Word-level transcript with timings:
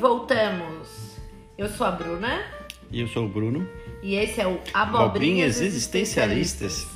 voltamos. 0.00 0.88
Eu 1.58 1.68
sou 1.68 1.86
a 1.86 1.90
Bruna. 1.90 2.42
E 2.90 3.02
eu 3.02 3.08
sou 3.08 3.26
o 3.26 3.28
Bruno. 3.28 3.68
E 4.02 4.14
esse 4.14 4.40
é 4.40 4.46
o 4.46 4.58
Abobrinhas, 4.72 4.74
Abobrinhas 4.74 5.60
Existencialistas. 5.60 6.86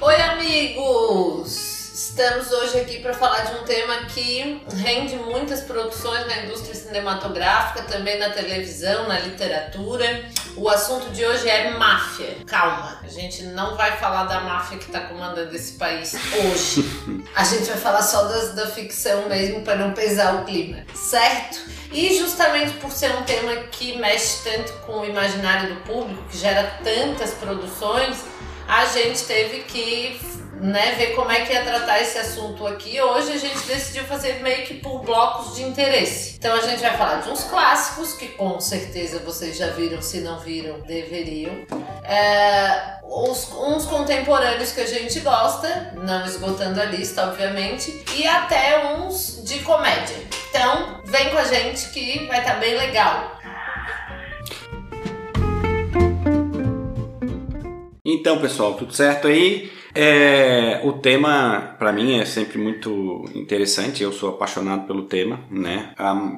Oi, 0.00 0.16
amigos! 0.22 1.68
Estamos 1.92 2.50
hoje 2.50 2.80
aqui 2.80 3.00
para 3.00 3.12
falar 3.12 3.42
de 3.42 3.54
um 3.60 3.64
tema 3.64 4.06
que 4.06 4.62
rende 4.82 5.14
muitas 5.16 5.60
produções 5.60 6.26
na 6.26 6.44
indústria 6.44 6.74
cinematográfica, 6.74 7.82
também 7.82 8.18
na 8.18 8.30
televisão, 8.30 9.06
na 9.06 9.20
literatura. 9.20 10.24
O 10.58 10.68
assunto 10.68 11.10
de 11.10 11.24
hoje 11.24 11.48
é 11.48 11.70
máfia. 11.78 12.36
Calma, 12.44 12.98
a 13.00 13.06
gente 13.06 13.44
não 13.44 13.76
vai 13.76 13.96
falar 13.96 14.24
da 14.24 14.40
máfia 14.40 14.76
que 14.76 14.86
está 14.86 15.02
comandando 15.02 15.54
esse 15.54 15.74
país 15.74 16.14
hoje. 16.34 16.84
A 17.36 17.44
gente 17.44 17.66
vai 17.66 17.76
falar 17.76 18.02
só 18.02 18.24
das, 18.24 18.54
da 18.54 18.66
ficção 18.66 19.28
mesmo 19.28 19.62
para 19.62 19.76
não 19.76 19.92
pesar 19.92 20.34
o 20.34 20.44
clima, 20.44 20.84
certo? 20.94 21.60
E 21.92 22.18
justamente 22.18 22.72
por 22.78 22.90
ser 22.90 23.14
um 23.14 23.22
tema 23.22 23.54
que 23.70 23.96
mexe 23.98 24.50
tanto 24.50 24.72
com 24.84 25.00
o 25.00 25.04
imaginário 25.04 25.76
do 25.76 25.80
público, 25.82 26.24
que 26.28 26.36
gera 26.36 26.78
tantas 26.82 27.34
produções, 27.34 28.24
a 28.66 28.84
gente 28.86 29.22
teve 29.26 29.60
que 29.60 30.20
né, 30.60 30.94
ver 30.96 31.14
como 31.14 31.30
é 31.30 31.42
que 31.42 31.52
ia 31.52 31.62
tratar 31.62 32.00
esse 32.00 32.18
assunto 32.18 32.66
aqui. 32.66 33.00
Hoje 33.00 33.32
a 33.32 33.36
gente 33.36 33.66
decidiu 33.66 34.04
fazer 34.04 34.42
meio 34.42 34.66
que 34.66 34.74
por 34.74 35.00
blocos 35.02 35.54
de 35.54 35.62
interesse. 35.62 36.36
Então 36.38 36.54
a 36.54 36.60
gente 36.60 36.80
vai 36.80 36.96
falar 36.96 37.16
de 37.16 37.30
uns 37.30 37.44
clássicos 37.44 38.14
que 38.14 38.28
com 38.28 38.60
certeza 38.60 39.20
vocês 39.20 39.56
já 39.56 39.68
viram, 39.68 40.02
se 40.02 40.20
não 40.20 40.38
viram, 40.38 40.80
deveriam. 40.80 41.52
É, 42.04 42.98
uns, 43.04 43.52
uns 43.52 43.84
contemporâneos 43.86 44.72
que 44.72 44.80
a 44.80 44.86
gente 44.86 45.20
gosta, 45.20 45.92
não 45.96 46.24
esgotando 46.26 46.80
a 46.80 46.84
lista, 46.84 47.28
obviamente, 47.28 48.04
e 48.16 48.26
até 48.26 48.94
uns 48.94 49.42
de 49.44 49.60
comédia. 49.60 50.16
Então 50.50 51.00
vem 51.04 51.30
com 51.30 51.38
a 51.38 51.44
gente 51.44 51.90
que 51.90 52.26
vai 52.26 52.38
estar 52.40 52.54
tá 52.54 52.60
bem 52.60 52.76
legal. 52.76 53.38
Então, 58.04 58.40
pessoal, 58.40 58.72
tudo 58.72 58.94
certo 58.94 59.28
aí? 59.28 59.70
É, 59.94 60.80
o 60.84 60.92
tema, 60.92 61.74
para 61.78 61.92
mim, 61.92 62.18
é 62.18 62.24
sempre 62.24 62.58
muito 62.58 63.24
interessante. 63.34 64.02
Eu 64.02 64.12
sou 64.12 64.30
apaixonado 64.30 64.86
pelo 64.86 65.02
tema, 65.02 65.40
né? 65.50 65.92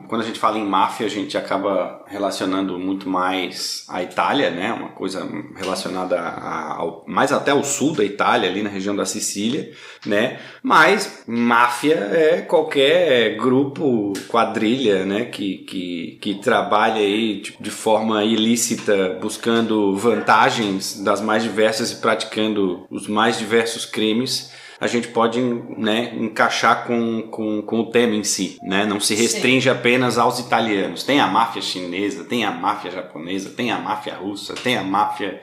Quando 0.09 0.23
a 0.23 0.25
gente 0.25 0.39
fala 0.39 0.59
em 0.59 0.67
máfia, 0.67 1.07
a 1.07 1.11
gente 1.11 1.37
acaba 1.37 2.05
relacionando 2.07 2.79
muito 2.79 3.09
mais 3.09 3.85
a 3.89 4.03
Itália, 4.03 4.51
né? 4.51 4.73
Uma 4.73 4.89
coisa 4.89 5.29
relacionada 5.57 6.19
a, 6.19 6.77
ao, 6.77 7.05
mais 7.07 7.33
até 7.33 7.51
ao 7.51 7.63
sul 7.63 7.95
da 7.95 8.05
Itália, 8.05 8.49
ali 8.49 8.63
na 8.63 8.71
região 8.71 8.95
da 8.95 9.05
Sicília, 9.05 9.73
né? 10.07 10.39
Mas 10.63 11.25
máfia 11.27 11.95
é 11.95 12.43
qualquer 12.43 13.37
grupo, 13.37 14.13
quadrilha, 14.29 15.05
né? 15.05 15.27
Que, 15.27 15.59
que, 15.59 16.19
que 16.21 16.35
trabalha 16.37 17.01
aí 17.01 17.41
tipo, 17.41 17.63
de 17.63 17.71
forma 17.71 18.25
ilícita, 18.25 19.19
buscando 19.21 19.97
vantagens 19.97 21.03
das 21.03 21.21
mais 21.21 21.43
diversas 21.43 21.93
e 21.93 21.97
praticando 21.97 22.87
os 22.91 23.07
mais 23.07 23.39
diversos 23.39 23.50
diversos 23.51 23.85
crimes, 23.85 24.53
a 24.81 24.87
gente 24.87 25.09
pode 25.09 25.41
né, 25.41 26.15
encaixar 26.15 26.87
com, 26.87 27.23
com, 27.23 27.61
com, 27.63 27.81
o 27.81 27.91
tema 27.91 28.15
em 28.15 28.25
si. 28.25 28.59
Né? 28.63 28.87
Não 28.87 29.01
se 29.01 29.15
restringe 29.15 29.69
Sim. 29.69 29.77
apenas 29.77 30.17
aos 30.17 30.39
italianos. 30.39 31.03
Tem 31.03 31.21
a 31.21 31.27
máfia 31.27 31.61
chinesa, 31.61 32.25
tem 32.25 32.45
a 32.45 32.51
máfia 32.51 32.91
japonesa, 32.91 33.51
tem 33.51 33.71
a 33.71 33.79
máfia 33.79 34.15
russa, 34.15 34.55
tem 34.55 34.79
a 34.79 34.85
máfia 34.85 35.43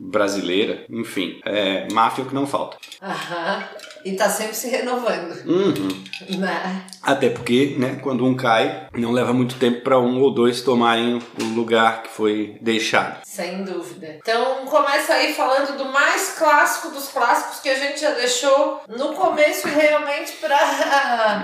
brasileira, 0.00 0.84
enfim, 0.90 1.40
é 1.44 1.86
máfia 1.92 2.24
que 2.24 2.34
não 2.34 2.48
falta. 2.48 2.76
Aham. 3.00 3.64
E 4.04 4.12
tá 4.12 4.28
sempre 4.28 4.54
se 4.54 4.68
renovando. 4.68 5.34
Uhum. 5.46 6.38
Né? 6.38 6.82
Até 7.02 7.28
porque, 7.28 7.76
né, 7.78 7.98
quando 8.02 8.24
um 8.24 8.34
cai, 8.34 8.86
não 8.94 9.12
leva 9.12 9.32
muito 9.32 9.56
tempo 9.56 9.82
para 9.82 9.98
um 9.98 10.20
ou 10.20 10.32
dois 10.32 10.62
tomarem 10.62 11.18
o 11.40 11.44
lugar 11.54 12.02
que 12.02 12.08
foi 12.10 12.56
deixado. 12.60 13.20
Sem 13.24 13.64
dúvida. 13.64 14.16
Então, 14.18 14.64
começa 14.66 15.12
aí 15.12 15.34
falando 15.34 15.76
do 15.76 15.86
mais 15.86 16.34
clássico 16.38 16.90
dos 16.90 17.08
clássicos 17.08 17.60
que 17.60 17.68
a 17.68 17.74
gente 17.74 18.00
já 18.00 18.10
deixou 18.10 18.80
no 18.88 19.12
começo 19.14 19.66
realmente 19.68 20.32
para 20.40 20.56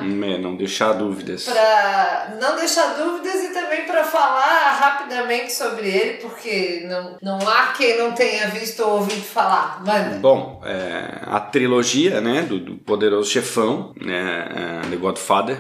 é, 0.03 0.39
não 0.39 0.57
deixar 0.57 0.93
dúvidas. 0.93 1.45
Para 1.45 2.37
não 2.41 2.57
deixar 2.57 2.95
dúvidas 2.95 3.43
e 3.45 3.53
também 3.53 3.85
para 3.85 4.05
falar 4.05 4.79
rapidamente 4.81 5.53
sobre 5.53 5.89
ele, 5.89 6.19
porque 6.19 6.87
não, 6.87 7.17
não 7.23 7.49
há 7.49 7.73
quem 7.77 7.99
não 7.99 8.13
tenha 8.13 8.49
visto 8.49 8.81
ou 8.81 8.99
ouvido 8.99 9.23
falar. 9.23 9.83
Manda. 9.85 10.19
Bom, 10.19 10.61
é, 10.65 11.21
a 11.27 11.41
trilogia, 11.41 12.21
né, 12.21 12.43
do, 12.51 12.59
do 12.59 12.75
poderoso 12.77 13.31
chefão, 13.31 13.95
né, 14.01 14.83
uh, 14.85 14.91
The 14.91 14.97
Godfather. 14.97 15.59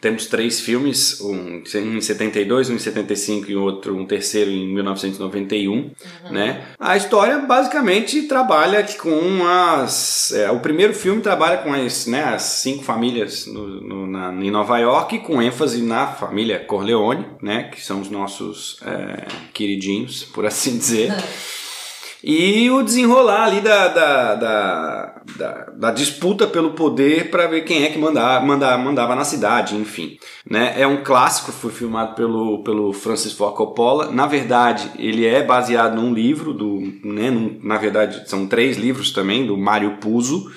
Temos 0.00 0.26
três 0.26 0.60
filmes, 0.60 1.18
um 1.22 1.62
em 1.76 2.00
72, 2.00 2.68
um 2.68 2.74
em 2.74 2.78
75 2.78 3.50
e 3.50 3.56
outro, 3.56 3.96
um 3.96 4.04
terceiro 4.04 4.50
em 4.50 4.68
1991, 4.74 5.72
uhum. 5.72 5.92
né? 6.30 6.66
A 6.78 6.94
história 6.94 7.38
basicamente 7.38 8.22
trabalha 8.24 8.84
com 9.00 9.46
as... 9.46 10.30
É, 10.32 10.50
o 10.50 10.60
primeiro 10.60 10.92
filme 10.92 11.22
trabalha 11.22 11.56
com 11.56 11.72
as, 11.72 12.06
né, 12.06 12.22
as 12.22 12.42
cinco 12.42 12.84
famílias 12.84 13.46
no, 13.46 13.80
no, 13.80 14.06
na, 14.06 14.30
em 14.44 14.50
Nova 14.50 14.76
York, 14.78 15.20
com 15.20 15.40
ênfase 15.40 15.80
na 15.80 16.08
família 16.08 16.58
Corleone, 16.58 17.24
né? 17.40 17.70
Que 17.72 17.80
são 17.80 18.02
os 18.02 18.10
nossos 18.10 18.76
é, 18.84 19.26
queridinhos, 19.54 20.22
por 20.22 20.44
assim 20.44 20.76
dizer. 20.76 21.14
e 22.26 22.70
o 22.70 22.82
desenrolar 22.82 23.48
ali 23.48 23.60
da, 23.60 23.88
da, 23.88 24.34
da, 24.34 25.22
da, 25.36 25.50
da 25.76 25.90
disputa 25.90 26.46
pelo 26.46 26.70
poder 26.70 27.30
para 27.30 27.46
ver 27.46 27.64
quem 27.64 27.84
é 27.84 27.90
que 27.90 27.98
mandava, 27.98 28.44
mandava, 28.44 28.82
mandava 28.82 29.14
na 29.14 29.24
cidade, 29.24 29.76
enfim. 29.76 30.16
Né? 30.48 30.74
É 30.80 30.86
um 30.86 31.04
clássico, 31.04 31.52
foi 31.52 31.70
filmado 31.70 32.14
pelo, 32.14 32.62
pelo 32.64 32.94
Francis 32.94 33.34
Ford 33.34 33.54
Coppola. 33.54 34.10
Na 34.10 34.26
verdade, 34.26 34.90
ele 34.98 35.26
é 35.26 35.42
baseado 35.42 35.96
num 35.96 36.14
livro, 36.14 36.54
do, 36.54 36.80
né, 37.04 37.30
num, 37.30 37.60
na 37.62 37.76
verdade 37.76 38.26
são 38.26 38.46
três 38.46 38.78
livros 38.78 39.12
também, 39.12 39.46
do 39.46 39.58
Mário 39.58 39.98
Puzo 39.98 40.50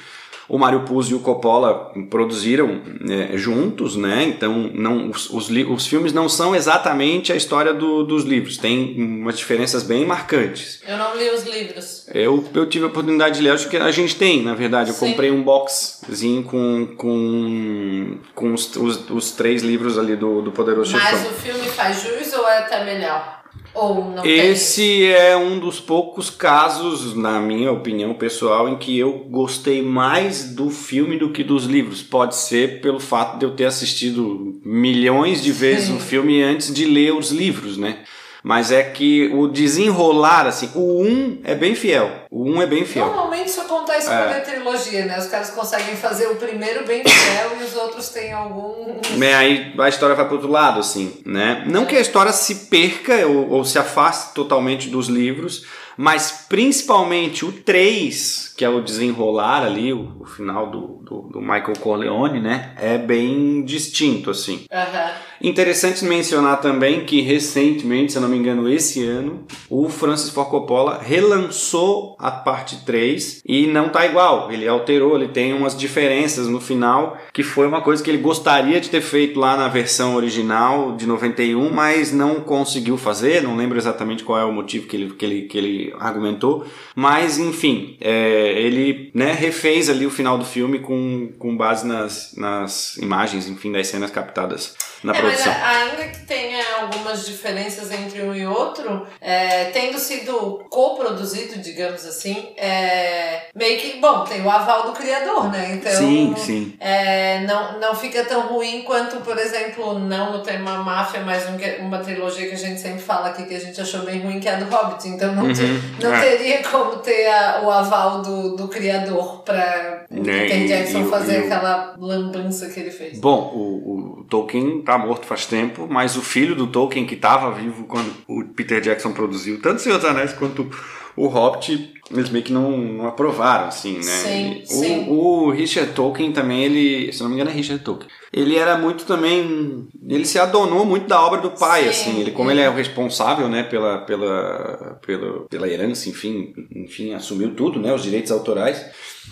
o 0.50 0.58
Mario 0.58 0.82
Puzo 0.82 1.12
e 1.12 1.16
o 1.16 1.20
Coppola 1.20 1.92
produziram 2.10 2.82
é, 3.10 3.38
juntos, 3.38 3.96
né? 3.96 4.24
Então 4.24 4.72
não, 4.74 5.10
os, 5.10 5.30
os, 5.30 5.50
os, 5.50 5.88
filmes 5.88 6.14
não 6.14 6.30
são 6.30 6.56
exatamente 6.56 7.34
a 7.34 7.36
história 7.36 7.74
do, 7.74 8.04
dos 8.04 8.24
livros, 8.24 8.58
tem 8.58 8.96
umas 8.98 9.38
diferenças 9.38 9.84
bem 9.84 10.06
marcantes. 10.06 10.82
Eu 10.88 10.98
não 10.98 11.18
li 11.18 11.30
os 11.30 11.44
livros. 11.44 12.08
Eu, 12.14 12.44
eu 12.54 12.66
tive 12.66 12.86
a 12.86 12.88
oportunidade 12.88 13.38
de 13.38 13.42
ler, 13.42 13.52
acho 13.52 13.70
que 13.70 13.78
a 13.78 13.92
gente 13.92 14.16
tem, 14.16 14.42
na 14.42 14.54
verdade. 14.54 14.90
Eu 14.92 14.96
Sim. 14.96 15.10
comprei 15.10 15.32
um 15.32 15.44
boxzinho 15.44 16.44
com, 16.44 16.88
com, 16.96 18.18
com 18.34 18.54
os, 18.54 18.76
os, 18.76 19.10
os, 19.10 19.32
três 19.32 19.62
livros 19.62 19.98
ali 19.98 20.16
do, 20.16 20.42
do 20.42 20.52
Poderoso 20.52 20.94
Mas 20.94 21.04
Chefão. 21.04 21.20
Mas 21.20 21.32
o 21.32 21.34
filme 21.34 21.68
faz 21.70 22.02
jus 22.02 22.34
ou 22.34 22.48
é 22.48 22.60
até 22.60 22.86
melhor? 22.86 23.37
Ou 23.78 24.04
não 24.04 24.26
Esse 24.26 25.06
é 25.06 25.38
um 25.38 25.60
dos 25.60 25.80
poucos 25.80 26.30
casos, 26.30 27.16
na 27.16 27.40
minha 27.40 27.72
opinião 27.72 28.14
pessoal, 28.16 28.68
em 28.68 28.76
que 28.76 28.98
eu 28.98 29.26
gostei 29.30 29.82
mais 29.82 30.56
do 30.56 30.70
filme 30.70 31.18
do 31.18 31.32
que 31.32 31.44
dos 31.44 31.66
livros. 31.66 32.02
Pode 32.02 32.36
ser 32.36 32.82
pelo 32.82 33.00
fato 33.00 33.38
de 33.38 33.46
eu 33.46 33.52
ter 33.52 33.66
assistido 33.66 34.60
milhões 34.66 35.44
de 35.44 35.52
vezes 35.52 35.88
Sim. 35.88 35.98
o 35.98 36.00
filme 36.00 36.42
antes 36.42 36.74
de 36.74 36.86
ler 36.86 37.14
os 37.14 37.32
livros, 37.32 37.78
né? 37.78 38.00
Mas 38.48 38.72
é 38.72 38.82
que 38.82 39.30
o 39.34 39.50
desenrolar, 39.50 40.48
assim, 40.48 40.72
o 40.74 41.04
1 41.04 41.42
é 41.44 41.54
bem 41.54 41.76
fiel. 41.76 42.10
O 42.32 42.46
1 42.46 42.62
é 42.62 42.66
bem 42.66 42.86
fiel. 42.86 43.08
Normalmente 43.08 43.50
isso 43.50 43.60
acontece 43.60 44.10
é. 44.10 44.24
com 44.24 44.30
a 44.30 44.40
trilogia, 44.40 45.04
né? 45.04 45.20
Os 45.20 45.28
caras 45.28 45.50
conseguem 45.50 45.98
fazer 45.98 46.28
o 46.28 46.36
primeiro 46.36 46.88
bem 46.88 47.04
fiel 47.04 47.58
e 47.60 47.66
os 47.66 47.76
outros 47.76 48.08
têm 48.08 48.32
algum. 48.32 49.02
É, 49.28 49.34
aí 49.34 49.74
a 49.78 49.90
história 49.90 50.16
vai 50.16 50.24
pro 50.26 50.36
outro 50.36 50.50
lado, 50.50 50.80
assim, 50.80 51.22
né? 51.26 51.66
Não 51.68 51.84
é. 51.84 51.86
que 51.88 51.96
a 51.98 52.00
história 52.00 52.32
se 52.32 52.56
perca 52.68 53.28
ou, 53.28 53.50
ou 53.50 53.66
se 53.66 53.78
afaste 53.78 54.34
totalmente 54.34 54.88
dos 54.88 55.08
livros, 55.08 55.66
mas 55.98 56.46
principalmente 56.48 57.44
o 57.44 57.52
3, 57.52 58.54
que 58.56 58.64
é 58.64 58.70
o 58.70 58.80
desenrolar 58.80 59.64
ali, 59.64 59.92
o, 59.92 60.18
o 60.20 60.26
final 60.26 60.70
do, 60.70 61.02
do, 61.04 61.22
do, 61.34 61.42
Michael 61.42 61.74
Corleone, 61.82 62.40
né? 62.40 62.74
É 62.78 63.00
bem 63.00 63.66
distinto, 63.66 64.30
assim. 64.30 64.66
Uhum. 64.72 65.12
Interessante 65.42 66.06
mencionar 66.06 66.62
também 66.62 67.04
que 67.04 67.22
recentemente, 67.22 68.12
se 68.12 68.18
eu 68.20 68.22
não 68.22 68.30
me 68.30 68.37
engano, 68.38 68.70
esse 68.70 69.04
ano, 69.06 69.46
o 69.70 69.90
Francis 69.90 70.30
Ford 70.30 70.50
Coppola 70.50 71.00
relançou 71.02 72.16
a 72.20 72.32
parte 72.32 72.86
3 72.86 73.42
e 73.46 73.68
não 73.68 73.90
tá 73.90 74.06
igual. 74.06 74.52
Ele 74.52 74.68
alterou, 74.68 75.16
ele 75.16 75.30
tem 75.30 75.54
umas 75.54 75.78
diferenças 75.78 76.48
no 76.48 76.60
final, 76.60 77.18
que 77.34 77.44
foi 77.44 77.68
uma 77.68 77.82
coisa 77.82 78.04
que 78.04 78.10
ele 78.10 78.18
gostaria 78.18 78.80
de 78.80 78.90
ter 78.90 79.02
feito 79.02 79.40
lá 79.40 79.58
na 79.58 79.68
versão 79.68 80.16
original 80.16 80.96
de 80.96 81.06
91, 81.06 81.70
mas 81.72 82.12
não 82.12 82.42
conseguiu 82.42 82.98
fazer. 82.98 83.42
Não 83.42 83.56
lembro 83.56 83.78
exatamente 83.78 84.24
qual 84.24 84.40
é 84.40 84.46
o 84.46 84.52
motivo 84.52 84.88
que 84.88 84.96
ele, 84.96 85.14
que 85.14 85.26
ele, 85.26 85.42
que 85.44 85.58
ele 85.58 85.96
argumentou, 86.00 86.66
mas 86.96 87.38
enfim, 87.38 87.98
é, 88.02 88.54
ele 88.62 89.12
né, 89.14 89.34
refez 89.34 89.90
ali 89.90 90.06
o 90.06 90.12
final 90.12 90.38
do 90.38 90.46
filme 90.46 90.80
com, 90.80 91.32
com 91.38 91.56
base 91.56 91.86
nas, 91.86 92.34
nas 92.36 92.98
imagens, 92.98 93.48
enfim, 93.48 93.72
das 93.72 93.88
cenas 93.88 94.12
captadas 94.12 94.76
na 95.04 95.16
é, 95.16 95.20
produção. 95.20 95.54
Ainda 95.54 96.08
que 96.08 96.26
tenha 96.26 96.64
algumas 96.82 97.26
diferenças 97.26 97.92
entre 97.92 98.17
um 98.22 98.34
e 98.34 98.46
outro, 98.46 99.06
é, 99.22 99.66
tendo 99.66 99.98
sido 100.00 100.66
coproduzido, 100.70 101.60
digamos 101.60 102.06
assim, 102.06 102.54
é, 102.58 103.48
meio 103.56 103.80
que, 103.80 104.00
bom, 104.00 104.24
tem 104.24 104.42
o 104.42 104.50
aval 104.50 104.88
do 104.88 104.92
criador, 104.94 105.52
né? 105.52 105.76
Então, 105.76 105.92
sim, 105.92 106.34
sim. 106.38 106.74
É, 106.80 107.42
não, 107.42 107.80
não 107.80 107.96
fica 107.96 108.24
tão 108.26 108.48
ruim 108.48 108.84
quanto, 108.84 109.18
por 109.18 109.38
exemplo, 109.38 110.00
não 110.00 110.34
no 110.34 110.44
tema 110.44 110.78
máfia, 110.78 111.22
mas 111.22 111.46
um, 111.48 111.86
uma 111.86 112.00
trilogia 112.00 112.48
que 112.48 112.56
a 112.56 112.58
gente 112.58 112.80
sempre 112.80 113.02
fala 113.02 113.28
aqui 113.30 113.44
que 113.44 113.56
a 113.56 113.60
gente 113.60 113.80
achou 113.80 114.02
bem 114.02 114.20
ruim, 114.20 114.40
que 114.40 114.48
é 114.48 114.56
a 114.56 114.60
do 114.60 114.66
Hobbit. 114.74 115.08
Então 115.08 115.34
não, 115.36 115.44
uhum, 115.44 115.82
não 116.02 116.14
é. 116.14 116.22
teria 116.22 116.64
como 116.64 116.98
ter 116.98 117.28
a, 117.28 117.62
o 117.64 117.72
aval 117.72 118.22
do, 118.22 118.56
do 118.56 118.68
criador 118.68 119.44
pra 119.44 120.06
né, 120.10 120.48
Peter 120.48 120.68
Jackson 120.68 121.06
fazer 121.06 121.38
aquela 121.38 121.96
lambança 121.98 122.70
que 122.70 122.80
ele 122.80 122.92
fez. 122.92 123.20
Bom, 123.20 123.52
o, 123.54 124.20
o 124.20 124.24
Tolkien 124.26 124.82
tá 124.82 124.98
morto 124.98 125.26
faz 125.26 125.46
tempo, 125.46 125.88
mas 125.90 126.16
o 126.16 126.22
filho 126.22 126.56
do 126.56 126.68
Tolkien, 126.68 127.06
que 127.06 127.16
estava 127.16 127.52
vivo 127.52 127.86
quando 127.86 128.07
o 128.28 128.44
Peter 128.44 128.82
Jackson 128.82 129.12
produziu 129.12 129.62
tanto 129.62 129.82
Senhor 129.82 129.98
dos 129.98 130.10
Anéis 130.10 130.34
quanto 130.34 130.70
o 131.18 131.28
Hobbit, 131.28 131.94
eles 132.12 132.30
meio 132.30 132.46
que 132.46 132.54
não, 132.54 132.78
não 132.78 133.08
aprovaram, 133.08 133.68
assim, 133.68 133.96
né? 133.96 134.02
Sim, 134.02 134.62
o, 134.62 134.68
sim. 134.68 135.06
o 135.10 135.50
Richard 135.50 135.92
Tolkien 135.94 136.32
também, 136.32 136.64
ele, 136.64 137.12
se 137.12 137.22
não 137.22 137.30
me 137.30 137.36
engano 137.36 137.50
é 137.50 137.54
Richard 137.54 137.84
Tolkien, 137.84 138.08
ele 138.32 138.56
era 138.56 138.78
muito 138.78 139.04
também, 139.04 139.88
ele 140.08 140.26
se 140.26 140.38
adonou 140.38 140.86
muito 140.86 141.08
da 141.08 141.20
obra 141.20 141.42
do 141.42 141.50
pai, 141.50 141.84
sim, 141.86 141.90
assim, 141.90 142.22
ele, 142.22 142.32
como 142.32 142.52
ele 142.52 142.62
é 142.62 142.70
o 142.70 142.76
responsável, 142.76 143.50
né, 143.50 143.64
pela, 143.64 143.98
pela, 144.02 145.00
pela, 145.04 145.40
pela 145.50 145.68
herança, 145.68 146.08
enfim, 146.08 146.54
enfim, 146.76 147.16
assumiu 147.16 147.56
tudo, 147.56 147.80
né, 147.80 147.92
os 147.92 148.04
direitos 148.04 148.32
autorais, 148.32 148.86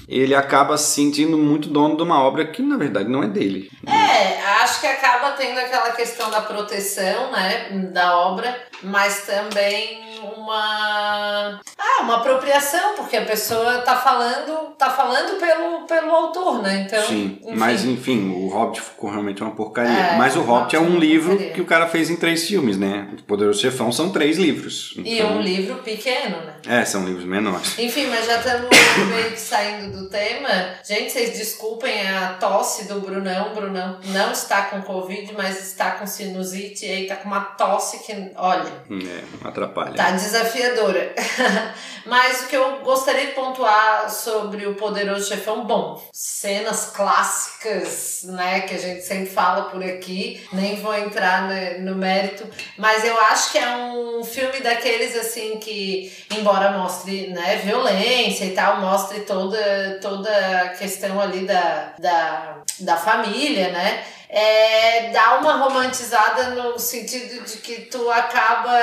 ele 0.08 0.36
acaba 0.36 0.78
se 0.78 0.96
sentindo 0.96 1.38
muito 1.38 1.70
dono 1.70 1.96
de 1.98 2.04
uma 2.04 2.22
obra 2.22 2.46
que 2.46 2.62
na 2.62 2.78
verdade 2.78 3.10
não 3.10 3.24
é 3.24 3.28
dele. 3.28 3.70
É, 3.88 4.42
acho 4.64 4.82
que 4.82 4.88
acaba 4.88 5.32
tendo 5.32 5.60
aquela 5.60 5.92
questão 5.92 6.30
da 6.30 6.42
proteção, 6.42 7.32
né, 7.32 7.70
da 7.94 8.18
obra, 8.18 8.56
mas 8.84 9.26
também 9.26 10.06
uma 10.24 11.60
ah, 11.78 12.02
uma 12.02 12.18
apropriação, 12.18 12.96
porque 12.96 13.18
a 13.18 13.26
pessoa 13.26 13.80
tá 13.80 13.96
falando, 13.96 14.76
tá 14.78 14.90
falando 14.90 15.40
pelo, 15.40 15.86
pelo 15.86 16.12
autor, 16.12 16.62
né? 16.62 16.86
Então, 16.88 17.04
Sim, 17.06 17.40
enfim. 17.42 17.56
mas 17.56 17.86
enfim, 17.86 18.32
o 18.32 18.48
Hobbit 18.48 18.82
ficou 18.82 19.10
realmente 19.10 19.42
uma 19.42 19.52
porcaria. 19.52 19.92
É, 19.92 20.18
mas 20.18 20.36
o 20.36 20.42
Hobbit 20.42 20.76
é 20.76 20.80
um 20.80 20.98
livro 20.98 21.30
porcaria. 21.30 21.54
que 21.54 21.62
o 21.62 21.66
cara 21.66 21.88
fez 21.88 22.10
em 22.10 22.16
três 22.16 22.48
filmes, 22.48 22.78
né? 22.78 23.10
O 23.20 23.24
Poderoso 23.24 23.62
Chefão 23.62 23.92
são 23.92 24.10
três 24.10 24.38
livros. 24.38 24.94
Então... 24.98 25.12
E 25.12 25.24
um 25.24 25.42
livro 25.42 25.76
pequeno, 25.78 26.38
né? 26.38 26.56
É, 26.68 26.86
são 26.86 27.06
livros 27.06 27.26
menores. 27.26 27.78
Enfim, 27.78 28.08
mas 28.08 28.26
já 28.26 28.38
estamos 28.38 28.70
meio 29.10 29.32
que 29.32 29.40
saindo 29.40 29.95
do 29.96 30.10
tema. 30.10 30.76
Gente, 30.84 31.12
vocês 31.12 31.38
desculpem 31.38 32.08
a 32.08 32.34
tosse 32.34 32.88
do 32.88 33.00
Brunão. 33.00 33.52
O 33.52 33.56
Brunão 33.56 34.00
não 34.06 34.32
está 34.32 34.64
com 34.64 34.82
Covid, 34.82 35.34
mas 35.34 35.60
está 35.64 35.92
com 35.92 36.06
sinusite 36.06 36.86
e 36.86 36.92
aí 36.92 37.08
tá 37.08 37.16
com 37.16 37.28
uma 37.28 37.42
tosse 37.42 38.00
que, 38.00 38.32
olha. 38.36 38.72
É, 38.90 39.48
atrapalha. 39.48 39.94
Tá 39.94 40.12
desafiadora. 40.12 41.14
mas 42.06 42.44
o 42.44 42.48
que 42.48 42.56
eu 42.56 42.80
gostaria 42.82 43.28
de 43.28 43.32
pontuar 43.34 44.10
sobre 44.10 44.66
o 44.68 44.76
Poderoso 44.76 45.28
Chefão, 45.28 45.66
bom, 45.66 46.02
cenas 46.14 46.92
clássicas, 46.96 48.22
né, 48.26 48.62
que 48.62 48.76
a 48.76 48.78
gente 48.78 49.02
sempre 49.02 49.28
fala 49.28 49.64
por 49.64 49.84
aqui, 49.84 50.46
nem 50.54 50.76
vou 50.82 50.94
entrar 50.94 51.50
no 51.80 51.96
mérito, 51.96 52.46
mas 52.78 53.04
eu 53.04 53.20
acho 53.22 53.52
que 53.52 53.58
é 53.58 53.76
um 53.78 54.24
filme 54.24 54.60
daqueles 54.60 55.16
assim 55.16 55.58
que, 55.58 56.12
embora 56.32 56.78
mostre, 56.78 57.28
né, 57.28 57.62
violência 57.64 58.46
e 58.46 58.52
tal, 58.52 58.80
mostre 58.80 59.22
toda, 59.22 59.85
toda 59.94 60.30
a 60.62 60.70
questão 60.70 61.20
ali 61.20 61.46
da, 61.46 61.94
da, 62.00 62.58
da 62.80 62.96
família, 62.98 63.72
né, 63.72 64.04
é, 64.38 65.12
dá 65.12 65.38
uma 65.38 65.54
romantizada 65.54 66.50
no 66.50 66.78
sentido 66.78 67.46
de 67.46 67.58
que 67.60 67.84
tu 67.84 68.12
acaba 68.12 68.78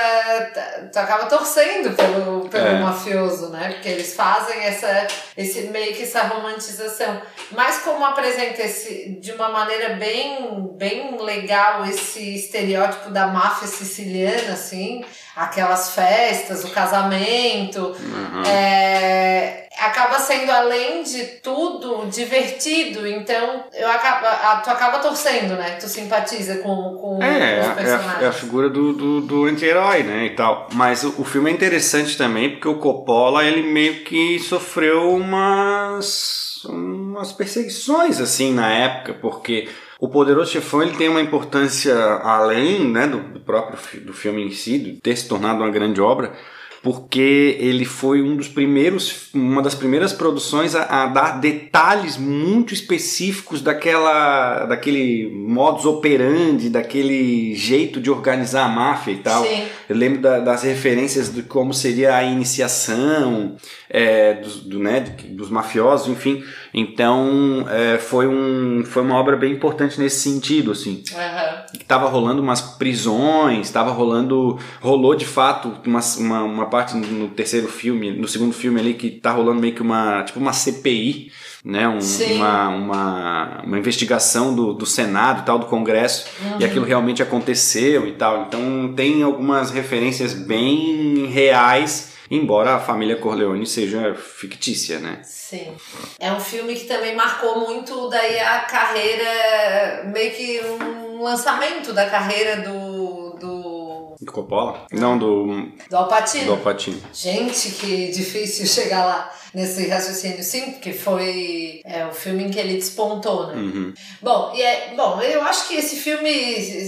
tu 0.90 0.98
acaba 0.98 1.26
torcendo 1.26 1.94
pelo, 1.94 2.48
pelo 2.48 2.68
é. 2.68 2.78
mafioso, 2.80 3.50
né? 3.50 3.72
Porque 3.74 3.90
eles 3.90 4.14
fazem 4.14 4.58
essa 4.62 5.06
esse 5.36 5.60
meio 5.64 5.94
que 5.94 6.04
essa 6.04 6.22
romantização. 6.22 7.20
Mas 7.50 7.80
como 7.80 8.02
apresenta 8.02 8.62
esse 8.62 9.10
de 9.20 9.32
uma 9.32 9.50
maneira 9.50 9.90
bem 9.96 10.70
bem 10.74 11.20
legal 11.20 11.84
esse 11.84 12.34
estereótipo 12.34 13.10
da 13.10 13.26
máfia 13.26 13.68
siciliana 13.68 14.54
assim, 14.54 15.04
aquelas 15.36 15.90
festas, 15.94 16.64
o 16.64 16.70
casamento, 16.70 17.94
uhum. 17.98 18.42
é, 18.46 19.68
acaba 19.78 20.18
sendo 20.18 20.50
além 20.50 21.02
de 21.02 21.24
tudo 21.42 22.06
divertido. 22.06 23.06
Então 23.06 23.64
eu 23.72 23.90
acaba, 23.90 24.56
tu 24.62 24.70
acaba 24.70 24.98
torcendo, 24.98 25.41
né? 25.48 25.76
Tu 25.80 25.88
simpatiza 25.88 26.56
com, 26.58 26.96
com 27.00 27.22
é, 27.22 27.60
os 27.60 27.74
personagens. 27.74 28.14
É 28.14 28.24
a, 28.24 28.26
é 28.26 28.28
a 28.28 28.32
figura 28.32 28.68
do, 28.68 28.92
do, 28.92 29.20
do 29.20 29.44
anti-herói, 29.44 30.02
né? 30.02 30.26
E 30.26 30.30
tal. 30.30 30.68
Mas 30.72 31.04
o, 31.04 31.14
o 31.18 31.24
filme 31.24 31.50
é 31.50 31.54
interessante 31.54 32.16
também 32.16 32.50
porque 32.50 32.68
o 32.68 32.76
Coppola 32.76 33.44
ele 33.44 33.62
meio 33.62 34.04
que 34.04 34.38
sofreu 34.38 35.14
umas 35.14 36.52
umas 36.64 37.32
perseguições 37.32 38.20
assim 38.20 38.52
na 38.52 38.72
época, 38.72 39.14
porque 39.14 39.68
o 40.00 40.08
Poderoso 40.08 40.50
Chefão 40.50 40.82
ele 40.82 40.96
tem 40.96 41.08
uma 41.08 41.20
importância 41.20 41.94
além 41.94 42.88
né, 42.88 43.06
do, 43.06 43.18
do 43.18 43.40
próprio 43.40 44.00
do 44.00 44.12
filme 44.12 44.44
em 44.44 44.50
si, 44.50 44.78
de 44.78 44.92
ter 44.94 45.16
se 45.16 45.28
tornado 45.28 45.60
uma 45.60 45.70
grande 45.70 46.00
obra, 46.00 46.32
porque 46.82 47.56
ele 47.60 47.84
foi 47.84 48.20
um 48.20 48.34
dos 48.34 48.48
primeiros, 48.48 49.28
uma 49.32 49.62
das 49.62 49.72
primeiras 49.72 50.12
produções 50.12 50.74
a, 50.74 51.04
a, 51.04 51.06
dar 51.06 51.40
detalhes 51.40 52.16
muito 52.16 52.74
específicos 52.74 53.62
daquela, 53.62 54.66
daquele 54.66 55.30
modus 55.32 55.86
operandi, 55.86 56.68
daquele 56.68 57.54
jeito 57.54 58.00
de 58.00 58.10
organizar 58.10 58.64
a 58.64 58.68
máfia 58.68 59.12
e 59.12 59.18
tal. 59.18 59.44
Sim. 59.44 59.62
Eu 59.88 59.96
lembro 59.96 60.20
da, 60.20 60.40
das 60.40 60.64
referências 60.64 61.32
de 61.32 61.44
como 61.44 61.72
seria 61.72 62.16
a 62.16 62.24
iniciação 62.24 63.54
é, 63.88 64.34
dos, 64.34 64.56
do, 64.56 64.80
né, 64.80 65.04
dos 65.28 65.50
mafiosos, 65.50 66.08
enfim. 66.08 66.42
Então 66.74 67.66
é, 67.68 67.98
foi, 67.98 68.26
um, 68.26 68.82
foi 68.84 69.02
uma 69.02 69.16
obra 69.16 69.36
bem 69.36 69.52
importante 69.52 70.00
nesse 70.00 70.20
sentido, 70.20 70.72
assim. 70.72 71.02
Uhum. 71.12 71.78
Tava 71.86 72.08
rolando 72.08 72.40
umas 72.40 72.60
prisões, 72.60 73.70
tava 73.70 73.90
rolando, 73.90 74.58
rolou 74.80 75.14
de 75.14 75.26
fato 75.26 75.76
uma, 75.86 76.00
uma, 76.18 76.42
uma 76.42 76.66
parte 76.66 76.96
no 76.96 77.28
terceiro 77.28 77.68
filme, 77.68 78.10
no 78.10 78.26
segundo 78.26 78.54
filme 78.54 78.80
ali, 78.80 78.94
que 78.94 79.10
tá 79.10 79.32
rolando 79.32 79.60
meio 79.60 79.74
que 79.74 79.82
uma, 79.82 80.22
tipo 80.22 80.40
uma 80.40 80.52
CPI, 80.52 81.30
né? 81.64 81.86
Um, 81.88 81.98
uma, 82.36 82.68
uma, 82.68 83.62
uma 83.64 83.78
investigação 83.78 84.54
do, 84.54 84.72
do 84.72 84.86
Senado 84.86 85.42
e 85.42 85.44
tal, 85.44 85.58
do 85.58 85.66
Congresso, 85.66 86.26
uhum. 86.40 86.60
e 86.60 86.64
aquilo 86.64 86.86
realmente 86.86 87.22
aconteceu 87.22 88.06
e 88.06 88.12
tal. 88.12 88.46
Então 88.46 88.92
tem 88.96 89.22
algumas 89.22 89.70
referências 89.70 90.32
bem 90.32 91.26
reais, 91.26 92.11
embora 92.32 92.74
a 92.74 92.80
família 92.80 93.16
Corleone 93.16 93.66
seja 93.66 94.14
fictícia, 94.14 94.98
né? 94.98 95.20
Sim. 95.22 95.76
É 96.18 96.32
um 96.32 96.40
filme 96.40 96.74
que 96.74 96.86
também 96.86 97.14
marcou 97.14 97.60
muito 97.60 98.08
daí 98.08 98.40
a 98.40 98.60
carreira, 98.60 100.04
meio 100.06 100.32
que 100.32 100.60
um 100.64 101.22
lançamento 101.22 101.92
da 101.92 102.08
carreira 102.08 102.62
do, 102.62 103.36
do 103.38 104.16
do 104.18 104.32
Coppola? 104.32 104.86
Não, 104.92 105.18
do. 105.18 105.68
Do 105.90 105.96
Alpatino. 105.96 106.46
Do 106.46 106.52
Alpatino. 106.52 107.02
Gente, 107.12 107.72
que 107.72 108.10
difícil 108.12 108.66
chegar 108.66 109.04
lá 109.04 109.30
nesse 109.54 109.86
raciocínio, 109.88 110.42
sim, 110.42 110.72
porque 110.72 110.92
foi 110.92 111.80
é, 111.84 112.06
o 112.06 112.12
filme 112.12 112.44
em 112.44 112.50
que 112.50 112.58
ele 112.58 112.74
despontou, 112.74 113.48
né? 113.48 113.54
Uhum. 113.54 113.94
Bom, 114.20 114.52
e 114.54 114.62
é, 114.62 114.92
bom, 114.96 115.20
eu 115.20 115.42
acho 115.42 115.68
que 115.68 115.76
esse 115.76 115.96
filme 115.96 116.32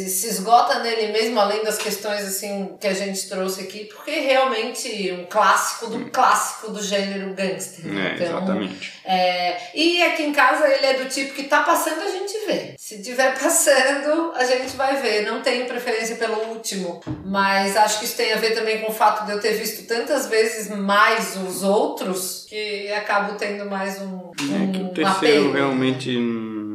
se 0.09 0.29
esgota 0.29 0.79
nele 0.81 1.13
mesmo, 1.13 1.39
além 1.39 1.63
das 1.63 1.79
questões 1.79 2.25
assim 2.25 2.77
que 2.81 2.87
a 2.87 2.95
gente 2.95 3.29
trouxe 3.29 3.63
aqui, 3.63 3.85
porque 3.85 4.11
é 4.11 4.21
realmente 4.21 5.13
um 5.13 5.27
clássico 5.27 5.89
do 5.89 6.11
clássico 6.11 6.71
do 6.71 6.83
gênero 6.83 7.35
gangster. 7.35 7.85
É, 7.87 8.15
então, 8.15 8.27
exatamente. 8.27 8.93
É, 9.05 9.57
e 9.75 10.03
aqui 10.03 10.23
em 10.23 10.33
casa 10.33 10.67
ele 10.67 10.87
é 10.87 10.95
do 10.95 11.09
tipo 11.09 11.35
que 11.35 11.45
tá 11.45 11.63
passando, 11.63 12.01
a 12.01 12.11
gente 12.11 12.47
vê. 12.47 12.75
Se 12.79 13.03
tiver 13.03 13.37
passando, 13.39 14.33
a 14.35 14.45
gente 14.45 14.77
vai 14.77 15.01
ver. 15.01 15.27
Não 15.27 15.43
tenho 15.43 15.67
preferência 15.67 16.17
pelo 16.17 16.37
último, 16.49 17.01
mas 17.25 17.77
acho 17.77 17.99
que 17.99 18.07
isso 18.07 18.17
tem 18.17 18.33
a 18.33 18.37
ver 18.37 18.55
também 18.55 18.81
com 18.81 18.91
o 18.91 18.95
fato 18.95 19.27
de 19.27 19.33
eu 19.33 19.41
ter 19.41 19.53
visto 19.53 19.87
tantas 19.87 20.27
vezes 20.27 20.69
mais 20.69 21.37
os 21.37 21.63
outros 21.63 22.47
que 22.55 22.93
acabo 22.93 23.35
tendo 23.35 23.69
mais 23.69 24.01
um. 24.01 24.31
um 24.31 24.65
é 24.65 24.73
que 24.73 24.81
o 24.81 24.89
terceiro 24.91 25.51
realmente 25.51 26.17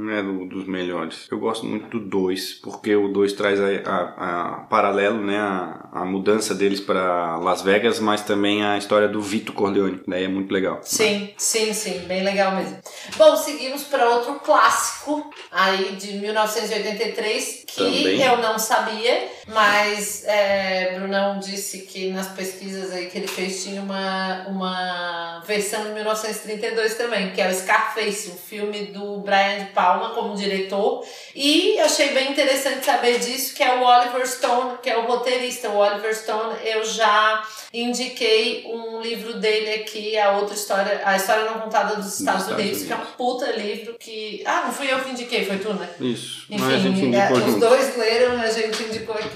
não 0.10 0.18
é 0.18 0.24
do, 0.24 0.46
dos 0.46 0.68
melhores. 0.68 1.28
Eu 1.32 1.40
gosto 1.40 1.66
muito 1.66 2.00
do 2.00 2.00
2, 2.00 2.54
porque 2.64 2.96
o 2.96 3.08
2 3.08 3.34
traz 3.34 3.60
a, 3.60 3.66
a, 3.86 4.00
a, 4.00 4.54
paralelo, 4.62 5.24
né, 5.24 5.38
a, 5.38 5.90
a 5.92 6.06
mudança 6.06 6.54
deles 6.54 6.80
para 6.80 7.38
Las 7.38 7.62
Vegas, 7.62 8.00
mas 8.00 8.22
também 8.22 8.64
a 8.64 8.78
história 8.78 9.08
do 9.08 9.22
Vito 9.22 9.54
Corleone. 9.54 10.02
Daí 10.08 10.26
é 10.26 10.28
muito 10.28 10.52
legal. 10.52 10.80
Sim, 10.84 11.34
sim, 11.38 11.74
sim, 11.74 12.00
bem 12.08 12.24
legal 12.24 12.56
mesmo. 12.56 12.78
Bom, 13.18 13.36
seguimos 13.36 13.84
para 13.84 14.10
outro 14.10 14.36
clássico 14.40 15.30
aí 15.52 15.96
de 15.96 16.14
1983, 16.18 17.66
que 17.68 17.80
que 17.80 18.04
Também. 18.04 18.22
eu 18.22 18.38
não 18.38 18.60
sabia, 18.60 19.28
mas 19.48 20.24
é, 20.26 20.96
Brunão 20.96 21.40
disse 21.40 21.82
que 21.82 22.12
nas 22.12 22.28
pesquisas 22.30 22.92
aí 22.92 23.08
que 23.08 23.18
ele 23.18 23.28
fez 23.28 23.64
tinha 23.64 23.82
uma, 23.82 24.48
uma 24.48 25.44
versão 25.46 25.84
de 25.84 25.92
1932 25.92 26.96
também, 26.96 27.32
que 27.32 27.42
é 27.42 27.50
o 27.50 27.54
Scarface, 27.54 28.32
um 28.32 28.38
filme 28.38 28.88
do 28.88 29.20
Brian 29.20 29.60
De 29.60 29.72
Palma 29.72 29.99
como 30.10 30.36
diretor. 30.36 31.06
E 31.36 31.80
achei 31.80 32.10
bem 32.10 32.32
interessante 32.32 32.86
saber 32.86 33.20
disso, 33.20 33.54
que 33.54 33.64
é 33.64 33.76
o 33.76 33.84
Oliver 33.84 34.28
Stone, 34.28 34.78
que 34.82 34.90
é 34.90 34.98
o 34.98 35.06
roteirista. 35.06 35.70
O 35.70 35.78
Oliver 35.78 36.16
Stone, 36.16 36.56
eu 36.64 36.84
já 36.86 37.44
indiquei 37.74 38.66
um 38.66 39.02
livro 39.02 39.40
dele 39.40 39.82
aqui, 39.82 40.18
a 40.18 40.32
outra 40.32 40.56
história, 40.56 41.02
a 41.06 41.16
história 41.16 41.46
não 41.46 41.60
contada 41.60 41.96
dos 41.96 42.20
Estados, 42.20 42.44
Estados 42.44 42.64
Unidos, 42.64 42.84
que 42.84 42.94
é 42.94 42.96
um 42.96 43.06
puta 43.18 43.52
livro 43.52 43.96
que. 44.00 44.42
Ah, 44.46 44.64
não 44.66 44.74
fui 44.74 44.92
eu 44.92 45.00
que 45.00 45.12
indiquei, 45.12 45.46
foi 45.46 45.58
tu, 45.58 45.74
né? 45.74 45.90
Isso. 46.00 46.46
Enfim, 46.50 47.16
é, 47.16 47.32
os 47.32 47.56
dois 47.56 47.96
leram, 47.98 48.40
a 48.42 48.50
gente 48.50 48.84
indicou 48.84 49.16
aqui. 49.16 49.30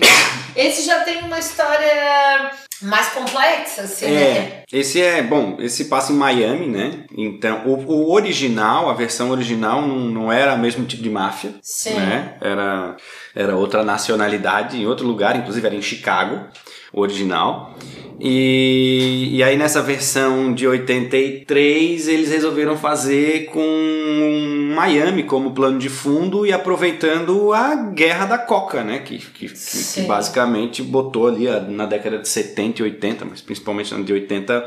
Esse 0.55 0.83
já 0.83 1.01
tem 1.01 1.19
uma 1.23 1.39
história 1.39 2.51
mais 2.83 3.09
complexa, 3.09 3.83
assim, 3.83 4.05
né? 4.05 4.21
É, 4.21 4.63
esse 4.71 5.01
é, 5.01 5.21
bom, 5.21 5.57
esse 5.59 5.85
passa 5.85 6.11
em 6.11 6.15
Miami, 6.15 6.67
né? 6.67 7.05
Então, 7.17 7.63
o, 7.65 7.73
o 7.91 8.13
original, 8.13 8.89
a 8.89 8.93
versão 8.93 9.31
original 9.31 9.81
não, 9.81 9.97
não 9.97 10.31
era 10.31 10.53
o 10.53 10.59
mesmo 10.59 10.85
tipo 10.85 11.01
de 11.01 11.09
máfia, 11.09 11.53
Sim. 11.61 11.93
né? 11.93 12.35
Era, 12.41 12.95
era 13.35 13.55
outra 13.55 13.83
nacionalidade, 13.83 14.77
em 14.77 14.85
outro 14.85 15.07
lugar, 15.07 15.35
inclusive 15.35 15.65
era 15.65 15.75
em 15.75 15.81
Chicago, 15.81 16.47
o 16.93 17.01
original. 17.01 17.75
E, 18.19 19.29
e 19.33 19.43
aí 19.43 19.57
nessa 19.57 19.81
versão 19.81 20.53
de 20.53 20.65
83 20.67 22.07
eles 22.07 22.29
resolveram 22.29 22.77
fazer 22.77 23.45
com 23.47 24.73
Miami 24.75 25.23
como 25.23 25.51
plano 25.51 25.77
de 25.79 25.89
fundo 25.89 26.45
e 26.45 26.53
aproveitando 26.53 27.51
a 27.53 27.75
guerra 27.75 28.25
da 28.25 28.37
coca, 28.37 28.83
né? 28.83 28.99
Que, 28.99 29.17
que, 29.17 29.49
que, 29.49 30.01
basicamente 30.03 30.81
botou 30.81 31.27
ali 31.27 31.47
a- 31.49 31.59
na 31.59 31.85
década 31.85 32.19
de 32.19 32.27
70 32.29 32.81
e 32.81 32.83
80, 32.83 33.25
mas 33.25 33.41
principalmente 33.41 33.93
na 33.93 34.01
de 34.03 34.13
80 34.13 34.65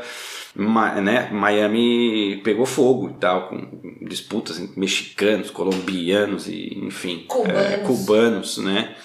Ma- 0.59 0.95
né, 1.01 1.29
Miami 1.31 2.41
pegou 2.43 2.65
fogo 2.65 3.09
e 3.15 3.19
tal, 3.19 3.47
com 3.47 3.67
disputas 4.07 4.59
entre 4.59 4.79
mexicanos, 4.79 5.51
colombianos 5.51 6.47
e, 6.47 6.79
enfim, 6.83 7.25
Cubanos. 7.27 7.61
é, 7.61 7.77
cubanos, 7.77 8.57
né? 8.57 8.95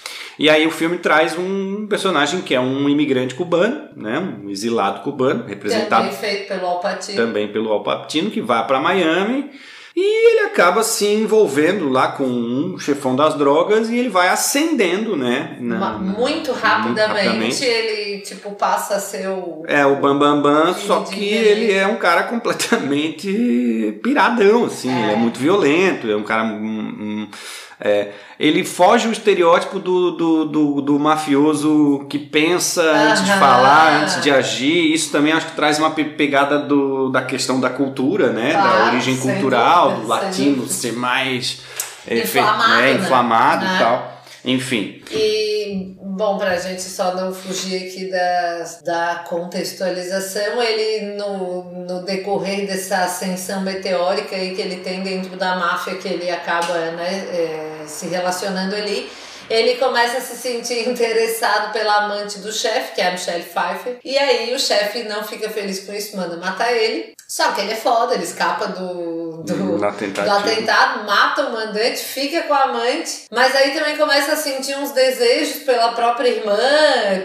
E 0.43 0.51
aí 0.51 0.67
o 0.67 0.73
filme 0.73 0.99
traz 0.99 1.39
um 1.39 1.87
personagem 1.87 2.41
que 2.41 2.53
é 2.53 2.59
um 2.61 2.89
imigrante 2.89 3.33
cubano, 3.33 3.91
né, 3.95 4.19
um 4.19 4.51
exilado 4.51 5.01
cubano, 5.03 5.45
representado 5.47 6.03
Também 6.09 6.19
feito 6.19 6.49
pelo 6.49 6.67
Alpatino. 6.67 7.17
também 7.17 7.47
pelo 7.53 7.71
Al 7.73 7.85
Pacino, 7.85 8.29
que 8.29 8.41
vai 8.41 8.67
para 8.67 8.81
Miami 8.81 9.51
e 9.95 10.31
ele 10.33 10.41
acaba 10.47 10.83
se 10.83 11.07
envolvendo 11.07 11.89
lá 11.89 12.09
com 12.09 12.25
um 12.25 12.77
chefão 12.77 13.15
das 13.15 13.35
drogas 13.35 13.89
e 13.89 13.97
ele 13.97 14.09
vai 14.09 14.31
ascendendo, 14.31 15.15
né? 15.17 15.57
na- 15.61 15.91
muito 15.93 16.51
rapidamente, 16.51 17.07
rapidamente. 17.23 17.65
ele 17.65 18.21
tipo 18.23 18.51
passa 18.53 18.97
a 18.97 18.99
ser 18.99 19.29
o 19.29 19.63
É 19.69 19.87
o 19.87 19.95
Bambambam, 19.97 20.43
Bam, 20.43 20.65
Bam, 20.65 20.75
só 20.75 21.01
que 21.03 21.25
ele 21.25 21.73
é 21.73 21.87
um 21.87 21.97
cara 21.99 22.25
completamente 22.25 24.01
piradão, 24.03 24.65
assim. 24.65 24.91
É. 24.91 25.03
Ele 25.05 25.13
é 25.13 25.17
muito 25.17 25.39
violento, 25.39 26.11
é 26.11 26.17
um 26.17 26.23
cara. 26.25 26.43
hum, 26.45 26.97
hum, 26.99 27.29
é, 27.85 28.11
ele 28.39 28.63
foge 28.65 29.09
o 29.09 29.13
estereótipo 29.13 29.79
do, 29.79 30.13
do, 30.13 30.45
do, 30.45 30.81
do 30.81 30.99
mafioso 30.99 32.07
que 32.09 32.19
pensa 32.19 32.81
antes 32.83 33.25
de 33.25 33.33
falar, 33.33 34.03
antes 34.03 34.23
de 34.23 34.31
agir. 34.31 34.93
Isso 34.93 35.11
também 35.11 35.33
acho 35.33 35.47
que 35.47 35.57
traz 35.57 35.79
uma 35.79 35.91
pe- 35.91 36.05
pegada 36.05 36.59
do, 36.59 37.09
da 37.11 37.23
questão 37.23 37.59
da 37.61 37.69
cultura, 37.71 38.31
né? 38.31 38.53
da 38.53 38.61
Claro, 38.63 38.87
origem 38.93 39.17
cultural, 39.17 39.89
dúvida, 39.91 40.03
do 40.03 40.09
latino 40.09 40.67
ser 40.69 40.93
mais 40.93 41.61
é, 42.07 42.17
fe- 42.17 42.39
Inflamado, 42.41 42.69
né, 42.69 42.83
né? 42.83 42.93
inflamado 42.95 43.65
Né? 43.65 43.75
e 43.75 43.79
tal. 43.79 44.22
Enfim. 44.45 45.03
E, 45.11 45.95
bom, 46.03 46.37
pra 46.37 46.57
gente 46.59 46.83
só 46.83 47.15
não 47.15 47.33
fugir 47.33 47.87
aqui 47.87 48.11
da, 48.11 48.65
da 48.85 49.25
contextualização, 49.29 50.61
ele, 50.61 51.17
no, 51.17 51.65
no 51.87 52.03
decorrer 52.05 52.67
dessa 52.67 53.05
ascensão 53.05 53.61
meteórica 53.61 54.35
aí 54.35 54.55
que 54.55 54.61
ele 54.61 54.77
tem 54.77 55.03
dentro 55.03 55.37
da 55.37 55.57
máfia, 55.57 55.95
que 55.95 56.09
ele 56.09 56.29
acaba 56.29 56.75
né, 56.93 57.27
é, 57.33 57.85
se 57.87 58.07
relacionando 58.09 58.75
ali, 58.75 59.09
ele 59.53 59.77
começa 59.77 60.19
a 60.19 60.21
se 60.21 60.37
sentir 60.37 60.87
interessado 60.89 61.73
pela 61.73 62.05
amante 62.05 62.39
do 62.39 62.53
chefe, 62.53 62.95
que 62.95 63.01
é 63.01 63.09
a 63.09 63.13
Michelle 63.13 63.45
Pfeiffer, 63.45 63.99
e 64.05 64.19
aí 64.19 64.55
o 64.55 64.59
chefe 64.59 65.03
não 65.05 65.23
fica 65.23 65.49
feliz 65.51 65.85
com 65.85 65.93
isso, 65.93 66.17
manda 66.17 66.37
matar 66.37 66.73
ele. 66.73 67.13
Só 67.29 67.53
que 67.53 67.63
ele 67.63 67.73
é 67.73 67.77
foda, 67.77 68.13
ele 68.15 68.25
escapa 68.25 68.67
do, 68.67 69.43
do, 69.43 69.79
Na 69.79 69.89
do 69.89 70.31
atentado, 70.31 71.05
mata 71.07 71.47
o 71.47 71.53
mandante, 71.53 71.97
fica 71.97 72.43
com 72.43 72.53
a 72.53 72.65
amante, 72.65 73.23
mas 73.31 73.57
aí 73.57 73.71
também 73.71 73.97
começa 73.97 74.33
a 74.33 74.37
sentir 74.37 74.77
uns 74.77 74.91
desejos 74.91 75.63
pela 75.63 75.93
própria 75.93 76.29
irmã. 76.29 76.59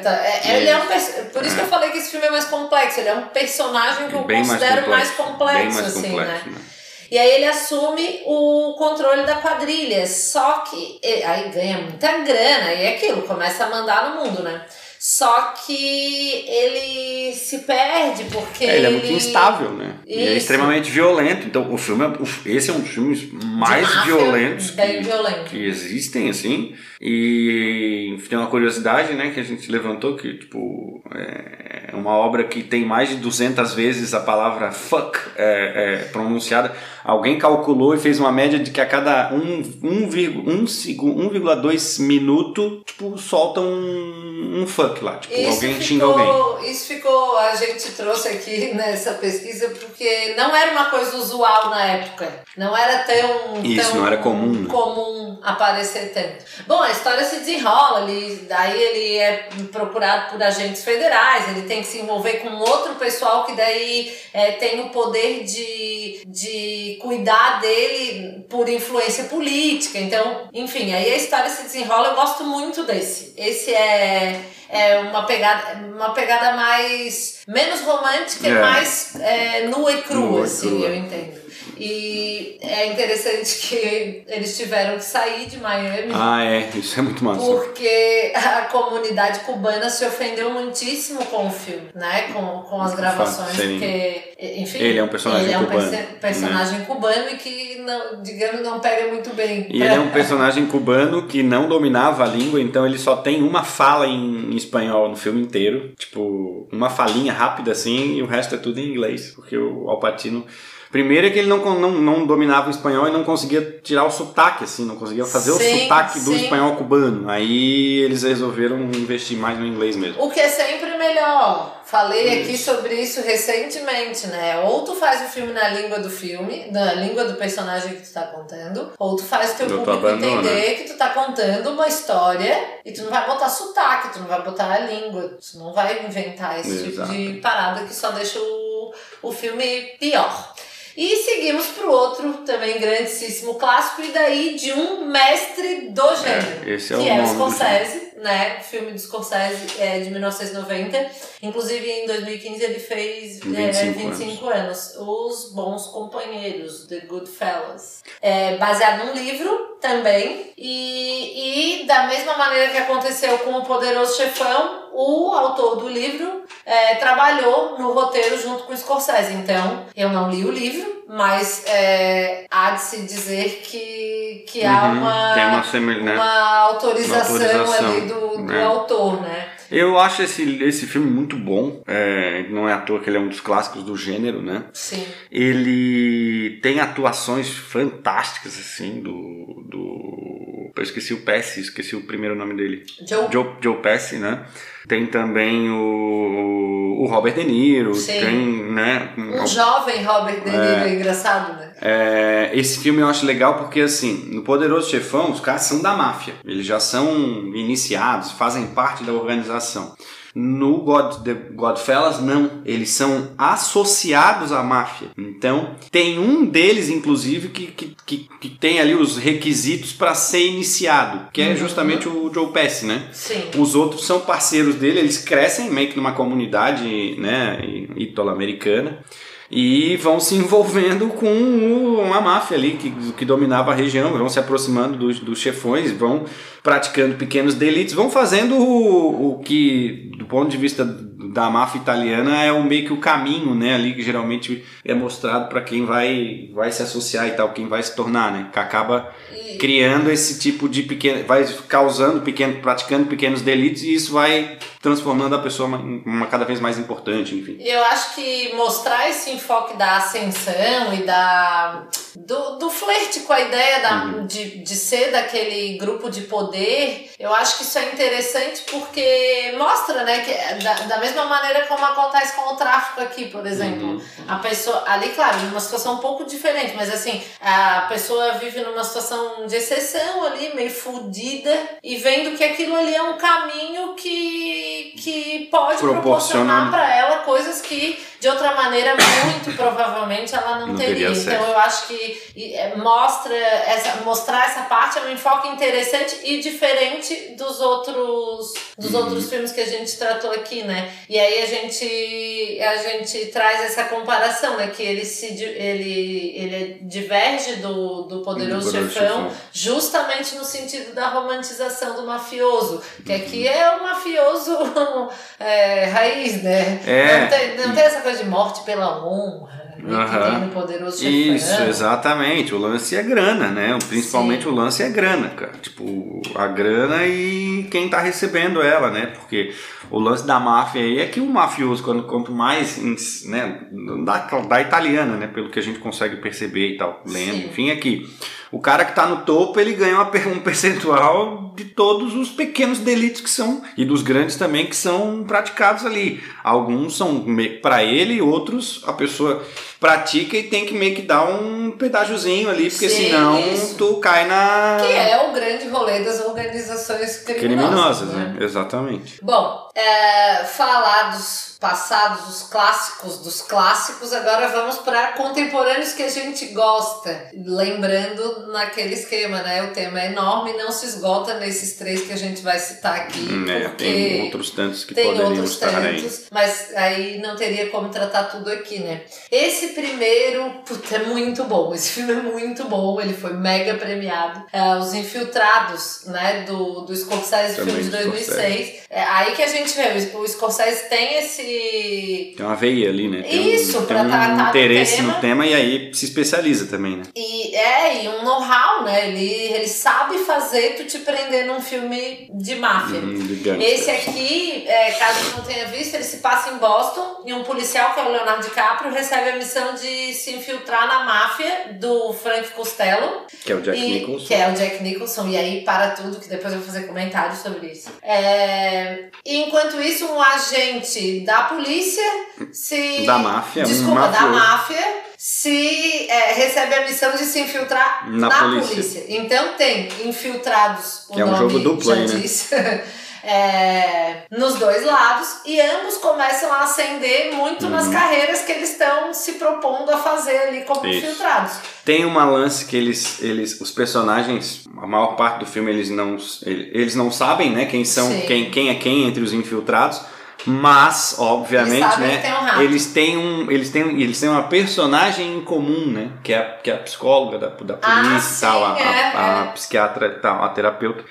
tá? 0.02 0.16
É, 0.26 0.56
ele 0.56 0.70
é 0.70 0.78
um 0.78 0.86
Por 1.34 1.46
isso 1.46 1.56
que 1.56 1.62
eu 1.62 1.68
falei 1.68 1.92
que 1.92 1.98
esse 1.98 2.12
filme 2.12 2.26
é 2.26 2.30
mais 2.32 2.46
complexo, 2.46 3.02
ele 3.02 3.10
é 3.10 3.16
um 3.16 3.28
personagem 3.28 4.08
que 4.08 4.14
eu 4.14 4.24
Bem 4.24 4.46
mais 4.46 4.62
considero 4.62 4.90
mais 4.90 5.12
complexo. 5.12 5.34
complexo, 5.34 5.66
Bem 5.66 5.74
mais 5.74 5.88
assim, 5.88 6.10
complexo, 6.10 6.50
né? 6.50 6.56
né? 6.56 6.62
E 7.10 7.18
aí 7.18 7.30
ele 7.36 7.46
assume 7.46 8.22
o 8.26 8.76
controle 8.78 9.24
da 9.26 9.36
quadrilha, 9.36 10.06
só 10.08 10.60
que 10.60 11.00
ele- 11.02 11.24
aí 11.24 11.50
ganha 11.50 11.78
muita 11.80 12.08
grana 12.20 12.74
e 12.74 12.84
é 12.84 12.96
aquilo, 12.96 13.22
começa 13.24 13.66
a 13.66 13.70
mandar 13.70 14.10
no 14.16 14.24
mundo, 14.26 14.44
né? 14.44 14.62
Só 15.00 15.54
que 15.64 16.44
ele 16.48 17.32
se 17.34 17.60
perde 17.60 18.24
porque 18.32 18.66
É, 18.66 18.78
ele 18.78 18.86
é 18.88 18.90
muito 18.90 19.12
instável, 19.12 19.70
né? 19.72 19.94
E 20.08 20.14
é 20.16 20.24
Isso. 20.30 20.38
extremamente 20.38 20.90
violento. 20.90 21.46
Então, 21.46 21.72
o 21.72 21.78
filme, 21.78 22.04
é- 22.04 22.50
esse 22.50 22.72
é 22.72 22.74
um 22.74 22.80
dos 22.80 22.90
filmes 22.90 23.32
mais 23.32 23.84
máfia, 23.84 24.02
violentos 24.16 24.72
que, 24.72 24.82
violento. 25.02 25.50
que 25.52 25.66
existem, 25.66 26.30
assim. 26.30 26.76
E 27.00 28.18
tem 28.28 28.38
uma 28.40 28.48
curiosidade, 28.48 29.14
né, 29.14 29.30
que 29.30 29.40
a 29.40 29.44
gente 29.44 29.72
levantou, 29.72 30.16
que, 30.18 30.34
tipo, 30.34 31.02
é 31.16 31.96
uma 31.96 32.12
obra 32.18 32.44
que 32.44 32.64
tem 32.64 32.84
mais 32.84 33.10
de 33.10 33.16
200 33.16 33.74
vezes 33.74 34.14
a 34.16 34.20
palavra 34.20 34.72
fuck 34.72 35.18
é, 35.36 35.74
é, 35.76 35.98
pronunciada. 36.12 36.76
Alguém 37.08 37.40
calculou 37.40 37.96
e 37.96 37.98
fez 37.98 38.20
uma 38.20 38.34
média 38.34 38.60
de 38.60 38.70
que 38.70 38.82
a 38.82 38.86
cada 38.86 39.32
1,2 39.32 40.68
segundo, 40.68 41.30
1,2 41.34 42.02
minuto, 42.02 42.82
tipo, 42.86 43.18
solta 43.18 43.62
um, 43.62 44.62
um 44.62 44.68
fuck 44.68 45.02
lá. 45.02 45.16
Tipo, 45.16 45.34
Isso 45.34 45.52
alguém 45.52 45.82
xinga 45.82 46.04
alguém. 46.04 46.26
ficou, 46.26 46.64
isso 46.66 46.86
ficou, 46.88 47.38
a 47.38 47.56
gente 47.56 47.92
trouxe 47.92 48.28
aqui 48.28 48.74
nessa 48.76 49.14
pesquisa 49.14 49.70
porque 49.70 50.36
não 50.36 50.54
era 50.54 50.72
uma 50.72 50.86
coisa 50.90 51.16
usual 51.16 51.70
na 51.70 51.82
época. 51.86 52.44
Não 52.58 52.76
era 52.76 53.00
tão, 53.04 53.64
Isso, 53.64 53.92
tão 53.92 54.02
não 54.02 54.08
era 54.08 54.18
comum, 54.18 54.52
né? 54.64 54.68
comum 54.70 55.17
aparecer 55.44 56.12
tanto. 56.14 56.46
Bom, 56.68 56.82
a 56.82 56.92
história 56.92 57.24
se 57.24 57.38
desenrola, 57.40 58.10
ele, 58.10 58.46
daí 58.48 58.82
ele 58.82 59.18
é 59.18 59.50
procurado 59.72 60.32
por 60.32 60.42
agentes 60.44 60.84
federais, 60.84 61.50
ele 61.50 61.68
tem 61.68 61.82
que 61.82 61.88
se 61.88 62.00
envolver 62.00 62.40
com 62.42 62.50
outro 62.58 62.96
pessoal 62.96 63.46
que 63.46 63.54
daí 63.56 64.14
é, 64.34 64.52
tem 64.54 64.82
o 64.82 64.90
poder 64.90 65.44
de, 65.44 66.22
de 66.28 66.98
cuidar 67.02 67.60
dele 67.62 68.46
por 68.50 68.68
influência 68.70 69.26
política. 69.26 70.00
Então, 70.00 70.48
enfim, 70.54 70.94
aí 70.94 71.12
a 71.14 71.18
história 71.18 71.50
se 71.50 71.64
desenrola, 71.64 72.10
eu 72.10 72.16
gosto 72.16 72.44
muito 72.44 72.84
desse. 72.84 73.34
Esse 73.38 73.74
é 73.74 74.42
é 74.70 75.00
uma 75.00 75.24
pegada, 75.26 75.76
uma 75.86 76.10
pegada 76.14 76.52
mais 76.52 77.40
menos 77.48 77.80
romântica 77.82 78.48
e 78.48 78.52
É. 78.52 78.60
mais 78.60 79.16
é, 79.16 79.68
nua 79.68 79.94
e 79.94 80.02
crua, 80.02 80.26
Nua 80.26 80.40
e 80.42 80.44
assim, 80.44 80.68
crua. 80.68 80.88
eu 80.90 80.96
entendo. 80.96 81.47
E 81.78 82.58
é 82.62 82.88
interessante 82.92 83.60
que 83.68 84.24
eles 84.28 84.58
tiveram 84.58 84.96
que 84.98 85.04
sair 85.04 85.46
de 85.48 85.58
Miami 85.58 86.12
Ah, 86.14 86.44
é, 86.44 86.70
isso 86.76 87.00
é 87.00 87.04
muito 87.04 87.24
massa. 87.24 87.46
porque 87.46 88.32
a 88.36 88.62
comunidade 88.72 89.40
cubana 89.42 89.90
se 89.90 90.06
ofendeu 90.06 90.50
muitíssimo 90.52 91.24
com 91.26 91.48
o 91.48 91.52
filme, 91.52 91.90
né? 91.94 92.32
Com, 92.34 92.42
com 92.64 92.82
as 92.82 92.96
gravações, 92.96 93.56
fato, 93.56 93.68
porque, 93.68 94.34
enfim, 94.58 94.78
Ele 94.80 95.00
é 95.00 95.04
um 95.04 95.08
personagem 95.08 95.46
ele 95.46 95.54
é 95.54 95.58
um 95.60 95.66
cubano, 95.66 95.90
perce- 95.92 96.04
personagem 96.20 96.86
cubano 96.86 97.30
e 97.32 97.36
que, 97.36 97.76
não, 97.82 98.22
digamos, 98.22 98.62
não 98.62 98.80
pega 98.80 99.12
muito 99.12 99.34
bem. 99.36 99.68
E 99.70 99.82
ele 99.82 99.94
é 99.94 100.00
um 100.00 100.10
personagem 100.12 100.66
cubano 100.66 101.28
que 101.28 101.44
não 101.44 101.68
dominava 101.70 102.24
a 102.24 102.28
língua, 102.28 102.60
então 102.62 102.86
ele 102.86 102.98
só 102.98 103.18
tem 103.18 103.44
uma 103.44 103.64
fala 103.64 104.08
em 104.08 104.56
espanhol 104.56 105.10
no 105.10 105.16
filme 105.16 105.42
inteiro. 105.42 105.94
Tipo, 105.98 106.68
uma 106.72 106.90
falinha 106.90 107.34
rápida 107.34 107.72
assim, 107.72 108.16
e 108.18 108.22
o 108.24 108.26
resto 108.28 108.56
é 108.56 108.58
tudo 108.58 108.80
em 108.80 108.90
inglês. 108.90 109.32
Porque 109.36 109.58
o 109.58 109.90
Alpatino. 109.90 110.46
Primeiro 110.92 111.28
é 111.28 111.30
que 111.30 111.40
ele 111.40 111.48
não, 111.48 111.58
não, 111.80 111.92
não 111.92 112.26
dominava 112.26 112.68
o 112.68 112.72
espanhol 112.72 113.08
e 113.08 113.12
não 113.12 113.24
conseguia 113.24 113.80
tirar 113.84 114.06
o 114.06 114.12
sotaque, 114.12 114.64
assim, 114.64 114.86
não 114.86 114.96
conseguia 114.96 115.26
fazer 115.26 115.52
o 115.52 115.58
Sim, 115.58 115.82
sotaque 115.84 116.20
do 116.22 116.32
sim. 116.32 116.44
espanhol 116.44 116.76
cubano. 116.76 117.30
Aí 117.30 118.00
eles 118.04 118.24
resolveram 118.24 118.78
investir 118.80 119.38
mais 119.38 119.58
no 119.60 119.66
inglês 119.66 119.96
mesmo. 119.96 120.24
O 120.24 120.30
que 120.32 120.40
é 120.40 120.48
sempre 120.50 120.98
melhor. 120.98 121.76
Falei 121.86 122.42
aqui 122.42 122.54
Isso. 122.54 122.66
sobre 122.66 122.96
isso 122.96 123.22
recentemente, 123.22 124.28
né? 124.28 124.60
Ou 124.60 124.84
tu 124.84 124.94
faz 124.96 125.22
o 125.22 125.32
filme 125.32 125.54
na 125.54 125.70
língua 125.70 126.00
do 126.00 126.10
filme, 126.10 126.68
na 126.70 126.94
língua 126.94 127.24
do 127.24 127.36
personagem 127.36 127.96
que 127.96 128.02
tu 128.06 128.14
tá 128.14 128.24
contando, 128.24 128.92
ou 129.00 129.16
tu 129.16 129.24
faz 129.24 129.52
o 129.54 129.56
teu 129.56 129.68
tu 129.68 129.74
público 129.78 129.92
abandona. 130.08 130.42
entender 130.42 130.76
que 130.76 130.84
tu 130.92 130.98
tá 130.98 131.10
contando 131.12 131.70
uma 131.72 131.88
história 131.88 132.60
e 132.84 132.92
tu 132.92 133.04
não 133.04 133.10
vai 133.10 133.26
botar 133.26 133.48
sotaque, 133.48 134.14
tu 134.14 134.20
não 134.20 134.28
vai 134.28 134.42
botar 134.42 134.70
a 134.70 134.80
língua, 134.80 135.38
tu 135.40 135.58
não 135.60 135.72
vai 135.72 136.06
inventar 136.06 136.60
esse 136.60 136.90
Exato. 136.90 137.10
tipo 137.10 137.22
de 137.34 137.40
parada 137.40 137.86
que 137.86 137.94
só 137.96 138.12
deixa 138.12 138.38
o, 138.40 138.94
o 139.24 139.32
filme 139.32 139.96
pior. 139.98 140.56
E 140.98 141.16
seguimos 141.18 141.68
pro 141.68 141.92
outro, 141.92 142.34
também 142.40 142.80
grandíssimo 142.80 143.54
clássico, 143.54 144.02
e 144.02 144.12
daí 144.12 144.56
de 144.56 144.74
um 144.74 145.06
mestre 145.06 145.90
do 145.92 146.16
gênero. 146.16 146.68
É, 146.68 146.74
esse 146.74 146.92
é 146.92 146.98
que 146.98 147.04
o 147.04 147.08
é 147.08 147.22
o 147.22 147.28
Scorsese, 147.28 148.07
né? 148.18 148.60
Filme 148.62 148.92
do 148.92 149.00
Scorsese 149.00 149.80
é 149.80 150.00
de 150.00 150.10
1990. 150.10 151.12
Inclusive, 151.42 151.90
em 151.90 152.08
2015 152.08 152.64
ele 152.64 152.80
fez 152.80 153.40
25 153.40 153.56
é, 153.56 153.92
25 153.92 154.50
anos. 154.50 154.96
Os 154.98 155.52
Bons 155.54 155.88
Companheiros, 155.88 156.88
The 156.88 157.02
Goodfellas. 157.02 158.04
É 158.22 158.58
baseado 158.58 159.06
num 159.06 159.14
livro 159.14 159.78
também. 159.80 160.52
E, 160.58 161.82
e 161.84 161.86
da 161.86 162.08
mesma 162.08 162.38
maneira 162.38 162.72
que 162.72 162.78
aconteceu 162.78 163.38
com 163.40 163.52
o 163.52 163.66
Poderoso 163.66 164.18
Chefão, 164.18 164.90
o 164.94 165.32
autor 165.32 165.78
do 165.78 165.88
livro 165.88 166.44
é, 166.66 166.96
trabalhou 166.96 167.78
no 167.78 167.94
roteiro 167.94 168.42
junto 168.42 168.64
com 168.64 168.74
o 168.74 168.78
Scorsese. 168.78 169.34
Então, 169.34 169.86
eu 169.96 170.10
não 170.10 170.30
li 170.30 170.44
o 170.44 170.52
livro, 170.52 171.04
mas 171.08 171.64
é, 171.68 172.46
há 172.50 172.72
de 172.72 172.82
se 172.82 172.98
dizer 173.04 173.62
que, 173.64 174.27
que 174.48 174.66
há 174.66 174.86
Uhum, 174.86 174.98
uma, 175.00 175.34
tem 175.34 175.46
uma 175.46 175.64
semel- 175.64 176.04
né? 176.04 176.16
uma 176.16 176.58
autorização, 176.62 177.36
Uma 177.36 177.46
autorização, 177.46 177.92
ali 177.92 178.02
do, 178.08 178.46
do 178.46 178.54
é. 178.54 178.64
autor, 178.64 179.22
né? 179.22 179.50
Eu 179.70 180.00
acho 180.00 180.22
esse, 180.24 180.64
esse 180.64 180.88
filme 180.88 181.12
muito 181.12 181.36
bom. 181.36 181.82
É, 181.86 182.46
não 182.50 182.70
é 182.70 182.74
à 182.74 182.78
toa 182.80 183.02
que 183.02 183.10
ele 183.10 183.18
é 183.18 183.20
um 183.20 183.28
dos 183.28 183.42
clássicos 183.42 183.84
do 183.84 183.98
gênero, 183.98 184.42
né? 184.42 184.64
Sim. 184.72 185.06
Ele 185.30 186.60
tem 186.62 186.80
atuações 186.80 187.50
fantásticas, 187.50 188.58
assim, 188.58 189.02
do. 189.02 189.64
do... 189.68 190.37
Eu 190.82 190.84
esqueci 190.84 191.14
o 191.14 191.22
Pesci, 191.22 191.62
esqueci 191.62 191.96
o 191.96 192.02
primeiro 192.02 192.36
nome 192.36 192.56
dele. 192.56 192.84
Joe 193.08 193.28
Joe, 193.32 193.48
Joe 193.62 193.78
Pesci, 193.78 194.18
né? 194.18 194.46
Tem 194.88 195.06
também 195.06 195.70
o, 195.70 196.98
o 197.02 197.08
Robert 197.08 197.34
De 197.34 197.44
Niro, 197.44 197.94
Sim. 197.94 198.20
tem, 198.20 198.64
né? 198.72 199.12
Um 199.18 199.46
jovem 199.46 200.04
Robert 200.04 200.42
De 200.42 200.50
Niro, 200.50 200.62
é. 200.62 200.94
engraçado, 200.94 201.60
né? 201.60 201.74
É, 201.82 202.52
esse 202.54 202.80
filme 202.80 203.02
eu 203.02 203.08
acho 203.08 203.26
legal 203.26 203.58
porque, 203.58 203.82
assim, 203.82 204.30
no 204.32 204.44
Poderoso 204.44 204.90
Chefão, 204.90 205.32
os 205.32 205.40
caras 205.40 205.64
são 205.64 205.82
da 205.82 205.94
máfia. 205.94 206.36
Eles 206.46 206.66
já 206.66 206.80
são 206.80 207.14
iniciados, 207.54 208.32
fazem 208.32 208.68
parte 208.68 209.04
da 209.04 209.12
organização. 209.12 209.96
No 210.40 210.82
God, 210.82 211.24
The 211.24 211.34
Godfellas, 211.34 212.22
não. 212.22 212.62
Eles 212.64 212.92
são 212.92 213.32
associados 213.38 214.52
à 214.52 214.62
máfia. 214.62 215.08
Então, 215.18 215.76
tem 215.92 216.20
um 216.20 216.46
deles, 216.46 216.90
inclusive, 216.90 217.48
que, 217.48 217.68
que, 217.68 217.96
que, 218.06 218.30
que 218.40 218.50
tem 218.50 218.80
ali 218.80 218.94
os 218.94 219.18
requisitos 219.18 219.94
para 219.94 220.14
ser 220.14 220.46
iniciado, 220.46 221.32
que 221.34 221.42
é 221.42 221.56
justamente 221.56 222.08
o 222.08 222.32
Joe 222.32 222.52
Pesci, 222.52 222.86
né? 222.86 223.08
Sim. 223.12 223.42
Os 223.58 223.74
outros 223.74 224.06
são 224.06 224.20
parceiros 224.20 224.76
dele, 224.76 225.00
eles 225.00 225.18
crescem 225.18 225.72
meio 225.72 225.90
que 225.90 225.98
numa 225.98 226.12
comunidade 226.12 227.16
né, 227.18 227.60
italo-americana 227.96 229.04
e 229.50 229.96
vão 229.98 230.20
se 230.20 230.36
envolvendo 230.36 231.08
com 231.08 231.32
uma 231.32 232.20
máfia 232.20 232.58
ali 232.58 232.72
que, 232.74 232.92
que 233.14 233.26
dominava 233.26 233.72
a 233.72 233.76
região, 233.76 234.12
vão 234.12 234.28
se 234.28 234.40
aproximando 234.40 234.98
dos, 234.98 235.20
dos 235.20 235.40
chefões, 235.40 235.92
vão 235.92 236.26
praticando 236.62 237.16
pequenos 237.16 237.56
delitos, 237.56 237.94
vão 237.94 238.10
fazendo 238.10 238.56
o, 238.56 239.32
o 239.32 239.40
que, 239.40 240.12
do 240.18 240.26
ponto 240.26 240.50
de 240.50 240.58
vista 240.58 240.84
da 241.20 241.50
máfia 241.50 241.80
italiana, 241.80 242.44
é 242.44 242.52
o 242.52 242.64
meio 242.64 242.86
que 242.86 242.94
o 242.94 242.98
caminho, 243.00 243.56
né, 243.56 243.74
ali 243.74 243.94
que 243.96 244.04
geralmente 244.04 244.64
é 244.86 244.94
mostrado 244.94 245.50
para 245.50 245.62
quem 245.62 245.86
vai, 245.86 246.50
vai 246.54 246.72
se 246.72 246.84
associar 246.84 247.28
e 247.28 247.32
tal, 247.32 247.50
quem 247.54 247.68
vai 247.68 247.82
se 247.82 247.96
tornar, 247.96 248.32
né, 248.32 248.50
que 248.54 248.60
acaba 248.60 249.12
E- 249.34 249.58
criando 249.58 250.12
esse 250.12 250.38
tipo 250.40 250.70
de 250.70 250.84
pequeno, 250.84 251.26
vai 251.26 251.44
causando 251.68 252.22
pequeno, 252.22 252.62
praticando 252.62 253.08
pequenos 253.08 253.42
delitos 253.42 253.82
e 253.82 253.94
isso 253.96 254.14
vai 254.14 254.60
transformando 254.82 255.36
a 255.36 255.40
pessoa 255.40 255.68
em 255.80 256.04
uma 256.06 256.28
cada 256.28 256.46
vez 256.46 256.60
mais 256.60 256.78
importante, 256.78 257.34
enfim. 257.36 257.58
Eu 257.60 257.84
acho 257.86 258.14
que 258.16 258.54
mostrar 258.56 259.10
esse 259.10 259.32
enfoque 259.32 259.76
da 259.76 259.98
ascensão 259.98 260.94
e 260.94 261.04
da 261.04 261.88
do, 262.16 262.58
do 262.58 262.70
flerte 262.70 263.22
com 263.22 263.34
a 263.34 263.40
ideia 263.42 263.80
da, 263.82 264.06
de, 264.28 264.60
de 264.64 264.76
ser 264.76 265.12
daquele 265.12 265.78
grupo 265.78 266.10
de 266.10 266.22
poder, 266.22 267.10
eu 267.20 267.34
acho 267.34 267.58
que 267.58 267.64
isso 267.64 267.78
é 267.78 267.94
interessante 267.94 268.64
porque 268.72 269.54
mostra, 269.58 270.04
né, 270.04 270.20
que 270.22 270.32
é 270.32 270.56
da, 270.64 270.74
da 270.74 270.98
mesma 271.08 271.26
maneira 271.26 271.66
como 271.68 271.84
acontece 271.86 272.36
com 272.36 272.54
o 272.54 272.56
tráfico 272.56 273.02
aqui, 273.02 273.26
por 273.26 273.46
exemplo. 273.46 274.02
A 274.28 274.36
pessoa, 274.36 274.84
ali, 274.88 275.10
claro, 275.10 275.38
numa 275.42 275.60
situação 275.60 275.96
um 275.96 275.98
pouco 275.98 276.26
diferente, 276.26 276.74
mas 276.76 276.94
assim, 276.94 277.24
a 277.42 277.82
pessoa 277.90 278.34
vive 278.34 278.60
numa 278.62 278.84
situação 278.84 279.48
de 279.48 279.56
exceção 279.56 280.26
ali, 280.26 280.54
meio 280.54 280.70
fudida, 280.72 281.54
e 281.84 281.96
vendo 281.98 282.38
que 282.38 282.44
aquilo 282.44 282.76
ali 282.76 282.96
é 282.96 283.02
um 283.04 283.14
caminho 283.18 283.94
que, 283.96 284.94
que 284.98 285.48
pode 285.52 285.78
Proporciona- 285.80 286.02
proporcionar 286.02 286.70
para 286.72 286.96
ela 286.96 287.18
coisas 287.20 287.62
que 287.62 288.06
de 288.20 288.28
outra 288.28 288.54
maneira 288.56 288.96
muito 289.26 289.56
provavelmente 289.56 290.34
ela 290.36 290.60
não, 290.60 290.68
Não 290.68 290.76
teria. 290.76 291.08
teria. 291.08 291.22
Então 291.22 291.46
eu 291.48 291.58
acho 291.60 291.88
que 291.88 292.22
é, 292.56 292.76
mostra 292.76 293.36
essa 293.36 293.98
mostrar 294.04 294.46
essa 294.46 294.62
parte 294.64 294.98
é 295.00 295.02
um 295.04 295.12
enfoque 295.12 295.48
interessante 295.50 296.18
e 296.24 296.40
diferente 296.42 297.36
dos 297.38 297.60
outros 297.60 298.54
dos 298.78 298.94
Uhum. 298.94 299.00
outros 299.06 299.30
filmes 299.30 299.52
que 299.52 299.62
a 299.62 299.66
gente 299.66 299.98
tratou 299.98 300.32
aqui, 300.32 300.64
né? 300.64 300.92
E 301.10 301.20
aí 301.20 301.42
a 301.44 301.46
gente 301.46 302.60
a 302.62 302.76
gente 302.78 303.26
traz 303.28 303.62
essa 303.64 303.86
comparação, 303.86 304.58
né, 304.58 304.68
que 304.68 304.82
ele 304.84 305.04
se 305.06 305.28
ele 305.44 306.34
ele 306.38 306.80
diverge 306.84 307.58
do, 307.58 308.04
do 308.04 308.22
poderoso, 308.22 308.72
Do 308.72 308.72
Poderoso 308.88 308.94
chefão, 308.94 309.08
Chefão. 309.30 309.32
justamente 309.52 310.36
no 310.36 310.44
sentido 310.46 310.94
da 310.94 311.08
romantização 311.10 311.96
do 311.96 312.04
mafioso, 312.06 312.82
que 313.06 313.14
aqui 313.14 313.48
é 313.48 313.76
o 313.78 313.84
mafioso 313.84 314.58
é, 315.40 315.86
raiz, 315.86 316.44
né? 316.44 316.80
É. 316.86 317.22
Não, 317.22 317.28
tem, 317.30 317.68
não 317.68 317.76
tem 317.76 317.84
essa 317.84 318.02
de 318.14 318.26
morte 318.26 318.64
pela 318.64 319.06
honra, 319.06 319.68
no 319.80 320.50
poderoso 320.50 320.98
chefão. 320.98 321.36
Isso, 321.36 321.64
exatamente. 321.64 322.54
O 322.54 322.58
lance 322.58 322.96
é 322.96 323.04
grana, 323.04 323.50
né? 323.50 323.78
Principalmente 323.88 324.44
Sim. 324.44 324.50
o 324.50 324.54
lance 324.54 324.84
é 324.84 324.90
grana, 324.90 325.30
cara. 325.30 325.54
Tipo, 325.62 326.22
a 326.36 326.48
grana 326.48 327.06
e 327.06 327.68
quem 327.70 327.90
tá 327.90 328.00
recebendo 328.00 328.62
ela, 328.62 328.90
né? 328.90 329.08
Porque 329.08 329.54
o 329.90 330.00
lance 330.00 330.26
da 330.26 330.40
máfia 330.40 330.82
aí 330.82 331.00
é 331.00 331.06
que 331.06 331.20
o 331.20 331.26
mafioso, 331.26 331.84
quando 331.84 332.04
quanto 332.04 332.32
mais, 332.32 332.82
né? 333.26 333.68
Da, 334.04 334.18
da 334.18 334.62
italiana, 334.62 335.16
né? 335.16 335.28
Pelo 335.28 335.50
que 335.50 335.60
a 335.60 335.64
gente 335.64 335.80
consegue 335.80 336.18
perceber 336.18 336.74
e 336.74 336.78
tal, 336.78 337.02
lendo, 337.06 337.34
Sim. 337.34 337.48
enfim, 337.48 337.72
aqui. 337.72 338.10
O 338.52 338.60
cara 338.60 338.86
que 338.86 338.96
tá 338.96 339.06
no 339.06 339.24
topo, 339.24 339.60
ele 339.60 339.74
ganha 339.74 340.02
um 340.02 340.40
percentual 340.40 341.54
de 341.56 341.66
todos 341.66 342.14
os 342.16 342.30
pequenos 342.30 342.80
delitos 342.80 343.22
que 343.22 343.30
são, 343.30 343.62
e 343.76 343.84
dos 343.84 344.02
grandes 344.02 344.36
também, 344.36 344.66
que 344.66 344.76
são 344.76 345.24
praticados 345.28 345.86
ali. 345.86 346.24
Alguns 346.44 346.96
são 346.96 347.26
para 347.62 347.84
ele, 347.84 348.22
outros 348.22 348.84
a 348.86 348.94
pessoa 348.94 349.44
pratica 349.80 350.38
e 350.38 350.44
tem 350.44 350.66
que 350.66 350.74
meio 350.74 350.96
que 350.96 351.02
dar 351.04 351.24
um 351.26 351.72
pedágiozinho 351.72 352.50
ali, 352.50 352.70
porque 352.70 352.90
Sim, 352.90 353.06
senão 353.06 353.40
isso. 353.40 353.76
tu 353.76 353.98
cai 354.00 354.26
na. 354.28 354.78
Que 354.80 354.92
é 354.94 355.28
o 355.30 355.34
grande 355.34 355.68
rolê 355.68 356.00
das 356.00 356.20
organizações 356.26 357.18
criminosas, 357.20 357.38
Criminosas, 357.40 358.10
né? 358.14 358.36
né? 358.38 358.46
Exatamente. 358.46 359.20
Bom, 359.22 359.70
é, 359.76 360.44
falar 360.46 361.12
dos 361.16 361.48
passados, 361.60 362.26
dos 362.26 362.44
clássicos, 362.44 363.18
dos 363.18 363.42
clássicos, 363.42 364.14
agora 364.14 364.48
vamos 364.50 364.78
para 364.78 365.14
contemporâneos 365.14 365.94
que 365.94 366.04
a 366.04 366.10
gente 366.10 366.46
gosta. 366.48 367.32
Lembrando 367.34 368.48
naquele 368.52 368.94
esquema, 368.94 369.42
né? 369.42 369.64
O 369.64 369.74
tema 369.74 370.00
é 370.02 370.12
enorme, 370.12 370.54
não 370.54 370.72
se 370.72 370.86
esgota 370.86 371.36
nesses 371.40 371.74
três 371.74 372.02
que 372.02 372.14
a 372.14 372.16
gente 372.18 372.42
vai 372.44 372.60
citar 372.60 372.96
aqui, 372.96 373.28
É, 373.50 373.60
porque 373.70 373.84
tem 373.84 374.24
outros 374.26 374.52
tantos 374.52 374.84
que 374.86 374.94
tem 374.94 375.06
poderiam 375.06 375.30
outros 375.32 375.52
estar 375.54 375.76
aí. 375.80 376.00
tantos, 376.02 376.26
mas 376.32 376.76
aí 376.76 377.18
não 377.20 377.36
teria 377.36 377.70
como 377.70 377.90
tratar 377.90 378.26
tudo 378.26 378.52
aqui, 378.52 378.80
né? 378.80 379.02
Esse 379.32 379.67
primeiro, 379.70 380.52
puta, 380.66 380.96
é 380.96 381.00
muito 381.06 381.44
bom. 381.46 381.74
Esse 381.74 381.92
filme 381.92 382.12
é 382.14 382.16
muito 382.16 382.66
bom, 382.66 383.00
ele 383.02 383.14
foi 383.14 383.34
mega 383.34 383.76
premiado. 383.76 384.44
É, 384.52 384.76
Os 384.76 384.94
Infiltrados, 384.94 386.04
né, 386.06 386.44
do, 386.48 386.82
do 386.82 386.96
Scorsese, 386.96 387.56
Também 387.58 387.76
filme 387.76 387.90
de 387.90 387.98
do 387.98 388.12
2006. 388.12 388.74
É 388.90 389.04
aí 389.04 389.36
que 389.36 389.42
a 389.44 389.48
gente 389.48 389.76
vê, 389.76 390.16
o 390.16 390.28
Scorsese 390.28 390.90
tem 390.90 391.20
esse... 391.20 392.34
Tem 392.38 392.46
uma 392.46 392.56
veia 392.56 392.90
ali, 392.90 393.08
né? 393.10 393.22
Tem 393.22 393.56
Isso, 393.56 393.80
um, 393.80 393.86
pra 393.86 394.00
tem 394.00 394.10
tratar 394.10 394.46
um 394.46 394.50
interesse 394.50 394.98
tema. 394.98 395.14
no 395.14 395.20
tema 395.20 395.46
e 395.46 395.54
aí 395.54 395.94
se 395.94 396.06
especializa 396.06 396.68
também, 396.68 396.98
né? 396.98 397.04
E, 397.16 397.56
é, 397.56 398.04
e 398.04 398.10
um 398.10 398.24
know-how, 398.24 398.84
né? 398.84 399.10
Ele, 399.10 399.30
ele 399.54 399.68
sabe 399.68 400.18
fazer 400.20 400.76
tu 400.78 400.86
te 400.86 401.00
prender 401.00 401.46
num 401.46 401.62
filme 401.62 402.30
de 402.34 402.56
máfia. 402.56 403.00
Hum. 403.00 403.18
Esse 403.60 403.92
aqui, 403.92 404.64
é, 404.68 404.92
caso 404.92 405.36
não 405.36 405.44
tenha 405.44 405.66
visto, 405.68 405.96
ele 405.96 406.04
se 406.04 406.18
passa 406.18 406.52
em 406.52 406.58
Boston 406.58 407.24
e 407.26 407.34
um 407.34 407.44
policial, 407.44 407.94
que 407.94 408.00
é 408.00 408.04
o 408.04 408.12
Leonardo 408.12 408.44
DiCaprio, 408.44 408.92
recebe 408.92 409.32
a 409.32 409.36
missão 409.36 409.57
de 409.76 410.14
se 410.14 410.32
infiltrar 410.32 410.88
na 410.88 411.04
máfia 411.04 411.74
do 411.80 412.14
Frank 412.14 412.50
Costello. 412.50 413.24
Que 413.44 413.52
é 413.52 413.56
o 413.56 413.62
Jack 413.62 413.78
e, 413.78 413.92
Nicholson. 414.00 414.26
Que 414.28 414.34
é 414.34 414.50
o 414.50 414.54
Jack 414.54 414.84
Nicholson, 414.84 415.28
e 415.28 415.38
aí 415.38 415.62
para 415.62 415.92
tudo, 415.92 416.20
que 416.20 416.30
depois 416.30 416.54
eu 416.54 416.60
vou 416.60 416.68
fazer 416.68 416.88
comentários 416.88 417.40
sobre 417.40 417.68
isso. 417.68 417.90
É, 418.02 419.06
e 419.26 419.44
enquanto 419.44 419.82
isso, 419.82 420.06
um 420.06 420.22
agente 420.22 421.22
da 421.22 421.44
polícia 421.44 422.04
se. 422.52 423.06
Da 423.06 423.18
máfia, 423.18 423.64
um 423.64 423.68
Desculpa, 423.68 424.02
da 424.02 424.22
mafioso. 424.22 424.34
máfia 424.34 425.08
se 425.18 426.08
é, 426.10 426.34
recebe 426.34 426.76
a 426.76 426.82
missão 426.88 427.12
de 427.12 427.26
se 427.26 427.40
infiltrar 427.40 428.08
Na 428.12 428.30
na, 428.30 428.40
polícia. 428.40 428.70
polícia. 428.70 429.06
Então 429.10 429.54
tem 429.58 429.90
infiltrados, 430.06 431.06
o 431.10 431.14
Que 431.14 431.22
é 431.22 431.26
um 431.26 431.32
nome 431.32 431.54
jogo 431.54 431.60
duplo 431.60 431.84
já 431.84 431.96
né? 431.96 432.84
é, 433.28 434.24
nos 434.32 434.56
dois 434.56 434.86
lados 434.86 435.42
e 435.46 435.60
ambos 435.60 435.98
começam 435.98 436.50
a 436.54 436.64
ascender 436.64 437.34
muito 437.34 437.66
uhum. 437.66 437.72
nas 437.72 437.90
carreiras 437.90 438.44
que 438.44 438.54
eles 438.54 438.72
estão 438.72 439.14
se 439.14 439.34
propondo 439.34 439.92
a 439.92 439.98
fazer 439.98 440.38
ali 440.38 440.62
como 440.62 440.88
Isso. 440.88 441.06
infiltrados. 441.06 441.58
Tem 441.84 442.06
uma 442.06 442.24
lance 442.24 442.64
que 442.66 442.78
eles, 442.78 443.22
eles, 443.22 443.60
os 443.60 443.70
personagens, 443.70 444.64
a 444.82 444.88
maior 444.88 445.18
parte 445.18 445.40
do 445.40 445.46
filme 445.46 445.70
eles 445.72 445.90
não, 445.90 446.16
eles 446.46 446.96
não 446.96 447.12
sabem, 447.12 447.52
né, 447.52 447.66
quem 447.66 447.84
são, 447.84 448.10
quem, 448.22 448.50
quem 448.50 448.70
é 448.70 448.76
quem 448.76 449.06
entre 449.06 449.22
os 449.22 449.34
infiltrados 449.34 450.02
mas 450.46 451.16
obviamente 451.18 452.00
né 452.00 452.22
um 452.58 452.62
eles 452.62 452.94
têm 452.94 453.18
um 453.18 453.52
eles 453.52 453.70
têm 453.72 454.02
eles 454.02 454.20
têm 454.20 454.30
uma 454.30 454.44
personagem 454.44 455.36
em 455.36 455.42
comum 455.42 455.88
né 455.88 456.12
que 456.24 456.32
é 456.32 456.38
a, 456.38 456.44
que 456.44 456.72
é 456.72 456.76
a 456.76 456.78
psicóloga 456.78 457.40
da, 457.40 457.48
da 457.48 457.78
ah, 457.82 458.04
polícia 458.04 458.48
ah, 458.48 458.52
tal 458.52 458.66
a, 458.66 458.80
é, 458.80 458.84
a, 458.84 459.42
a 459.42 459.46
é. 459.46 459.52
psiquiatra 459.54 460.10
tal 460.22 460.44
a 460.44 460.50
terapeuta 460.50 461.04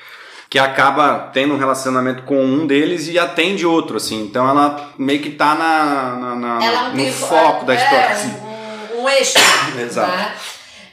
que 0.57 0.59
acaba 0.59 1.29
tendo 1.35 1.53
um 1.53 1.59
relacionamento 1.59 2.23
com 2.23 2.43
um 2.43 2.67
deles 2.67 3.09
e 3.09 3.19
atende 3.19 3.67
outro 3.67 3.99
assim 3.99 4.23
então 4.23 4.49
ela 4.49 4.91
meio 4.97 5.21
que 5.21 5.33
tá 5.33 5.55
na, 5.55 6.17
na, 6.17 6.35
na 6.35 6.89
no 6.89 7.13
foco 7.13 7.67
da 7.67 7.75
história 7.75 8.09
assim. 8.09 8.35
um, 8.97 9.03
um 9.03 9.09
eixo 9.11 9.39
exato 9.79 10.17
né? 10.17 10.33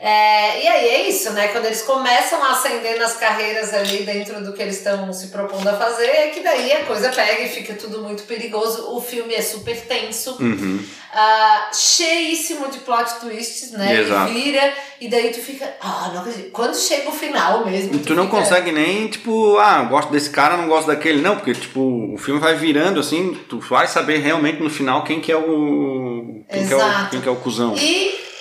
É, 0.06 0.62
e 0.62 0.68
aí 0.68 0.88
é 0.90 1.08
isso, 1.08 1.32
né? 1.32 1.48
Quando 1.48 1.64
eles 1.64 1.82
começam 1.84 2.44
a 2.44 2.52
ascender 2.52 3.00
nas 3.00 3.14
carreiras 3.14 3.74
ali 3.74 4.04
dentro 4.04 4.44
do 4.44 4.52
que 4.52 4.62
eles 4.62 4.76
estão 4.76 5.14
se 5.14 5.28
propondo 5.28 5.66
a 5.66 5.78
fazer, 5.78 6.08
é 6.08 6.28
que 6.28 6.42
daí 6.42 6.74
a 6.74 6.84
coisa 6.84 7.08
pega 7.08 7.44
e 7.44 7.48
fica 7.48 7.74
tudo 7.76 8.02
muito 8.02 8.24
perigoso. 8.24 8.94
O 8.94 9.00
filme 9.00 9.34
é 9.34 9.42
super 9.42 9.80
tenso, 9.80 10.36
uhum. 10.42 10.78
uh, 10.84 11.74
cheíssimo 11.74 12.70
de 12.70 12.80
plot 12.80 13.22
twists, 13.22 13.72
né? 13.72 14.02
Exato. 14.02 14.30
E 14.30 14.34
vira, 14.34 14.74
e 15.00 15.08
daí 15.08 15.32
tu 15.32 15.40
fica, 15.40 15.74
ah, 15.80 16.12
não 16.14 16.20
acredito. 16.20 16.52
Quando 16.52 16.76
chega 16.76 17.08
o 17.08 17.14
final 17.14 17.66
mesmo. 17.66 17.96
E 17.96 18.00
tu, 18.00 18.08
tu 18.08 18.14
não 18.14 18.26
fica... 18.26 18.40
consegue 18.40 18.74
nem, 18.74 19.08
tipo, 19.08 19.58
ah, 19.58 19.84
gosto 19.84 20.12
desse 20.12 20.32
cara, 20.32 20.58
não 20.58 20.68
gosto 20.68 20.88
daquele. 20.88 21.22
Não, 21.22 21.38
porque, 21.38 21.54
tipo, 21.54 22.14
o 22.14 22.18
filme 22.18 22.42
vai 22.42 22.56
virando 22.56 23.00
assim, 23.00 23.40
tu 23.48 23.58
vai 23.62 23.88
saber 23.88 24.18
realmente 24.18 24.62
no 24.62 24.70
final 24.70 25.06
quem 25.06 25.22
que 25.22 25.32
é 25.32 25.38
o. 25.38 26.44
Quem, 26.52 26.62
Exato. 26.62 26.68
que 26.68 26.74
é 26.74 27.08
o, 27.08 27.10
quem 27.10 27.22
que 27.22 27.30
é 27.30 27.32
o 27.32 27.38
cuzão. 27.38 27.74
E 27.78 28.33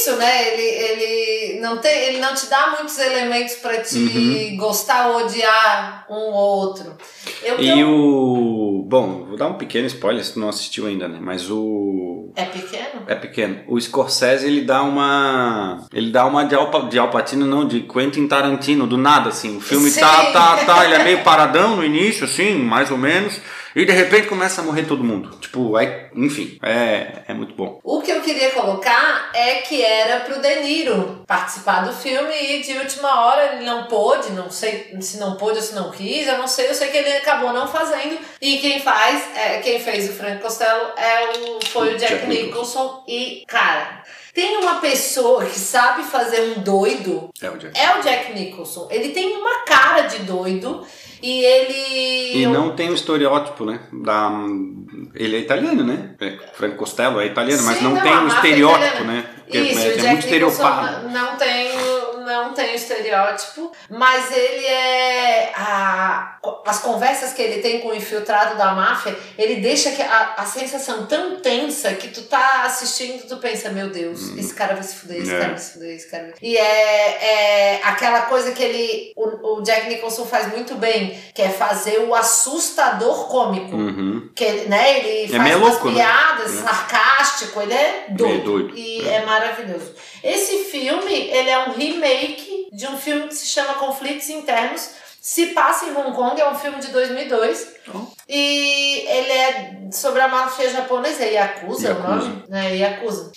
isso, 0.00 0.16
né? 0.16 0.52
Ele, 0.52 0.62
ele, 0.62 1.60
não 1.60 1.76
tem, 1.78 1.92
ele 2.04 2.18
não 2.18 2.34
te 2.34 2.48
dá 2.48 2.74
muitos 2.76 2.98
elementos 2.98 3.56
para 3.56 3.82
te 3.82 3.98
uhum. 3.98 4.56
gostar 4.56 5.08
ou 5.08 5.24
odiar 5.24 6.06
um 6.08 6.14
ou 6.14 6.32
outro. 6.32 6.96
Eu, 7.42 7.60
e 7.60 7.80
eu... 7.80 7.88
o. 7.90 8.86
Bom, 8.88 9.26
vou 9.28 9.36
dar 9.36 9.46
um 9.46 9.54
pequeno 9.54 9.86
spoiler 9.86 10.24
se 10.24 10.32
tu 10.32 10.40
não 10.40 10.48
assistiu 10.48 10.86
ainda, 10.86 11.06
né? 11.06 11.18
Mas 11.20 11.50
o. 11.50 12.32
É 12.34 12.44
pequeno? 12.44 13.02
É 13.06 13.14
pequeno. 13.14 13.60
O 13.68 13.78
Scorsese 13.80 14.46
ele 14.46 14.62
dá 14.62 14.82
uma. 14.82 15.86
Ele 15.92 16.10
dá 16.10 16.24
uma 16.24 16.44
de, 16.44 16.54
Alpa, 16.54 16.88
de 16.88 16.98
Alpatino, 16.98 17.46
não, 17.46 17.66
de 17.66 17.82
Quentin 17.82 18.26
Tarantino, 18.26 18.86
do 18.86 18.96
nada, 18.96 19.28
assim. 19.28 19.56
O 19.56 19.60
filme 19.60 19.90
tá, 19.92 20.32
tá, 20.32 20.56
tá. 20.64 20.84
Ele 20.84 20.94
é 20.94 21.04
meio 21.04 21.22
paradão 21.22 21.76
no 21.76 21.84
início, 21.84 22.24
assim, 22.24 22.54
mais 22.54 22.90
ou 22.90 22.98
menos. 22.98 23.40
E 23.74 23.84
de 23.84 23.92
repente 23.92 24.28
começa 24.28 24.60
a 24.60 24.64
morrer 24.64 24.84
todo 24.84 25.04
mundo. 25.04 25.36
Tipo, 25.38 25.78
é, 25.78 26.10
enfim, 26.14 26.58
é, 26.62 27.22
é 27.28 27.34
muito 27.34 27.54
bom. 27.54 27.80
O 27.84 28.00
que 28.00 28.10
eu 28.10 28.20
queria 28.20 28.50
colocar 28.50 29.30
é 29.34 29.56
que 29.56 29.82
era 29.82 30.20
pro 30.20 30.40
De 30.40 30.60
Niro 30.60 31.24
participar 31.26 31.84
do 31.84 31.92
filme 31.92 32.32
e 32.34 32.62
de 32.62 32.72
última 32.78 33.26
hora 33.26 33.54
ele 33.54 33.64
não 33.64 33.84
pôde, 33.84 34.32
não 34.32 34.50
sei 34.50 34.96
se 35.00 35.18
não 35.18 35.36
pôde 35.36 35.58
ou 35.58 35.62
se 35.62 35.74
não 35.74 35.90
quis, 35.90 36.26
eu 36.26 36.38
não 36.38 36.48
sei, 36.48 36.68
eu 36.68 36.74
sei 36.74 36.88
que 36.88 36.96
ele 36.96 37.12
acabou 37.16 37.52
não 37.52 37.68
fazendo. 37.68 38.18
E 38.40 38.58
quem 38.58 38.80
faz, 38.80 39.36
é, 39.36 39.58
quem 39.58 39.78
fez 39.78 40.08
o 40.08 40.12
Frank 40.12 40.42
Costello 40.42 40.92
é 40.96 41.38
o, 41.38 41.66
foi 41.66 41.94
o 41.94 41.98
Jack, 41.98 42.14
Jack 42.14 42.26
Nicholson. 42.26 42.50
Nicholson. 42.60 43.04
E, 43.06 43.44
cara, 43.46 44.02
tem 44.34 44.56
uma 44.58 44.80
pessoa 44.80 45.44
que 45.44 45.58
sabe 45.58 46.04
fazer 46.04 46.40
um 46.40 46.62
doido. 46.62 47.30
É 47.40 47.50
o 47.50 47.56
Jack, 47.56 47.78
é 47.78 47.98
o 47.98 48.02
Jack 48.02 48.32
Nicholson. 48.32 48.88
Ele 48.90 49.10
tem 49.10 49.36
uma 49.36 49.64
cara 49.64 50.02
de 50.02 50.18
doido. 50.20 50.86
E 51.22 51.44
ele. 51.44 52.42
E 52.42 52.46
não 52.46 52.74
tem 52.74 52.90
o 52.90 52.94
estereótipo, 52.94 53.64
né? 53.64 53.80
Da... 53.92 54.30
Ele 55.14 55.36
é 55.36 55.40
italiano, 55.40 55.84
né? 55.84 56.14
É, 56.20 56.38
Franco 56.54 56.76
Costello 56.76 57.20
é 57.20 57.26
italiano, 57.26 57.60
Sim, 57.60 57.66
mas 57.66 57.82
não, 57.82 57.90
não 57.94 58.00
tem 58.00 58.12
o 58.12 58.28
estereótipo, 58.28 59.04
né? 59.04 59.24
Isso, 59.48 59.80
é, 59.80 59.98
é 59.98 60.02
muito 60.08 60.24
estereotipado. 60.24 61.08
Não 61.08 61.36
tem 61.36 61.70
não 62.30 62.52
tem 62.52 62.74
estereótipo, 62.74 63.72
mas 63.88 64.30
ele 64.30 64.66
é. 64.66 65.52
A, 65.54 65.99
as 66.70 66.78
conversas 66.78 67.32
que 67.32 67.42
ele 67.42 67.60
tem 67.60 67.80
com 67.80 67.88
o 67.88 67.94
infiltrado 67.94 68.56
da 68.56 68.72
máfia, 68.72 69.16
ele 69.36 69.56
deixa 69.56 69.90
que 69.90 70.00
a, 70.00 70.34
a 70.36 70.46
sensação 70.46 71.06
tão 71.06 71.40
tensa 71.40 71.94
que 71.94 72.08
tu 72.08 72.22
tá 72.22 72.62
assistindo, 72.64 73.26
tu 73.26 73.38
pensa, 73.38 73.70
meu 73.70 73.90
Deus, 73.90 74.30
hum. 74.30 74.36
esse 74.38 74.54
cara 74.54 74.74
vai 74.74 74.82
se 74.84 74.94
fuder, 74.94 75.20
esse 75.20 75.34
é. 75.34 75.38
cara 75.38 75.48
vai 75.48 75.58
se 75.58 75.72
fuder, 75.72 75.96
esse 75.96 76.08
cara 76.08 76.22
vai... 76.24 76.34
E 76.40 76.56
é, 76.56 77.24
é 77.24 77.80
aquela 77.82 78.22
coisa 78.22 78.52
que 78.52 78.62
ele. 78.62 79.12
O, 79.16 79.58
o 79.58 79.62
Jack 79.62 79.88
Nicholson 79.88 80.24
faz 80.24 80.52
muito 80.52 80.76
bem, 80.76 81.18
que 81.34 81.42
é 81.42 81.48
fazer 81.48 81.98
o 82.00 82.14
assustador 82.14 83.26
cômico. 83.26 83.74
Uhum. 83.74 84.30
Que 84.34 84.68
né, 84.68 84.98
ele 84.98 85.34
é 85.34 85.36
faz 85.36 85.56
umas 85.56 85.72
louco, 85.72 85.88
né? 85.88 85.94
piadas, 85.94 86.54
né? 86.54 86.62
sarcástico, 86.62 87.60
ele 87.60 87.74
é 87.74 88.06
doido. 88.10 88.44
doido. 88.44 88.76
E 88.76 89.08
é. 89.08 89.14
é 89.14 89.24
maravilhoso. 89.24 89.92
Esse 90.22 90.64
filme, 90.64 91.12
ele 91.12 91.50
é 91.50 91.58
um 91.68 91.72
remake 91.72 92.68
de 92.72 92.86
um 92.86 92.96
filme 92.96 93.26
que 93.28 93.34
se 93.34 93.46
chama 93.46 93.74
Conflitos 93.74 94.28
Internos. 94.28 94.90
Se 95.20 95.48
passa 95.48 95.86
em 95.86 95.94
Hong 95.94 96.12
Kong, 96.16 96.40
é 96.40 96.48
um 96.48 96.54
filme 96.54 96.78
de 96.80 96.88
2002. 96.88 97.74
Oh. 97.94 98.06
E 98.28 99.04
ele 99.06 99.32
é 99.32 99.80
sobre 99.92 100.20
a 100.20 100.28
máfia 100.28 100.70
japonesa, 100.70 101.24
Yakuza, 101.24 101.88
Yakuza. 101.88 102.08
o 102.08 102.16
nome? 102.16 102.44
É, 102.50 102.76
Yakuza. 102.76 103.30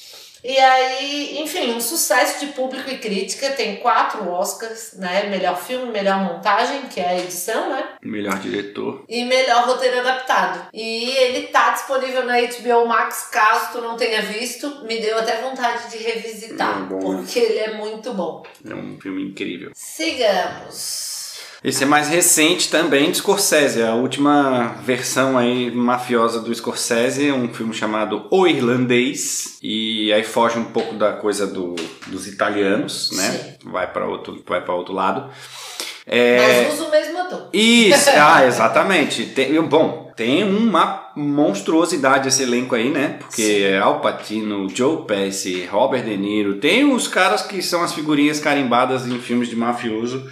E 0.43 0.58
aí, 0.58 1.39
enfim, 1.39 1.72
um 1.72 1.80
sucesso 1.80 2.46
de 2.46 2.52
público 2.52 2.89
e 2.89 2.98
crítica, 2.98 3.52
tem 3.52 3.78
quatro 3.78 4.30
Oscars, 4.30 4.93
né? 4.98 5.30
Melhor 5.30 5.58
filme, 5.58 5.89
melhor 5.89 6.19
montagem, 6.19 6.82
que 6.82 7.00
é 7.00 7.08
a 7.08 7.19
edição, 7.19 7.69
né? 7.69 7.96
Melhor 8.02 8.38
diretor. 8.39 9.06
E 9.08 9.24
melhor 9.24 9.65
roteiro 9.65 10.00
adaptado. 10.00 10.67
E 10.74 11.12
ele 11.12 11.48
tá 11.48 11.72
disponível 11.72 12.26
na 12.26 12.41
HBO 12.41 12.86
Max, 12.86 13.30
caso 13.32 13.72
tu 13.72 13.82
não 13.82 13.96
tenha 13.96 14.22
visto. 14.22 14.84
Me 14.84 15.00
deu 15.00 15.17
até 15.17 15.41
vontade 15.41 15.89
de 15.89 16.04
revisitar, 16.04 16.84
é 16.84 16.88
porque 16.89 17.39
ele 17.39 17.60
é 17.60 17.78
muito 17.78 18.13
bom. 18.13 18.43
É 18.69 18.76
um 18.76 19.00
filme 19.00 19.24
incrível. 19.30 19.72
Sigamos. 19.74 21.12
Esse 21.63 21.84
é 21.84 21.88
mais 21.88 22.10
recente 22.10 22.69
também 22.69 23.10
de 23.10 23.17
Scorsese, 23.17 23.82
a 23.82 23.93
última 23.93 24.76
versão 24.84 25.38
aí 25.38 25.71
mafiosa 25.71 26.41
do 26.41 26.54
Scorsese, 26.54 27.32
um 27.32 27.54
filme 27.54 27.73
chamado 27.73 28.28
O 28.30 28.45
Irlandês, 28.45 29.60
e 29.63 30.12
aí 30.12 30.26
foge 30.26 30.60
um 30.60 30.65
pouco 30.65 30.95
da 30.95 31.13
coisa 31.13 31.47
do, 31.47 31.73
dos 32.08 32.28
italianos, 32.28 33.12
né? 33.13 33.32
Sim. 33.32 33.69
Vai 33.71 33.89
para 33.89 34.06
outro, 34.06 34.43
vai 34.45 34.60
para 34.60 34.73
outro 34.73 34.93
lado. 34.93 35.32
É... 36.06 36.65
Mas 36.65 36.73
usa 36.73 36.84
o 36.84 36.91
mesmo 36.91 37.17
ator. 37.19 37.47
Isso, 37.54 38.10
ah, 38.19 38.45
exatamente. 38.45 39.28
Tem, 39.28 39.62
bom, 39.62 40.12
tem 40.17 40.43
uma 40.43 41.13
monstruosidade 41.15 42.28
esse 42.28 42.43
elenco 42.43 42.76
aí, 42.76 42.89
né? 42.89 43.15
Porque 43.19 43.41
Sim. 43.41 43.63
é 43.63 43.80
Al 43.80 44.02
Pacino, 44.02 44.67
Joe 44.67 45.06
Pesci, 45.06 45.65
Robert 45.65 46.04
De 46.04 46.17
Niro, 46.17 46.56
tem 46.56 46.91
os 46.91 47.08
caras 47.08 47.41
que 47.41 47.62
são 47.62 47.82
as 47.82 47.93
figurinhas 47.93 48.41
carimbadas 48.41 49.08
em 49.08 49.17
filmes 49.19 49.47
de 49.47 49.56
mafioso 49.56 50.30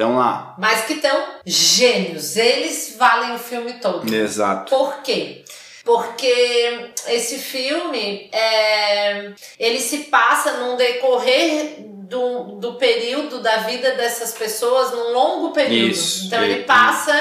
Estão 0.00 0.16
lá. 0.16 0.54
Mas 0.58 0.86
que 0.86 0.94
estão 0.94 1.24
gênios. 1.44 2.34
Eles 2.34 2.96
valem 2.98 3.34
o 3.34 3.38
filme 3.38 3.74
todo. 3.74 4.12
Exato. 4.12 4.74
Por 4.74 5.02
quê? 5.02 5.44
Porque 5.84 6.90
esse 7.06 7.38
filme 7.38 8.30
é, 8.32 9.32
ele 9.58 9.78
se 9.78 10.04
passa 10.04 10.52
num 10.58 10.76
decorrer 10.76 11.76
do, 12.10 12.56
do 12.56 12.74
período 12.74 13.40
da 13.40 13.58
vida 13.58 13.92
dessas 13.92 14.32
pessoas, 14.32 14.90
num 14.92 15.12
longo 15.12 15.50
período. 15.50 15.92
Isso, 15.92 16.26
então 16.26 16.42
ele 16.42 16.64
passa 16.64 17.12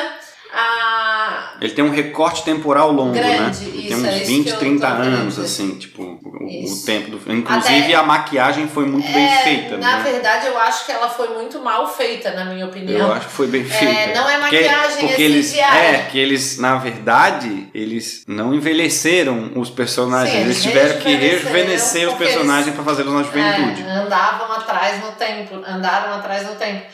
a... 0.51 1.53
Ele 1.61 1.73
tem 1.73 1.83
um 1.83 1.91
recorte 1.91 2.43
temporal 2.43 2.91
longo, 2.91 3.13
né? 3.13 3.21
Grande, 3.21 3.65
né? 3.65 3.67
Ele 3.67 3.87
isso, 3.87 4.01
tem 4.01 4.21
uns 4.21 4.27
20, 4.27 4.57
30 4.57 4.87
anos, 4.87 5.39
assim, 5.39 5.77
tipo, 5.77 6.01
o, 6.01 6.45
o, 6.45 6.85
tempo 6.85 7.11
do 7.11 7.19
filme. 7.19 7.41
Inclusive 7.41 7.83
Até, 7.83 7.95
a 7.95 8.03
maquiagem 8.03 8.67
foi 8.67 8.85
muito 8.85 9.07
é, 9.07 9.13
bem 9.13 9.29
feita. 9.43 9.77
Na 9.77 9.97
né? 9.97 10.03
verdade, 10.03 10.47
eu 10.47 10.57
acho 10.57 10.85
que 10.85 10.91
ela 10.91 11.07
foi 11.07 11.27
muito 11.29 11.59
mal 11.59 11.87
feita, 11.87 12.31
na 12.31 12.45
minha 12.45 12.65
opinião. 12.65 13.09
Eu 13.09 13.13
acho 13.13 13.27
que 13.27 13.33
foi 13.33 13.47
bem 13.47 13.63
feita. 13.63 13.93
É, 13.93 14.15
não 14.15 14.27
é 14.27 14.37
maquiagem, 14.39 14.71
porque, 14.87 15.07
porque 15.07 15.21
é 15.21 15.25
eles, 15.25 15.55
É, 15.55 16.07
que 16.09 16.17
eles, 16.17 16.57
na 16.57 16.75
verdade, 16.77 17.69
eles 17.73 18.23
não 18.27 18.53
envelheceram 18.53 19.51
os 19.55 19.69
personagens. 19.69 20.33
Sim, 20.33 20.41
eles, 20.41 20.63
tiveram 20.63 20.99
que 20.99 21.15
rejuvenescer 21.15 22.09
os 22.09 22.15
personagens 22.15 22.73
para 22.73 22.83
fazê-los 22.83 23.13
na 23.13 23.23
juventude. 23.23 23.83
É, 23.83 23.91
andavam 23.91 24.51
atrás 24.53 24.99
no 25.03 25.11
tempo, 25.11 25.63
andaram 25.67 26.13
atrás 26.15 26.47
no 26.47 26.55
tempo. 26.55 26.85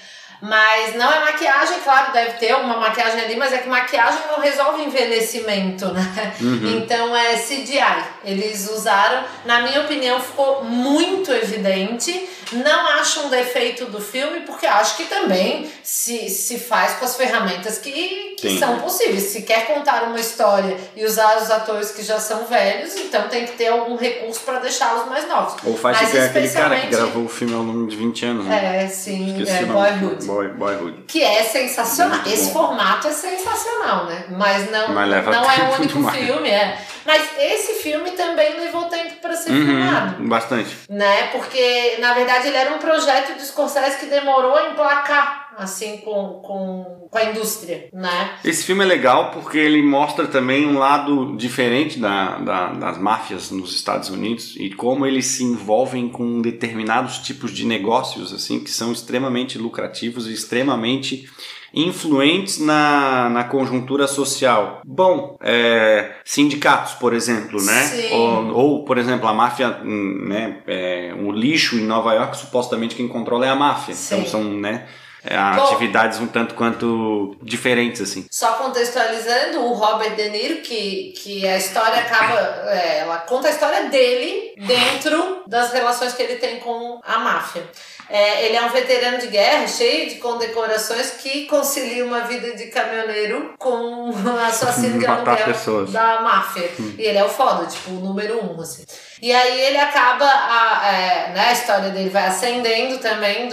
Mas 0.42 0.96
não 0.96 1.12
é 1.12 1.20
maquiagem, 1.22 1.80
claro, 1.84 2.12
deve 2.12 2.34
ter 2.34 2.52
alguma 2.52 2.78
maquiagem 2.78 3.22
ali, 3.22 3.36
mas 3.36 3.54
é 3.54 3.60
que 3.60 3.70
maquiagem 3.70 4.22
não 4.28 4.40
resolve 4.40 4.84
envelhecimento, 4.84 5.88
né? 5.88 6.34
Uhum. 6.42 6.78
Então 6.78 7.16
é 7.16 7.36
CGI. 7.36 8.04
Eles 8.24 8.70
usaram, 8.70 9.24
na 9.46 9.62
minha 9.62 9.82
opinião, 9.82 10.20
ficou 10.20 10.64
muito 10.64 11.32
evidente 11.32 12.30
Não 12.54 12.88
acho 13.00 13.22
um 13.22 13.30
defeito 13.30 13.86
do 13.86 14.00
filme, 14.00 14.42
porque 14.42 14.66
acho 14.66 14.98
que 14.98 15.06
também 15.06 15.72
se, 15.84 16.30
se 16.30 16.60
faz 16.60 16.94
com 16.94 17.06
as 17.06 17.16
ferramentas 17.16 17.78
que, 17.78 18.36
que 18.38 18.60
são 18.60 18.80
possíveis. 18.80 19.24
Se 19.24 19.42
quer 19.42 19.68
contar 19.68 20.04
uma 20.04 20.20
história 20.20 20.78
e 20.96 21.06
usar 21.06 21.38
os 21.42 21.50
atores 21.50 21.92
que 21.92 22.04
já 22.04 22.20
são 22.20 22.46
velhos, 22.46 22.96
então 22.96 23.28
tem 23.28 23.46
que 23.46 23.54
ter 23.54 23.68
algum 23.68 23.96
recurso 23.96 24.42
para 24.42 24.60
deixá-los 24.60 25.08
mais 25.08 25.28
novos. 25.28 25.56
Ou 25.64 25.78
faz 25.78 26.02
Mas, 26.02 26.16
aquele 26.16 26.50
cara 26.50 26.80
que 26.80 26.88
gravou 26.88 27.26
o 27.26 27.30
filme 27.30 27.54
ao 27.54 27.62
longo 27.62 27.88
de 27.88 27.96
20 27.96 28.26
anos. 28.26 28.46
Né? 28.46 28.84
É, 28.84 28.88
sim, 28.88 29.44
é, 29.48 29.66
Boyhood. 29.66 30.26
Boy, 30.26 30.48
Boyhood. 30.50 31.04
Que 31.08 31.24
é 31.24 31.44
sensacional. 31.44 32.18
Muito 32.18 32.30
Esse 32.30 32.52
bom. 32.52 32.68
formato 32.68 33.08
é 33.08 33.12
sensacional, 33.12 34.06
né? 34.06 34.26
Mas 34.30 34.70
não, 34.70 34.90
Mas 34.90 35.26
não 35.26 35.52
é 35.52 35.70
o 35.70 35.76
único 35.76 36.12
filme, 36.12 36.50
é. 36.50 36.78
Mas 37.06 37.22
esse 37.38 37.74
filme 37.84 38.12
também 38.12 38.60
levou 38.60 38.86
tempo 38.86 39.16
para 39.22 39.36
ser 39.36 39.52
uhum, 39.52 39.66
filmado. 39.66 40.24
Bastante. 40.28 40.76
Né? 40.90 41.28
Porque, 41.28 41.98
na 42.00 42.14
verdade, 42.14 42.35
ele 42.44 42.58
era 42.58 42.76
um 42.76 42.80
projeto 42.80 43.38
de 43.38 43.46
Scorsese 43.46 44.00
que 44.00 44.08
demorou 44.08 44.56
a 44.56 44.72
emplacar 44.72 45.46
assim 45.58 45.98
com, 45.98 46.42
com, 46.44 47.08
com 47.10 47.18
a 47.18 47.24
indústria, 47.26 47.88
né? 47.94 48.38
Esse 48.44 48.64
filme 48.64 48.84
é 48.84 48.88
legal 48.88 49.32
porque 49.32 49.58
ele 49.58 49.82
mostra 49.82 50.28
também 50.28 50.66
um 50.66 50.78
lado 50.78 51.36
diferente 51.38 52.00
da, 52.00 52.38
da, 52.40 52.74
das 52.74 52.98
máfias 52.98 53.52
nos 53.52 53.74
Estados 53.74 54.10
Unidos 54.10 54.56
e 54.58 54.72
como 54.72 55.06
eles 55.06 55.26
se 55.28 55.44
envolvem 55.44 56.10
com 56.10 56.42
determinados 56.42 57.20
tipos 57.20 57.52
de 57.52 57.66
negócios 57.66 58.34
assim 58.34 58.60
que 58.60 58.72
são 58.72 58.92
extremamente 58.92 59.58
lucrativos 59.58 60.28
e 60.28 60.34
extremamente 60.34 61.30
influentes 61.76 62.60
na, 62.60 63.30
na 63.30 63.44
conjuntura 63.44 64.08
social? 64.08 64.82
Bom, 64.86 65.38
é, 65.42 66.14
sindicatos, 66.24 66.94
por 66.94 67.14
exemplo, 67.14 67.62
né? 67.62 68.10
Ou, 68.12 68.56
ou, 68.56 68.86
por 68.86 68.98
exemplo, 68.98 69.28
a 69.28 69.34
máfia, 69.34 69.80
hum, 69.84 70.26
né? 70.28 70.60
É, 70.66 71.14
o 71.20 71.32
lixo 71.32 71.76
em 71.76 71.84
Nova 71.84 72.14
York, 72.14 72.38
supostamente 72.38 72.96
quem 72.96 73.08
controla 73.08 73.46
é 73.46 73.50
a 73.50 73.56
máfia. 73.56 73.94
Então 73.94 73.96
Sim. 73.96 74.16
Então 74.16 74.26
são, 74.30 74.44
né? 74.44 74.86
É, 75.28 75.36
Bom, 75.56 75.64
atividades 75.64 76.20
um 76.20 76.28
tanto 76.28 76.54
quanto 76.54 77.36
diferentes, 77.42 78.00
assim. 78.00 78.28
Só 78.30 78.54
contextualizando, 78.54 79.60
o 79.60 79.74
Robert 79.74 80.16
De 80.16 80.30
Niro, 80.30 80.62
que, 80.62 81.14
que 81.18 81.48
a 81.48 81.58
história 81.58 82.00
acaba. 82.00 82.40
É, 82.70 83.00
ela 83.00 83.18
conta 83.18 83.48
a 83.48 83.52
história 83.52 83.90
dele 83.90 84.54
dentro 84.56 85.44
das 85.48 85.74
relações 85.74 86.14
que 86.14 86.22
ele 86.22 86.36
tem 86.36 86.60
com 86.60 87.02
a 87.04 87.18
máfia. 87.18 87.68
É, 88.10 88.46
ele 88.46 88.56
é 88.56 88.62
um 88.62 88.70
veterano 88.70 89.18
de 89.18 89.28
guerra, 89.28 89.68
cheio 89.68 90.10
de 90.10 90.16
condecorações, 90.16 91.12
que 91.12 91.46
concilia 91.48 92.06
uma 92.06 92.22
vida 92.22 92.56
de 92.56 92.68
caminhoneiro 92.68 93.54
com 93.58 94.12
assassino 94.46 95.00
de 95.00 95.06
aluguel 95.06 95.46
pessoas. 95.46 95.92
da 95.92 96.22
máfia. 96.22 96.70
Hum. 96.80 96.94
E 96.98 97.04
ele 97.04 97.18
é 97.18 97.24
o 97.24 97.30
foda, 97.30 97.66
tipo, 97.66 97.92
o 97.92 98.00
número 98.00 98.44
um, 98.44 98.62
assim. 98.62 98.86
E 99.22 99.34
aí 99.34 99.62
ele 99.62 99.78
acaba, 99.78 100.26
a, 100.26 100.88
é, 100.88 101.32
né, 101.34 101.48
a 101.48 101.54
história 101.54 101.90
dele 101.90 102.10
vai 102.10 102.28
ascendendo 102.28 103.00
também 103.00 103.50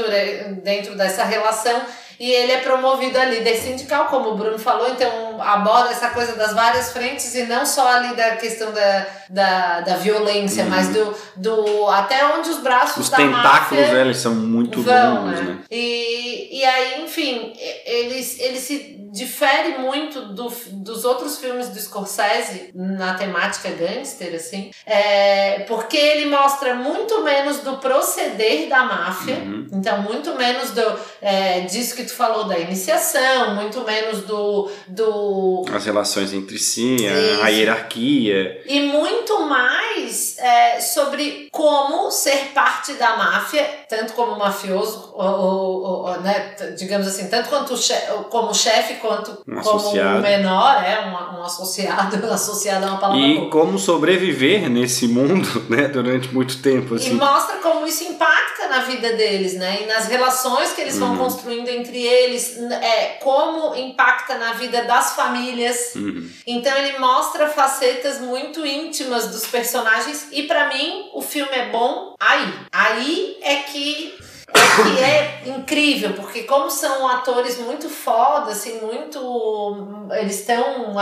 dentro 0.63 0.95
dessa 0.97 1.25
relação 1.25 1.81
e 2.23 2.31
ele 2.31 2.53
é 2.53 2.59
promovido 2.59 3.19
a 3.19 3.25
líder 3.25 3.57
sindical, 3.57 4.05
como 4.05 4.29
o 4.29 4.37
Bruno 4.37 4.57
falou, 4.57 4.89
então 4.89 5.43
aborda 5.43 5.91
essa 5.91 6.11
coisa 6.11 6.37
das 6.37 6.55
várias 6.55 6.93
frentes 6.93 7.35
e 7.35 7.47
não 7.47 7.67
só 7.67 7.85
ali 7.97 8.15
da 8.15 8.37
questão 8.37 8.71
da, 8.71 9.07
da, 9.29 9.81
da 9.81 9.97
violência, 9.97 10.63
uhum. 10.63 10.71
mas 10.71 10.89
do, 10.91 11.13
do 11.35 11.89
até 11.89 12.25
onde 12.27 12.49
os 12.49 12.59
braços 12.59 13.07
os 13.07 13.11
da 13.11 13.17
tentáculos 13.17 13.83
máfia 13.83 14.01
eles 14.03 14.19
são 14.19 14.37
muito 14.37 14.83
vão, 14.83 15.25
longos, 15.25 15.41
né? 15.41 15.47
né? 15.47 15.59
E, 15.69 16.61
e 16.61 16.65
aí, 16.65 17.03
enfim, 17.03 17.55
ele, 17.85 18.37
ele 18.39 18.61
se 18.61 19.03
difere 19.13 19.77
muito 19.79 20.23
do, 20.29 20.49
dos 20.49 21.05
outros 21.05 21.39
filmes 21.39 21.69
do 21.69 21.79
Scorsese 21.79 22.71
na 22.75 23.13
temática 23.13 23.69
gangster, 23.69 24.35
assim, 24.35 24.71
é, 24.87 25.61
porque 25.69 25.99
ele 25.99 26.31
mostra 26.31 26.75
muito 26.75 27.23
menos 27.23 27.59
do 27.59 27.77
proceder 27.77 28.69
da 28.71 28.85
máfia, 28.85 29.35
uhum. 29.35 29.67
então 29.71 30.01
muito 30.01 30.35
menos 30.35 30.71
do, 30.71 30.99
é, 31.21 31.61
disso 31.61 31.95
que 31.95 32.05
tu 32.05 32.12
falou 32.13 32.45
da 32.45 32.59
iniciação, 32.59 33.55
muito 33.55 33.81
menos 33.83 34.23
do. 34.23 34.71
do 34.89 35.65
As 35.73 35.85
relações 35.85 36.33
entre 36.33 36.59
si, 36.59 36.97
a, 37.41 37.47
a 37.47 37.49
hierarquia. 37.49 38.63
E 38.67 38.81
muito 38.81 39.41
mais 39.47 40.37
é, 40.39 40.81
sobre 40.81 41.49
como 41.51 42.11
ser 42.11 42.53
parte 42.55 42.95
da 42.95 43.17
máfia, 43.17 43.65
tanto 43.89 44.13
como 44.15 44.39
mafioso, 44.39 45.13
ou, 45.15 45.25
ou, 45.25 45.83
ou 46.07 46.21
né, 46.21 46.55
digamos 46.77 47.07
assim, 47.07 47.29
tanto 47.29 47.49
quanto 47.49 47.77
chefe, 47.77 48.13
como 48.31 48.55
chefe 48.55 48.95
quanto 48.95 49.43
um 49.47 49.61
como 49.61 49.77
associado. 49.77 50.21
menor, 50.21 50.83
é 50.85 51.07
um, 51.07 51.39
um 51.39 51.45
associado, 51.45 52.25
associado 52.33 52.85
é 52.85 52.89
uma 52.89 52.99
palavra. 52.99 53.23
E 53.23 53.51
como 53.51 53.79
sobreviver 53.79 54.69
nesse 54.69 55.09
mundo, 55.09 55.49
né, 55.69 55.89
durante 55.89 56.33
muito 56.33 56.61
tempo. 56.61 56.95
Assim. 56.95 57.11
E 57.11 57.15
mostra 57.15 57.57
como 57.59 57.87
isso 57.87 58.05
impacta 58.05 58.69
na 58.69 58.81
vida 58.81 59.13
deles, 59.13 59.55
né, 59.55 59.83
e 59.83 59.87
nas 59.87 60.07
relações 60.09 60.73
que 60.73 60.81
eles 60.81 60.99
vão 60.99 61.13
uhum. 61.13 61.19
construindo 61.19 61.69
entre 61.69 61.92
eles, 61.99 62.57
é, 62.59 63.19
como 63.21 63.75
impacta 63.75 64.37
na 64.37 64.53
vida 64.53 64.85
das 64.85 65.15
famílias. 65.15 65.95
Uhum. 65.95 66.31
Então 66.47 66.77
ele 66.77 66.99
mostra 66.99 67.49
facetas 67.49 68.21
muito 68.21 68.65
íntimas 68.65 69.29
dos 69.29 69.47
personagens 69.47 70.29
e 70.31 70.45
para 70.45 70.69
mim 70.69 71.11
o 71.13 71.23
filme 71.23 71.53
é 71.53 71.69
bom 71.71 72.15
aí. 72.21 72.55
Aí 72.71 73.39
é 73.43 73.57
que 73.57 74.15
que 74.53 74.99
é 75.03 75.43
incrível, 75.47 76.13
porque 76.15 76.43
como 76.45 76.71
são 76.71 77.09
atores 77.09 77.59
muito 77.59 77.89
foda, 77.89 78.53
assim, 78.53 78.81
muito. 78.81 80.09
Eles 80.13 80.41
estão. 80.41 80.95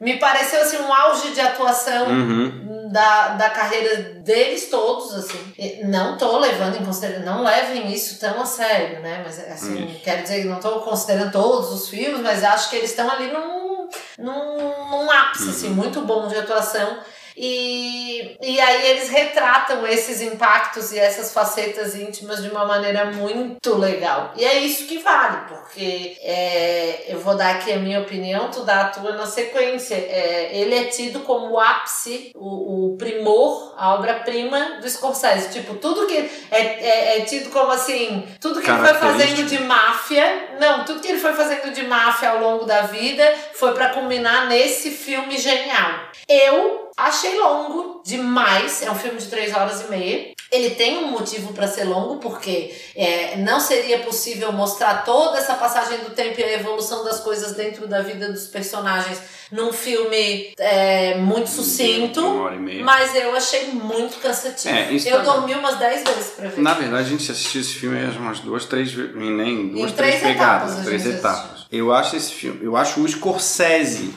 Me 0.00 0.18
pareceu 0.18 0.62
assim 0.62 0.78
um 0.78 0.92
auge 0.92 1.32
de 1.32 1.40
atuação 1.40 2.08
uhum. 2.08 2.88
da, 2.90 3.28
da 3.28 3.50
carreira 3.50 3.96
deles 4.20 4.68
todos, 4.68 5.14
assim. 5.14 5.54
Não 5.84 6.16
tô 6.16 6.38
levando 6.38 6.76
em 6.76 6.84
consideração, 6.84 7.24
não 7.24 7.42
levem 7.42 7.92
isso 7.92 8.18
tão 8.18 8.40
a 8.40 8.46
sério, 8.46 9.00
né? 9.00 9.22
Mas 9.24 9.38
assim, 9.38 9.82
uhum. 9.82 10.00
quero 10.02 10.22
dizer, 10.22 10.44
não 10.44 10.60
tô 10.60 10.80
considerando 10.80 11.32
todos 11.32 11.72
os 11.72 11.88
filmes, 11.88 12.20
mas 12.20 12.42
acho 12.44 12.70
que 12.70 12.76
eles 12.76 12.90
estão 12.90 13.10
ali 13.10 13.30
num, 13.32 13.88
num, 14.18 14.90
num 14.90 15.10
ápice, 15.10 15.44
uhum. 15.44 15.50
assim, 15.50 15.68
muito 15.70 16.00
bom 16.02 16.26
de 16.28 16.36
atuação. 16.36 16.98
E, 17.36 18.36
e 18.40 18.60
aí 18.60 18.90
eles 18.90 19.08
retratam 19.08 19.86
esses 19.86 20.20
impactos 20.20 20.92
e 20.92 20.98
essas 20.98 21.32
facetas 21.32 21.94
íntimas 21.94 22.42
de 22.42 22.48
uma 22.48 22.64
maneira 22.64 23.06
muito 23.06 23.76
legal. 23.76 24.32
E 24.36 24.44
é 24.44 24.58
isso 24.58 24.86
que 24.86 24.98
vale, 24.98 25.48
porque 25.48 26.16
é, 26.22 27.04
eu 27.08 27.18
vou 27.18 27.36
dar 27.36 27.56
aqui 27.56 27.72
a 27.72 27.78
minha 27.78 28.00
opinião, 28.00 28.50
tu 28.50 28.60
dá 28.62 28.82
a 28.82 28.88
tua 28.88 29.12
na 29.12 29.26
sequência. 29.26 29.94
É, 29.94 30.50
ele 30.52 30.74
é 30.74 30.84
tido 30.84 31.20
como 31.20 31.50
o 31.50 31.60
ápice, 31.60 32.30
o, 32.34 32.92
o 32.92 32.96
primor, 32.96 33.74
a 33.76 33.94
obra-prima 33.94 34.78
do 34.80 34.88
Scorsese. 34.88 35.52
Tipo, 35.52 35.74
tudo 35.74 36.06
que 36.06 36.16
é, 36.50 36.58
é, 36.60 37.18
é 37.18 37.20
tido 37.22 37.50
como 37.50 37.72
assim, 37.72 38.26
tudo 38.40 38.60
que 38.60 38.70
ele 38.70 38.78
foi 38.78 38.94
fazendo 38.94 39.46
de 39.46 39.58
máfia, 39.60 40.50
não, 40.60 40.84
tudo 40.84 41.00
que 41.00 41.08
ele 41.08 41.20
foi 41.20 41.32
fazendo 41.32 41.72
de 41.72 41.82
máfia 41.84 42.30
ao 42.30 42.40
longo 42.40 42.64
da 42.64 42.82
vida 42.82 43.34
foi 43.54 43.74
para 43.74 43.90
culminar 43.90 44.46
nesse 44.46 44.90
filme 44.90 45.36
genial. 45.36 46.08
Eu 46.28 46.83
achei 46.96 47.38
longo 47.38 48.02
demais, 48.04 48.82
é 48.82 48.90
um 48.90 48.94
filme 48.94 49.18
de 49.18 49.26
três 49.26 49.54
horas 49.54 49.82
e 49.82 49.90
meia. 49.90 50.34
Ele 50.52 50.70
tem 50.70 50.98
um 50.98 51.10
motivo 51.10 51.52
para 51.52 51.66
ser 51.66 51.84
longo, 51.84 52.18
porque 52.18 52.72
é, 52.94 53.36
não 53.38 53.58
seria 53.58 54.00
possível 54.00 54.52
mostrar 54.52 55.04
toda 55.04 55.38
essa 55.38 55.54
passagem 55.54 55.98
do 55.98 56.10
tempo 56.10 56.38
e 56.38 56.44
a 56.44 56.52
evolução 56.52 57.02
das 57.04 57.20
coisas 57.20 57.56
dentro 57.56 57.88
da 57.88 58.02
vida 58.02 58.30
dos 58.30 58.46
personagens 58.46 59.20
num 59.50 59.72
filme 59.72 60.52
é, 60.58 61.16
muito 61.16 61.50
sucinto. 61.50 62.20
Uma 62.20 62.44
hora 62.44 62.56
e 62.56 62.60
meia. 62.60 62.84
Mas 62.84 63.14
eu 63.14 63.34
achei 63.34 63.68
muito 63.72 64.18
cansativo. 64.20 64.74
É, 64.74 64.94
eu 64.94 65.24
tá... 65.24 65.32
dormi 65.32 65.54
umas 65.54 65.76
10 65.78 66.04
vezes 66.04 66.32
pra 66.36 66.48
ver. 66.48 66.60
Na 66.60 66.74
verdade, 66.74 67.06
a 67.06 67.10
gente 67.10 67.30
assistiu 67.30 67.60
esse 67.60 67.74
filme 67.74 67.98
umas 68.16 68.40
duas, 68.40 68.64
três 68.64 68.92
vezes. 68.92 69.14
Nem 69.14 69.68
duas, 69.68 69.90
em 69.90 69.94
três, 69.94 70.20
três 70.20 70.22
pegadas. 70.22 70.84
Três 70.84 71.06
etapas. 71.06 71.66
Eu 71.72 71.92
acho 71.92 72.16
esse 72.16 72.32
filme. 72.32 72.64
Eu 72.64 72.76
acho 72.76 73.00
o 73.00 73.08
Scorsese 73.08 74.14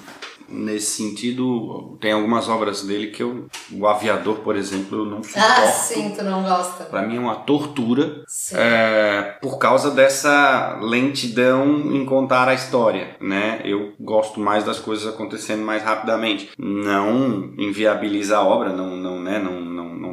nesse 0.49 1.03
sentido, 1.03 1.97
tem 1.99 2.11
algumas 2.11 2.47
obras 2.47 2.83
dele 2.83 3.07
que 3.07 3.23
eu, 3.23 3.47
o 3.71 3.87
Aviador, 3.87 4.37
por 4.39 4.55
exemplo, 4.55 4.99
eu 4.99 5.05
não 5.05 5.23
suporto. 5.23 5.47
Ah, 5.47 5.67
sim, 5.67 6.13
tu 6.15 6.23
não 6.23 6.43
gosta. 6.43 6.85
Para 6.85 7.01
mim 7.01 7.17
é 7.17 7.19
uma 7.19 7.35
tortura 7.35 8.23
é, 8.53 9.37
por 9.41 9.57
causa 9.57 9.91
dessa 9.91 10.79
lentidão 10.81 11.93
em 11.93 12.05
contar 12.05 12.47
a 12.47 12.53
história, 12.53 13.15
né? 13.19 13.61
Eu 13.63 13.93
gosto 13.99 14.39
mais 14.39 14.63
das 14.63 14.79
coisas 14.79 15.07
acontecendo 15.07 15.63
mais 15.63 15.83
rapidamente. 15.83 16.49
Não 16.57 17.53
inviabiliza 17.57 18.37
a 18.37 18.43
obra, 18.43 18.71
não, 18.71 18.95
não, 18.95 19.19
né? 19.19 19.39
não 19.39 19.61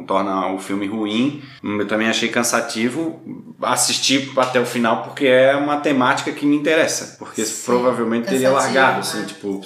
torna 0.05 0.53
o 0.53 0.59
filme 0.59 0.87
ruim. 0.87 1.41
Eu 1.63 1.87
também 1.87 2.07
achei 2.07 2.29
cansativo 2.29 3.21
assistir 3.61 4.31
até 4.37 4.59
o 4.59 4.65
final 4.65 5.03
porque 5.03 5.25
é 5.25 5.55
uma 5.55 5.77
temática 5.77 6.31
que 6.31 6.45
me 6.45 6.55
interessa. 6.55 7.15
Porque 7.17 7.43
Sim, 7.43 7.65
provavelmente 7.65 8.27
teria 8.27 8.51
largado, 8.51 8.99
assim, 8.99 9.19
né? 9.19 9.25
tipo, 9.25 9.61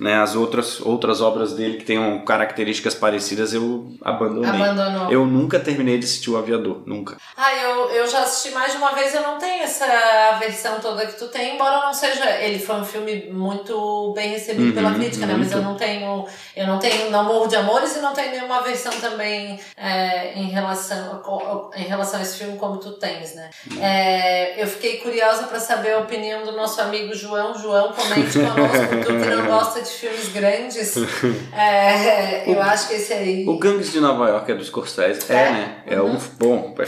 né, 0.00 0.20
as 0.20 0.34
outras, 0.34 0.80
outras 0.80 1.20
obras 1.20 1.52
dele 1.52 1.78
que 1.78 1.84
tenham 1.84 2.24
características 2.24 2.94
parecidas 2.94 3.52
eu 3.52 3.92
abandonei. 4.02 4.50
Abandonou. 4.50 5.10
Eu 5.10 5.26
nunca 5.26 5.58
terminei 5.58 5.98
de 5.98 6.04
assistir 6.04 6.30
O 6.30 6.36
Aviador, 6.36 6.82
nunca. 6.86 7.16
Ah, 7.36 7.54
eu, 7.54 7.90
eu 7.90 8.06
já 8.06 8.22
assisti 8.22 8.54
mais 8.54 8.72
de 8.72 8.78
uma 8.78 8.92
vez, 8.92 9.14
eu 9.14 9.22
não 9.22 9.38
tenho 9.38 9.62
essa 9.62 9.86
versão 10.38 10.80
toda 10.80 11.06
que 11.06 11.18
tu 11.18 11.28
tem, 11.28 11.54
embora 11.54 11.84
não 11.84 11.92
seja. 11.92 12.24
Ele 12.40 12.58
foi 12.58 12.76
um 12.76 12.84
filme 12.84 13.30
muito 13.30 14.12
bem 14.14 14.30
recebido 14.30 14.68
uhum, 14.68 14.72
pela 14.72 14.94
crítica, 14.94 15.26
né? 15.26 15.34
Mas 15.36 15.52
eu 15.52 15.62
não 15.62 15.74
tenho. 15.74 16.24
Eu 16.56 16.66
não 16.66 16.78
tenho, 16.78 17.10
não 17.10 17.24
morro 17.24 17.46
de 17.46 17.56
amores 17.56 17.96
e 17.96 18.00
não 18.00 18.12
tenho 18.12 18.30
nenhuma 18.30 18.60
versão 18.62 18.92
também 19.00 19.58
é, 19.76 20.38
em, 20.38 20.50
relação, 20.50 21.20
em 21.76 21.82
relação 21.82 22.20
a 22.20 22.22
esse 22.22 22.38
filme 22.38 22.56
como 22.56 22.78
tu 22.78 22.92
tens, 22.92 23.34
né? 23.34 23.50
Uhum. 23.70 23.82
É, 23.82 24.62
eu 24.62 24.68
fiquei 24.68 24.98
curiosa 24.98 25.44
para 25.44 25.58
saber 25.58 25.94
a 25.94 25.98
opinião 25.98 26.44
do 26.44 26.52
nosso 26.52 26.80
amigo 26.80 27.12
João. 27.14 27.58
João, 27.58 27.92
comente 27.92 28.38
conosco, 28.38 28.96
tu 29.04 29.06
que 29.06 29.34
não 29.34 29.46
gosta 29.46 29.82
de 29.82 29.90
filmes 29.90 30.28
grandes. 30.28 30.94
É, 31.56 32.50
eu 32.50 32.56
o, 32.56 32.62
acho 32.62 32.88
que 32.88 32.94
esse 32.94 33.12
aí. 33.12 33.44
O 33.46 33.58
Gangues 33.58 33.92
de 33.92 34.00
Nova 34.00 34.28
York 34.28 34.50
é 34.50 34.54
dos 34.54 34.66
Scorsese. 34.66 35.32
É, 35.32 35.34
é 35.34 35.50
né? 35.50 35.76
É 35.86 36.00
uhum. 36.00 36.14
um. 36.14 36.18
Bom. 36.38 36.74
É, 36.78 36.84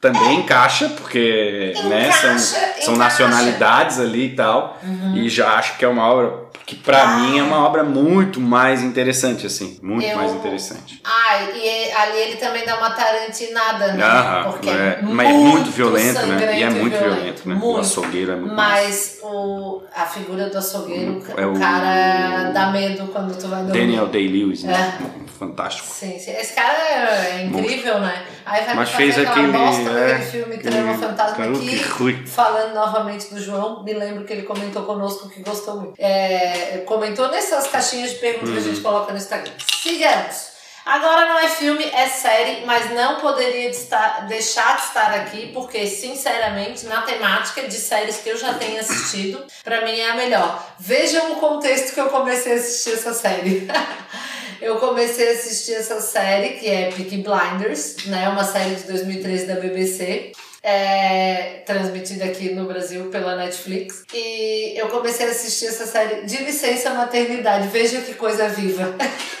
também 0.00 0.40
encaixa, 0.40 0.88
porque 0.90 1.72
encaixa, 1.76 1.88
né, 1.88 2.12
são, 2.12 2.30
encaixa. 2.30 2.82
são 2.82 2.96
nacionalidades 2.96 3.98
ali 3.98 4.26
e 4.26 4.36
tal. 4.36 4.78
Uhum. 4.82 5.16
E 5.16 5.28
já 5.28 5.54
acho 5.54 5.78
que 5.78 5.84
é 5.84 5.88
uma 5.88 6.06
obra 6.06 6.49
que 6.70 6.76
para 6.76 7.02
ah. 7.02 7.16
mim 7.16 7.36
é 7.36 7.42
uma 7.42 7.66
obra 7.66 7.82
muito 7.82 8.40
mais 8.40 8.80
interessante, 8.80 9.44
assim. 9.44 9.76
Muito 9.82 10.06
eu... 10.06 10.16
mais 10.16 10.32
interessante. 10.32 11.00
Ah, 11.02 11.42
e 11.52 11.90
ali 11.90 12.18
ele 12.18 12.36
também 12.36 12.64
dá 12.64 12.78
uma 12.78 12.90
tarantinada, 12.90 13.92
né? 13.94 14.04
Ah, 14.04 14.48
porque 14.52 14.70
é, 14.70 14.72
é 14.72 15.02
mas 15.02 15.30
é 15.30 15.32
muito 15.32 15.70
violento, 15.72 16.24
né? 16.26 16.60
E 16.60 16.62
é 16.62 16.70
muito 16.70 16.96
violento, 16.96 17.14
violento 17.16 17.48
né? 17.48 17.54
Muito. 17.56 17.76
O 17.76 17.80
açougueiro 17.80 18.30
é 18.30 18.36
muito 18.36 18.54
Mas 18.54 19.18
o, 19.20 19.82
a 19.92 20.06
figura 20.06 20.48
do 20.48 20.58
açougueiro, 20.58 21.20
é 21.36 21.44
o, 21.44 21.58
cara 21.58 22.52
dá 22.52 22.70
medo 22.70 23.08
quando 23.08 23.36
tu 23.36 23.48
vai 23.48 23.64
dormir. 23.64 23.80
Daniel 23.80 24.06
Day-Lewis, 24.06 24.62
né? 24.62 24.98
Fantástico. 25.40 25.88
Sim, 25.88 26.18
sim. 26.18 26.32
Esse 26.32 26.52
cara 26.52 26.76
é 26.76 27.44
incrível, 27.44 27.98
né? 27.98 28.26
Aí 28.44 28.62
vai 28.62 28.74
Mas 28.74 28.90
fez 28.90 29.18
aquele, 29.18 29.50
bosta 29.50 29.88
é, 29.88 30.12
aquele 30.12 30.30
filme 30.30 30.58
Trama 30.58 30.98
Fantasma 30.98 31.44
aqui. 31.46 31.78
Falando 32.26 32.74
novamente 32.74 33.32
do 33.32 33.40
João, 33.40 33.82
me 33.82 33.94
lembro 33.94 34.26
que 34.26 34.34
ele 34.34 34.42
comentou 34.42 34.82
conosco 34.82 35.30
que 35.30 35.40
gostou 35.42 35.76
muito. 35.76 35.94
É, 35.98 36.84
comentou 36.84 37.30
nessas 37.30 37.68
caixinhas 37.68 38.10
de 38.10 38.16
perguntas 38.16 38.50
uhum. 38.50 38.54
que 38.54 38.60
a 38.60 38.64
gente 38.64 38.76
uhum. 38.76 38.82
coloca 38.82 39.12
no 39.12 39.16
Instagram. 39.16 39.52
Sigamos. 39.82 40.50
Agora 40.84 41.26
não 41.26 41.38
é 41.38 41.48
filme, 41.48 41.84
é 41.84 42.06
série, 42.06 42.66
mas 42.66 42.90
não 42.90 43.20
poderia 43.20 43.70
de 43.70 43.76
estar, 43.76 44.26
deixar 44.26 44.76
de 44.76 44.82
estar 44.82 45.14
aqui, 45.14 45.52
porque, 45.54 45.86
sinceramente, 45.86 46.84
na 46.84 47.00
temática 47.02 47.66
de 47.66 47.76
séries 47.76 48.18
que 48.18 48.28
eu 48.28 48.36
já 48.36 48.54
tenho 48.54 48.78
assistido, 48.78 49.42
para 49.64 49.84
mim 49.84 49.98
é 49.98 50.10
a 50.10 50.14
melhor. 50.16 50.66
Vejam 50.78 51.32
o 51.32 51.36
contexto 51.36 51.94
que 51.94 52.00
eu 52.00 52.10
comecei 52.10 52.52
a 52.52 52.56
assistir 52.56 52.92
essa 52.92 53.14
série. 53.14 53.66
eu 54.60 54.76
comecei 54.76 55.28
a 55.28 55.32
assistir 55.32 55.74
essa 55.74 56.00
série, 56.00 56.50
que 56.58 56.68
é 56.68 56.90
Peaky 56.90 57.22
Blinders, 57.22 58.06
né? 58.06 58.28
Uma 58.28 58.44
série 58.44 58.74
de 58.74 58.82
2013 58.84 59.46
da 59.46 59.54
BBC 59.54 60.32
é, 60.62 61.62
transmitida 61.66 62.24
aqui 62.26 62.52
no 62.52 62.66
Brasil 62.66 63.06
pela 63.06 63.36
Netflix. 63.36 64.04
E 64.12 64.78
eu 64.78 64.88
comecei 64.88 65.26
a 65.26 65.30
assistir 65.30 65.66
essa 65.66 65.86
série 65.86 66.26
de 66.26 66.36
licença 66.44 66.90
maternidade. 66.90 67.68
Veja 67.68 68.00
que 68.00 68.14
coisa 68.14 68.48
viva. 68.48 68.94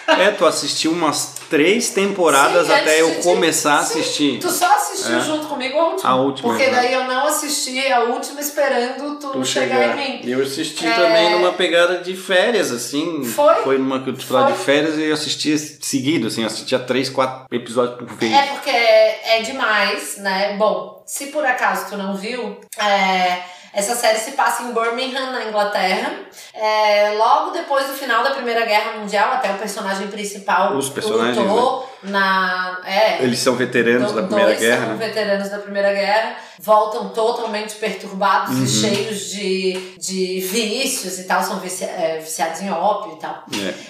É, 0.06 0.30
tu 0.32 0.44
assistiu 0.44 0.92
umas 0.92 1.34
três 1.48 1.90
temporadas 1.90 2.66
Sim, 2.66 2.72
até 2.72 3.00
eu 3.00 3.16
começar 3.16 3.74
a 3.74 3.80
assistir. 3.80 4.38
Tu 4.40 4.50
só 4.50 4.66
assistiu 4.74 5.18
é. 5.18 5.20
junto 5.20 5.46
comigo 5.46 5.78
a 5.78 5.88
última. 5.88 6.10
A 6.10 6.16
última. 6.16 6.48
Porque 6.48 6.70
daí 6.70 6.92
eu 6.92 7.04
não 7.04 7.26
assisti 7.26 7.86
a 7.92 8.00
última 8.04 8.40
esperando 8.40 9.18
tu, 9.18 9.30
tu 9.30 9.44
chegar. 9.44 9.76
chegar. 9.76 9.98
em 9.98 10.24
mim. 10.24 10.30
Eu 10.30 10.42
assisti 10.42 10.86
é... 10.86 10.94
também 10.94 11.30
numa 11.30 11.52
pegada 11.52 11.98
de 11.98 12.16
férias, 12.16 12.72
assim. 12.72 13.22
Foi? 13.24 13.54
Foi 13.56 13.78
numa 13.78 14.02
que 14.02 14.10
eu 14.10 14.14
de 14.14 14.24
férias 14.64 14.96
e 14.96 15.04
eu 15.04 15.14
assistia 15.14 15.56
seguido, 15.58 16.26
assim, 16.26 16.42
eu 16.42 16.46
assistia 16.46 16.78
três, 16.78 17.08
quatro 17.08 17.46
episódios 17.54 17.98
por 17.98 18.16
vez. 18.16 18.32
É 18.32 18.46
porque 18.46 18.70
é 18.70 19.42
demais, 19.42 20.16
né? 20.18 20.56
Bom, 20.56 20.99
se 21.10 21.26
por 21.26 21.44
acaso 21.44 21.90
tu 21.90 21.96
não 21.96 22.14
viu, 22.14 22.60
é, 22.78 23.42
essa 23.72 23.94
série 23.94 24.18
se 24.18 24.32
passa 24.32 24.64
em 24.64 24.72
Birmingham, 24.72 25.30
na 25.30 25.44
Inglaterra. 25.44 26.12
É, 26.52 27.14
logo 27.16 27.50
depois 27.52 27.86
do 27.86 27.92
final 27.92 28.24
da 28.24 28.30
Primeira 28.30 28.64
Guerra 28.64 28.98
Mundial, 28.98 29.32
até 29.32 29.50
o 29.52 29.58
personagem 29.58 30.08
principal 30.08 30.76
Os 30.76 30.88
personagens, 30.88 31.36
lutou 31.36 31.88
né? 32.02 32.10
na. 32.10 32.80
É, 32.84 33.22
Eles 33.22 33.38
são 33.38 33.54
veteranos 33.54 34.12
da 34.12 34.22
Primeira 34.22 34.54
Guerra. 34.54 34.86
São 34.86 34.96
né? 34.96 35.06
veteranos 35.06 35.48
da 35.48 35.58
Primeira 35.58 35.92
Guerra 35.92 36.36
voltam 36.62 37.08
totalmente 37.08 37.76
perturbados 37.76 38.54
uhum. 38.54 38.64
e 38.64 38.68
cheios 38.68 39.30
de, 39.30 39.94
de 39.98 40.40
vícios 40.40 41.18
e 41.18 41.24
tal, 41.24 41.42
são 41.42 41.58
vici 41.58 41.84
é, 41.84 42.18
viciados 42.18 42.60
em 42.60 42.70
ópio 42.70 43.14
e 43.14 43.18
tal. 43.18 43.44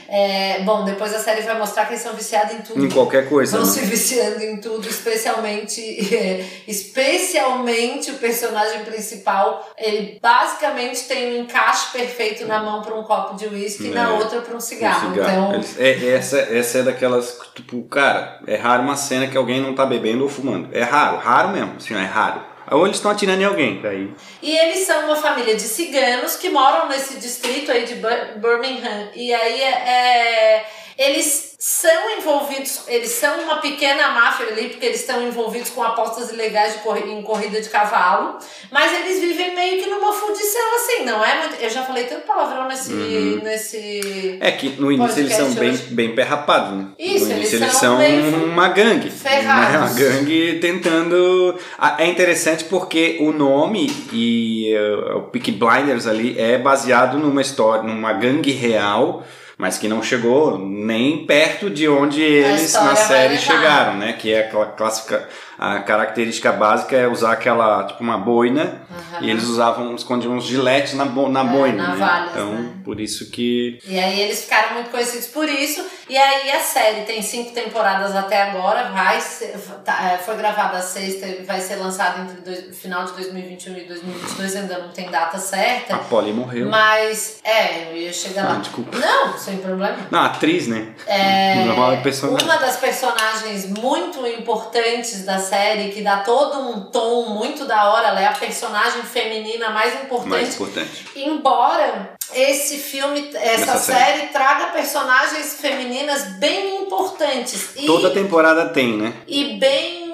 É. 0.08 0.58
É, 0.58 0.62
bom, 0.62 0.84
depois 0.84 1.12
a 1.12 1.18
série 1.18 1.42
vai 1.42 1.58
mostrar 1.58 1.86
que 1.86 1.94
eles 1.94 2.02
são 2.02 2.14
viciados 2.14 2.54
em 2.54 2.60
tudo. 2.60 2.84
Em 2.84 2.88
qualquer 2.88 3.28
coisa. 3.28 3.56
Vão 3.58 3.66
né? 3.66 3.72
se 3.72 3.80
viciando 3.80 4.40
em 4.42 4.58
tudo, 4.58 4.88
especialmente, 4.88 5.80
especialmente 6.68 8.12
o 8.12 8.14
personagem 8.14 8.84
principal, 8.84 9.68
ele 9.80 10.18
basicamente 10.20 11.08
tem 11.08 11.32
um 11.32 11.42
encaixe 11.42 11.90
perfeito 11.90 12.46
na 12.46 12.62
mão 12.62 12.82
para 12.82 12.94
um 12.94 13.02
copo 13.02 13.34
de 13.34 13.46
uísque 13.46 13.86
e 13.86 13.90
na 13.90 14.10
é. 14.10 14.12
outra 14.12 14.40
para 14.42 14.54
um 14.54 14.60
cigarro. 14.60 15.08
Um 15.08 15.14
cigarro. 15.14 15.54
Então... 15.56 15.84
É, 15.84 16.14
essa, 16.14 16.38
essa 16.38 16.78
é 16.78 16.82
daquelas, 16.82 17.38
tipo, 17.54 17.82
cara, 17.84 18.38
é 18.46 18.56
raro 18.56 18.82
uma 18.82 18.96
cena 18.96 19.26
que 19.26 19.36
alguém 19.36 19.60
não 19.60 19.74
tá 19.74 19.86
bebendo 19.86 20.22
ou 20.22 20.28
fumando. 20.28 20.68
É 20.72 20.82
raro, 20.82 21.16
raro 21.16 21.48
mesmo, 21.48 21.76
assim, 21.78 21.94
é 21.94 22.04
raro. 22.04 22.50
Ou 22.70 22.84
eles 22.84 22.98
estão 22.98 23.10
atirando 23.10 23.40
em 23.40 23.44
alguém. 23.44 23.80
Daí. 23.82 24.12
E 24.40 24.56
eles 24.56 24.86
são 24.86 25.06
uma 25.06 25.16
família 25.16 25.56
de 25.56 25.62
ciganos 25.62 26.36
que 26.36 26.50
moram 26.50 26.88
nesse 26.88 27.18
distrito 27.18 27.72
aí 27.72 27.84
de 27.84 27.94
Birmingham. 27.94 29.08
E 29.14 29.34
aí 29.34 29.60
é, 29.60 29.72
é 29.72 30.66
eles 31.00 31.56
são 31.58 32.18
envolvidos, 32.18 32.82
eles 32.86 33.08
são 33.08 33.40
uma 33.40 33.56
pequena 33.56 34.10
máfia 34.10 34.48
ali, 34.48 34.68
porque 34.68 34.84
eles 34.84 35.00
estão 35.00 35.26
envolvidos 35.26 35.70
com 35.70 35.82
apostas 35.82 36.30
ilegais 36.30 36.74
de 36.74 36.78
corrida, 36.80 37.08
em 37.08 37.22
corrida 37.22 37.58
de 37.58 37.70
cavalo, 37.70 38.36
mas 38.70 38.92
eles 38.92 39.18
vivem 39.18 39.54
meio 39.54 39.82
que 39.82 39.88
numa 39.88 40.12
fundição 40.12 40.76
assim, 40.76 41.04
não 41.06 41.24
é? 41.24 41.38
Muito, 41.38 41.62
eu 41.62 41.70
já 41.70 41.84
falei 41.84 42.04
tanto 42.04 42.26
palavrão 42.26 42.68
nesse. 42.68 42.92
Uhum. 42.92 43.40
nesse 43.42 44.38
é 44.40 44.52
que 44.52 44.68
no 44.78 44.92
início 44.92 45.20
eles 45.20 45.32
são 45.32 45.50
bem, 45.52 45.74
bem 45.90 46.14
perrapados, 46.14 46.76
né? 46.76 46.88
Isso, 46.98 47.24
no 47.24 47.32
início 47.32 47.56
eles, 47.56 47.72
são, 47.72 48.02
eles 48.02 48.30
são 48.30 48.44
uma 48.44 48.68
gangue. 48.68 49.08
Ferrados. 49.10 49.72
Né? 49.72 49.78
Uma 49.78 49.94
gangue 49.94 50.58
tentando. 50.60 51.58
É 51.96 52.06
interessante 52.06 52.64
porque 52.64 53.16
o 53.20 53.32
nome 53.32 53.90
e 54.12 54.74
uh, 54.76 55.16
o 55.16 55.22
Peak 55.22 55.50
Blinders 55.52 56.06
ali 56.06 56.38
é 56.38 56.58
baseado 56.58 57.18
numa 57.18 57.40
história, 57.40 57.82
numa 57.82 58.12
gangue 58.12 58.52
real 58.52 59.24
mas 59.60 59.76
que 59.76 59.86
não 59.86 60.02
chegou 60.02 60.56
nem 60.56 61.26
perto 61.26 61.68
de 61.68 61.86
onde 61.86 62.22
eles 62.22 62.72
na 62.72 62.96
série 62.96 63.36
chegaram, 63.36 63.98
né? 63.98 64.14
Que 64.14 64.32
é 64.32 64.40
aquela 64.40 64.64
clássica 64.64 65.28
a 65.60 65.78
característica 65.80 66.50
básica 66.52 66.96
é 66.96 67.06
usar 67.06 67.32
aquela, 67.32 67.84
tipo 67.84 68.02
uma 68.02 68.16
boina, 68.16 68.80
uhum. 68.88 69.18
e 69.20 69.28
eles 69.28 69.44
usavam, 69.44 69.94
escondiam 69.94 70.32
uns 70.32 70.44
giletes 70.44 70.94
na, 70.94 71.04
bo, 71.04 71.28
na 71.28 71.40
é, 71.40 71.44
boina, 71.44 71.88
na 71.88 71.96
né? 71.96 72.28
Então, 72.30 72.54
né? 72.54 72.70
por 72.82 72.98
isso 72.98 73.30
que... 73.30 73.78
E 73.86 73.98
aí 73.98 74.22
eles 74.22 74.44
ficaram 74.44 74.72
muito 74.72 74.90
conhecidos 74.90 75.26
por 75.26 75.46
isso, 75.46 75.84
e 76.08 76.16
aí 76.16 76.50
a 76.50 76.60
série 76.60 77.02
tem 77.02 77.20
cinco 77.20 77.52
temporadas 77.52 78.16
até 78.16 78.40
agora, 78.40 78.88
vai 78.88 79.20
ser, 79.20 79.54
tá, 79.84 80.12
é, 80.12 80.16
foi 80.16 80.34
gravada 80.38 80.78
a 80.78 80.82
sexta, 80.82 81.26
vai 81.44 81.60
ser 81.60 81.76
lançada 81.76 82.22
entre 82.22 82.40
dois, 82.40 82.78
final 82.78 83.04
de 83.04 83.12
2021 83.12 83.76
e 83.76 83.84
2022, 83.84 84.56
ainda 84.56 84.78
não 84.78 84.88
tem 84.88 85.10
data 85.10 85.36
certa. 85.36 85.96
A 85.96 85.98
Polly 85.98 86.32
morreu. 86.32 86.70
Mas, 86.70 87.38
é, 87.44 87.90
eu 87.90 87.96
ia 87.98 88.12
chegar 88.14 88.48
lá. 88.48 88.54
desculpa. 88.54 88.96
Não, 88.96 89.36
sem 89.36 89.58
problema. 89.58 89.98
Não, 90.10 90.20
atriz, 90.20 90.66
né? 90.66 90.94
É, 91.06 91.66
uma 91.68 92.56
das 92.56 92.78
personagens 92.78 93.68
muito 93.68 94.26
importantes 94.26 95.26
da 95.26 95.38
série 95.38 95.49
que 95.92 96.02
dá 96.02 96.18
todo 96.18 96.58
um 96.58 96.80
tom 96.82 97.30
muito 97.30 97.64
da 97.64 97.90
hora. 97.90 98.08
Ela 98.08 98.20
é 98.20 98.26
a 98.26 98.32
personagem 98.32 99.02
feminina 99.02 99.70
mais 99.70 99.94
importante. 100.02 100.28
Mais 100.28 100.54
importante. 100.54 101.06
Embora 101.16 102.14
esse 102.34 102.78
filme, 102.78 103.30
essa, 103.34 103.76
série, 103.76 104.18
série, 104.18 104.26
traga 104.28 104.66
personagens 104.66 105.58
femininas 105.60 106.36
bem 106.38 106.82
importantes. 106.82 107.70
E, 107.76 107.86
Toda 107.86 108.10
temporada 108.10 108.68
tem, 108.68 108.96
né? 108.96 109.14
E 109.26 109.58
bem 109.58 110.09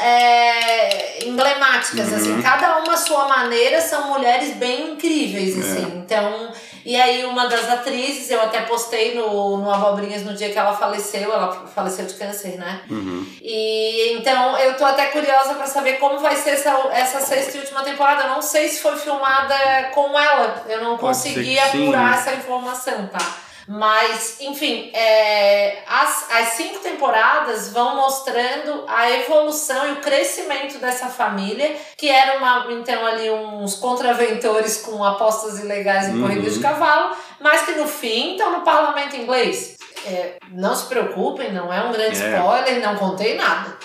é, 0.00 1.24
emblemáticas, 1.26 2.08
uhum. 2.08 2.16
assim. 2.16 2.42
Cada 2.42 2.78
uma 2.78 2.94
à 2.94 2.96
sua 2.96 3.28
maneira 3.28 3.80
são 3.80 4.08
mulheres 4.08 4.54
bem 4.56 4.92
incríveis, 4.92 5.56
é. 5.56 5.60
assim. 5.60 5.92
Então 5.98 6.52
e 6.84 6.98
aí 6.98 7.24
uma 7.24 7.46
das 7.46 7.68
atrizes, 7.68 8.30
eu 8.30 8.40
até 8.40 8.62
postei 8.62 9.14
no, 9.14 9.58
no 9.58 9.70
Abobrinhas 9.70 10.22
no 10.22 10.34
dia 10.34 10.50
que 10.50 10.58
ela 10.58 10.74
faleceu, 10.74 11.32
ela 11.32 11.66
faleceu 11.74 12.06
de 12.06 12.14
câncer, 12.14 12.56
né? 12.58 12.80
Uhum. 12.88 13.26
E 13.42 14.14
então 14.14 14.58
eu 14.58 14.76
tô 14.76 14.84
até 14.84 15.06
curiosa 15.06 15.54
para 15.54 15.66
saber 15.66 15.94
como 15.94 16.18
vai 16.18 16.36
ser 16.36 16.50
essa, 16.50 16.70
essa 16.92 17.20
sexta 17.20 17.56
e 17.56 17.60
última 17.60 17.82
temporada. 17.82 18.24
Eu 18.24 18.30
não 18.30 18.42
sei 18.42 18.68
se 18.68 18.80
foi 18.80 18.96
filmada 18.96 19.54
com 19.94 20.18
ela, 20.18 20.64
eu 20.68 20.82
não 20.82 20.96
Pode 20.96 21.18
consegui 21.18 21.58
apurar 21.58 22.14
essa 22.14 22.32
informação, 22.32 23.06
tá? 23.08 23.49
Mas, 23.68 24.40
enfim, 24.40 24.90
é, 24.92 25.82
as, 25.86 26.30
as 26.30 26.48
cinco 26.50 26.80
temporadas 26.80 27.72
vão 27.72 27.96
mostrando 27.96 28.84
a 28.86 29.10
evolução 29.10 29.88
e 29.88 29.92
o 29.92 29.96
crescimento 29.96 30.78
dessa 30.78 31.06
família, 31.08 31.76
que 31.96 32.08
era 32.08 32.38
uma, 32.38 32.66
então, 32.72 33.06
ali 33.06 33.30
uns 33.30 33.74
contraventores 33.74 34.78
com 34.78 35.04
apostas 35.04 35.60
ilegais 35.60 36.08
em 36.08 36.14
uhum. 36.14 36.22
corrida 36.22 36.50
de 36.50 36.60
cavalo, 36.60 37.16
mas 37.40 37.62
que 37.62 37.72
no 37.72 37.86
fim 37.86 38.32
estão 38.32 38.52
no 38.52 38.60
parlamento 38.62 39.16
inglês. 39.16 39.76
É, 40.06 40.36
não 40.52 40.74
se 40.74 40.86
preocupem, 40.86 41.52
não 41.52 41.72
é 41.72 41.82
um 41.84 41.92
grande 41.92 42.22
é. 42.22 42.34
spoiler, 42.34 42.80
não 42.80 42.96
contei 42.96 43.36
nada. 43.36 43.76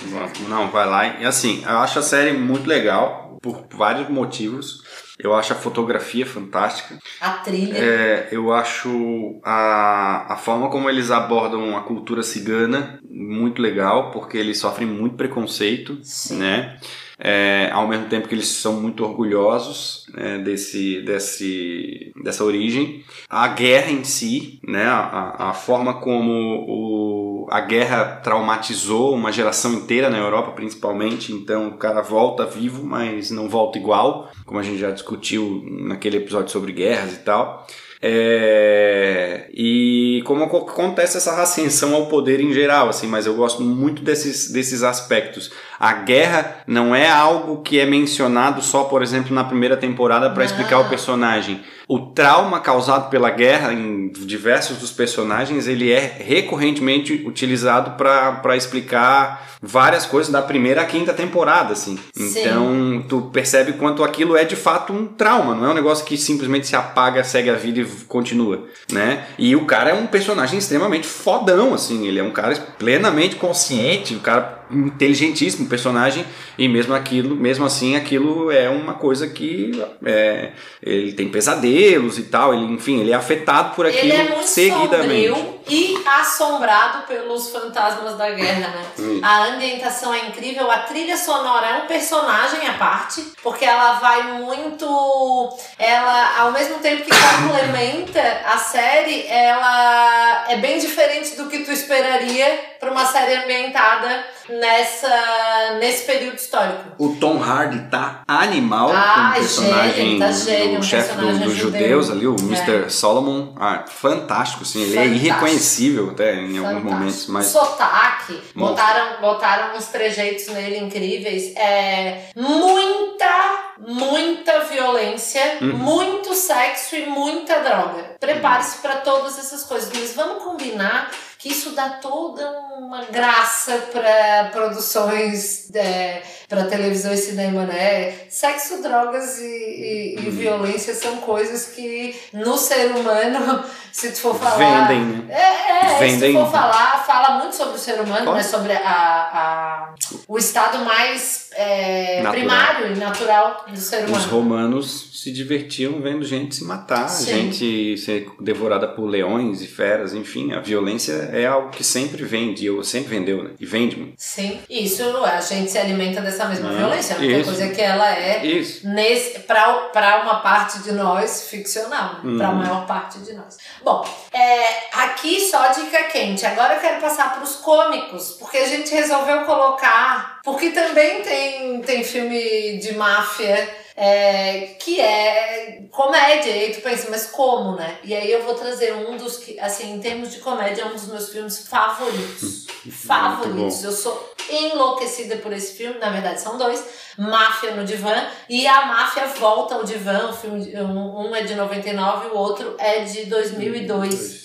Não, 0.48 0.70
vai 0.70 0.86
lá. 0.86 1.08
E 1.20 1.26
assim, 1.26 1.62
eu 1.64 1.78
acho 1.80 2.00
a 2.00 2.02
série 2.02 2.32
muito 2.32 2.68
legal 2.68 3.38
por 3.42 3.66
vários 3.74 4.10
motivos. 4.10 4.82
Eu 5.18 5.34
acho 5.34 5.54
a 5.54 5.56
fotografia 5.56 6.26
fantástica. 6.26 7.00
A 7.22 7.32
trilha. 7.32 7.78
É, 7.78 8.30
eu 8.32 8.52
acho 8.52 9.40
a, 9.44 10.34
a 10.34 10.38
forma 10.38 10.70
como 10.70 10.90
eles 10.90 11.10
abordam 11.10 11.78
a 11.78 11.82
cultura 11.82 12.22
cigana 12.22 13.00
muito 13.10 13.62
legal, 13.62 14.12
porque 14.12 14.38
eles 14.38 14.58
sofrem 14.58 14.88
muito 14.88 15.16
preconceito, 15.16 15.98
Sim. 16.04 16.40
né? 16.40 16.78
É, 17.18 17.70
ao 17.72 17.88
mesmo 17.88 18.08
tempo 18.08 18.28
que 18.28 18.36
eles 18.36 18.48
são 18.48 18.74
muito 18.82 19.04
orgulhosos 19.04 20.06
né, 20.14 20.38
desse, 20.40 21.02
desse, 21.02 22.12
dessa 22.24 22.44
origem. 22.44 23.04
A 23.30 23.48
guerra 23.48 23.92
em 23.92 24.04
si, 24.04 24.60
né, 24.68 24.86
a, 24.86 25.50
a 25.50 25.54
forma 25.54 25.96
como 25.96 26.66
o, 26.68 27.48
a 27.50 27.62
guerra 27.62 28.18
traumatizou 28.24 29.14
uma 29.14 29.32
geração 29.32 29.74
inteira 29.74 30.10
na 30.10 30.18
Europa, 30.18 30.52
principalmente, 30.52 31.32
então 31.32 31.70
o 31.70 31.78
cara 31.78 32.02
volta 32.02 32.46
vivo, 32.46 32.84
mas 32.84 33.32
não 33.32 33.48
volta 33.48 33.78
igual, 33.78 34.30
como 34.46 34.60
a 34.60 34.64
gente 34.64 34.78
já 34.78 34.92
discutiu 34.92 35.64
naquele 35.66 36.18
episódio 36.18 36.52
sobre 36.52 36.74
guerras 36.74 37.14
e 37.14 37.20
tal. 37.20 37.66
É, 38.08 39.48
e 39.52 40.22
como 40.26 40.44
acontece 40.44 41.18
essa 41.18 41.42
ascensão 41.42 41.96
ao 41.96 42.06
poder 42.06 42.40
em 42.40 42.54
geral, 42.54 42.88
assim, 42.88 43.08
mas 43.08 43.26
eu 43.26 43.34
gosto 43.34 43.64
muito 43.64 44.04
desses, 44.04 44.52
desses 44.52 44.84
aspectos. 44.84 45.52
A 45.80 45.92
guerra 45.92 46.58
não 46.68 46.96
é 46.96 47.10
algo 47.10 47.64
que 47.64 47.80
é 47.80 47.86
mencionado 47.86 48.62
só, 48.62 48.84
por 48.84 49.02
exemplo, 49.02 49.34
na 49.34 49.44
primeira 49.44 49.76
temporada 49.76 50.30
para 50.30 50.46
explicar 50.46 50.80
o 50.80 50.88
personagem. 50.88 51.62
O 51.88 52.00
trauma 52.00 52.60
causado 52.60 53.10
pela 53.10 53.30
guerra 53.30 53.74
em 53.74 54.10
diversos 54.10 54.78
dos 54.78 54.92
personagens, 54.92 55.68
ele 55.68 55.92
é 55.92 56.18
recorrentemente 56.20 57.24
utilizado 57.26 57.92
para 57.92 58.56
explicar 58.56 59.56
várias 59.62 60.06
coisas 60.06 60.32
da 60.32 60.42
primeira 60.42 60.82
à 60.82 60.86
quinta 60.86 61.14
temporada, 61.14 61.74
assim. 61.74 61.98
Sim. 62.14 62.40
Então, 62.40 63.06
tu 63.08 63.22
percebe 63.34 63.74
quanto 63.74 64.04
aquilo 64.04 64.36
é 64.36 64.44
de 64.44 64.56
fato 64.56 64.94
um 64.94 65.06
trauma, 65.06 65.54
não 65.54 65.66
é 65.66 65.70
um 65.70 65.76
negócio 65.76 66.06
que 66.06 66.18
simplesmente 66.18 66.68
se 66.68 66.76
apaga, 66.76 67.24
segue 67.24 67.50
a 67.50 67.56
vida 67.56 67.80
e 67.80 67.84
continua, 68.08 68.64
né? 68.92 69.26
E 69.38 69.56
o 69.56 69.66
cara 69.66 69.92
é 69.92 69.94
um 69.94 70.08
personagem 70.08 70.60
extremamente 70.60 71.08
fodão, 71.08 71.74
assim, 71.74 72.08
ele 72.08 72.20
é 72.20 72.24
um 72.24 72.32
cara 72.32 72.56
plenamente 72.78 73.36
consciente, 73.36 74.16
o 74.16 74.20
cara 74.20 74.66
inteligentíssimo 74.70 75.68
personagem 75.68 76.26
e 76.58 76.68
mesmo 76.68 76.94
aquilo, 76.94 77.36
mesmo 77.36 77.66
assim, 77.66 77.96
aquilo 77.96 78.52
é 78.52 78.70
uma 78.70 78.94
coisa 78.94 79.28
que 79.28 79.72
é, 80.04 80.52
ele 80.82 81.14
tem 81.14 81.30
pesadelos 81.30 82.18
e 82.18 82.24
tal, 82.24 82.54
ele, 82.54 82.66
enfim, 82.74 83.00
ele 83.00 83.12
é 83.12 83.16
afetado 83.16 83.76
por 83.76 83.86
aquilo 83.86 84.04
ele 84.04 84.14
é 84.14 84.30
muito 84.30 84.48
seguidamente. 84.48 85.30
Sombrio 85.30 85.55
e 85.68 86.04
assombrado 86.06 87.08
pelos 87.08 87.50
fantasmas 87.50 88.16
da 88.18 88.30
guerra, 88.32 88.68
né? 88.70 88.86
Hum. 89.00 89.22
A 89.24 89.46
ambientação 89.48 90.14
é 90.14 90.28
incrível, 90.28 90.70
a 90.70 90.80
trilha 90.80 91.18
sonora 91.18 91.66
é 91.68 91.74
um 91.84 91.88
personagem 91.88 92.68
à 92.68 92.74
parte, 92.74 93.22
porque 93.42 93.66
ela 93.66 93.94
vai 93.94 94.24
muito, 94.34 95.58
ela 95.78 96.40
ao 96.40 96.52
mesmo 96.52 96.80
tempo 96.80 97.04
que 97.04 97.12
complementa 97.12 98.22
a 98.46 98.58
série, 98.58 99.26
ela 99.28 100.46
é 100.50 100.58
bem 100.58 100.78
diferente 100.80 101.36
do 101.36 101.48
que 101.50 101.60
tu 101.60 101.72
esperaria 101.72 102.76
para 102.80 102.92
uma 102.92 103.06
série 103.06 103.36
ambientada 103.36 104.35
nessa 104.50 105.78
nesse 105.80 106.06
período 106.06 106.36
histórico. 106.36 106.92
O 106.98 107.16
Tom 107.16 107.42
Hardy 107.42 107.90
tá 107.90 108.24
animal 108.28 108.92
ah, 108.94 109.14
como 109.16 109.34
personagem 109.34 110.20
tá 110.20 110.32
gênio, 110.32 110.80
do 110.80 110.86
chefe 110.86 111.16
dos 111.16 111.40
do 111.40 111.56
judeus 111.56 112.10
ali, 112.10 112.28
o 112.28 112.36
Mr. 112.40 112.86
É. 112.86 112.90
Solomon. 112.90 113.54
Ah, 113.58 113.86
fantástico, 113.88 114.66
sim. 114.66 114.82
Ele 114.82 114.92
é 114.92 114.96
fantástico. 114.96 115.14
é 115.14 115.28
irreconhecível 115.28 116.10
até 116.12 116.36
em 116.36 116.56
fantástico. 116.56 116.68
alguns 116.68 116.84
momentos. 116.84 117.28
Mas... 117.28 117.46
Sotaque. 117.48 118.42
Botaram, 118.56 119.22
botaram 119.22 119.78
uns 119.78 119.86
trejeitos 119.86 120.48
nele 120.48 120.78
incríveis. 120.78 121.56
É, 121.56 122.30
muita, 122.36 123.74
muita 123.80 124.60
violência, 124.66 125.58
uhum. 125.62 125.74
muito 125.74 126.34
sexo 126.34 126.96
e 126.96 127.06
muita 127.06 127.60
droga. 127.60 128.16
Prepare-se 128.20 128.78
uhum. 128.78 128.82
para 128.82 128.96
todas 128.98 129.38
essas 129.38 129.64
coisas. 129.64 129.92
Mas 129.94 130.14
vamos 130.14 130.44
combinar 130.44 131.10
que 131.46 131.52
isso 131.52 131.76
dá 131.76 131.90
toda 131.90 132.50
uma 132.80 133.06
graça 133.06 133.78
para 133.94 134.50
produções 134.52 135.70
é, 135.76 136.24
para 136.56 136.66
televisão 136.66 137.14
e 137.14 137.18
cinema, 137.18 137.66
né? 137.66 138.14
Sexo, 138.30 138.82
drogas 138.82 139.40
e, 139.40 139.44
e, 139.44 140.16
e, 140.16 140.30
hum. 140.30 140.32
violência 140.32 140.94
são 140.94 141.18
coisas 141.18 141.68
que 141.68 142.16
no 142.32 142.58
ser 142.58 142.92
humano, 142.92 143.64
se 143.92 144.12
tu 144.12 144.20
for 144.20 144.36
falar. 144.36 144.88
Vendem, 144.88 145.06
né? 145.06 145.26
É, 145.30 145.86
é 145.86 146.00
Vendem. 146.00 146.32
se 146.32 146.38
tu 146.38 146.46
for 146.46 146.52
falar, 146.52 147.04
fala 147.06 147.40
muito 147.40 147.56
sobre 147.56 147.76
o 147.76 147.80
ser 147.80 148.00
humano, 148.00 148.34
né? 148.34 148.42
Sobre 148.44 148.72
a, 148.72 148.80
a, 148.80 149.94
o 150.28 150.38
estado 150.38 150.84
mais 150.86 151.50
é, 151.56 152.24
primário 152.30 152.94
e 152.94 152.96
natural 152.96 153.66
do 153.68 153.78
ser 153.78 154.06
humano. 154.06 154.18
Os 154.18 154.26
romanos 154.26 155.10
se 155.26 155.32
divertiam 155.32 156.00
vendo 156.02 156.24
gente 156.24 156.56
se 156.56 156.64
matar, 156.64 157.08
Sim. 157.08 157.26
gente 157.26 157.98
ser 157.98 158.30
devorada 158.40 158.88
por 158.88 159.06
leões 159.06 159.62
e 159.62 159.68
feras, 159.68 160.14
enfim, 160.14 160.54
a 160.54 160.60
violência 160.60 161.14
é 161.34 161.46
algo 161.46 161.70
que 161.70 161.84
sempre 161.84 162.24
vende, 162.24 162.70
ou 162.70 162.84
sempre 162.84 163.10
vendeu, 163.10 163.44
né? 163.44 163.52
E 163.60 163.66
vende 163.66 163.98
muito. 163.98 164.14
Sim, 164.18 164.60
isso 164.70 165.04
a 165.24 165.42
gente 165.42 165.72
se 165.72 165.78
alimenta 165.80 166.22
dessa 166.22 166.45
mesma 166.48 166.70
ah, 166.70 166.74
violência, 166.74 167.14
é 167.14 167.18
uma 167.18 167.44
coisa 167.44 167.68
que 167.70 167.82
ela 167.82 168.10
é 168.16 168.46
isso. 168.46 168.88
nesse 168.88 169.40
para 169.40 170.22
uma 170.24 170.42
parte 170.42 170.80
de 170.80 170.92
nós 170.92 171.50
ficcional, 171.50 172.22
hum. 172.24 172.38
para 172.38 172.48
a 172.48 172.52
maior 172.52 172.86
parte 172.86 173.20
de 173.20 173.34
nós. 173.34 173.58
Bom, 173.84 174.06
é, 174.34 174.66
aqui 174.94 175.50
só 175.50 175.68
dica 175.70 176.04
quente. 176.04 176.46
Agora 176.46 176.76
eu 176.76 176.82
quero 176.82 177.02
passar 177.02 177.34
para 177.34 177.44
os 177.44 177.56
cômicos, 177.58 178.32
porque 178.40 178.58
a 178.58 178.68
gente 178.68 178.94
resolveu 178.94 179.46
colocar, 179.46 180.40
porque 180.44 180.70
também 180.72 181.22
tem 181.22 181.82
tem 181.82 182.04
filme 182.04 182.78
de 182.78 182.94
máfia 182.94 183.85
é, 183.96 184.76
que 184.80 185.00
é 185.00 185.84
comédia. 185.92 186.52
E 186.52 186.66
aí 186.66 186.74
tu 186.74 186.82
pensa, 186.82 187.08
mas 187.10 187.28
como, 187.28 187.76
né? 187.76 187.98
E 188.04 188.14
aí 188.14 188.30
eu 188.30 188.44
vou 188.44 188.54
trazer 188.54 188.94
um 188.94 189.16
dos 189.16 189.38
que, 189.38 189.58
assim, 189.60 189.94
em 189.94 190.00
termos 190.00 190.32
de 190.32 190.40
comédia, 190.40 190.82
é 190.82 190.86
um 190.86 190.94
dos 190.94 191.08
meus 191.08 191.30
filmes 191.30 191.68
favoritos. 191.68 192.68
favoritos. 192.92 193.84
Eu 193.84 193.92
sou 193.92 194.34
enlouquecida 194.50 195.38
por 195.38 195.54
esse 195.54 195.74
filme, 195.74 195.98
na 195.98 196.10
verdade 196.10 196.42
são 196.42 196.58
dois. 196.58 196.84
Máfia 197.18 197.72
no 197.72 197.86
Divã 197.86 198.28
e 198.50 198.68
a 198.68 198.86
Máfia 198.88 199.28
Volta 199.28 199.76
ao 199.76 199.86
Divã. 199.86 200.30
O 200.30 200.34
filme, 200.34 200.76
um, 200.76 201.30
um 201.30 201.36
é 201.36 201.44
de 201.44 201.56
99 201.56 202.28
e 202.28 202.32
o 202.32 202.36
outro 202.36 202.76
é 202.78 203.00
de 203.06 203.26
2002. 203.26 204.44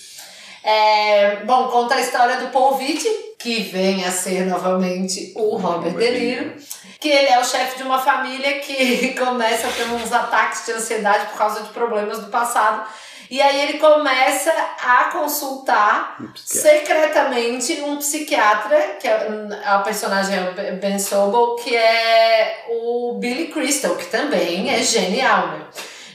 É, 0.63 1.37
bom, 1.45 1.69
conta 1.69 1.97
a 1.97 2.01
história 2.01 2.37
do 2.37 2.49
Paul 2.49 2.77
Vitti, 2.77 3.09
que 3.39 3.63
vem 3.63 4.05
a 4.05 4.11
ser 4.11 4.47
novamente 4.47 5.33
o 5.35 5.57
Robert 5.57 5.95
De 5.95 6.11
Niro 6.11 6.55
que 7.01 7.09
ele 7.09 7.29
é 7.29 7.41
o 7.41 7.45
chefe 7.45 7.79
de 7.79 7.83
uma 7.83 7.99
família 7.99 8.61
que 8.61 9.15
começa 9.19 9.67
a 9.67 9.73
ter 9.73 9.85
uns 9.85 10.13
ataques 10.13 10.67
de 10.67 10.73
ansiedade 10.73 11.27
por 11.27 11.39
causa 11.39 11.63
de 11.63 11.71
problemas 11.71 12.19
do 12.19 12.31
passado. 12.31 12.87
E 13.31 13.41
aí 13.41 13.61
ele 13.63 13.79
começa 13.79 14.53
a 14.85 15.05
consultar 15.05 16.17
um 16.21 16.31
secretamente 16.35 17.81
um 17.81 17.97
psiquiatra, 17.99 18.97
que 19.01 19.07
é 19.07 19.29
a 19.65 19.79
personagem 19.79 20.37
é 20.37 20.73
o 20.73 20.77
Ben 20.79 20.99
Sobel, 20.99 21.55
que 21.55 21.77
é 21.77 22.67
o 22.69 23.17
Billy 23.21 23.47
Crystal, 23.47 23.95
que 23.95 24.07
também 24.07 24.69
é 24.69 24.83
genial, 24.83 25.47
né? 25.47 25.65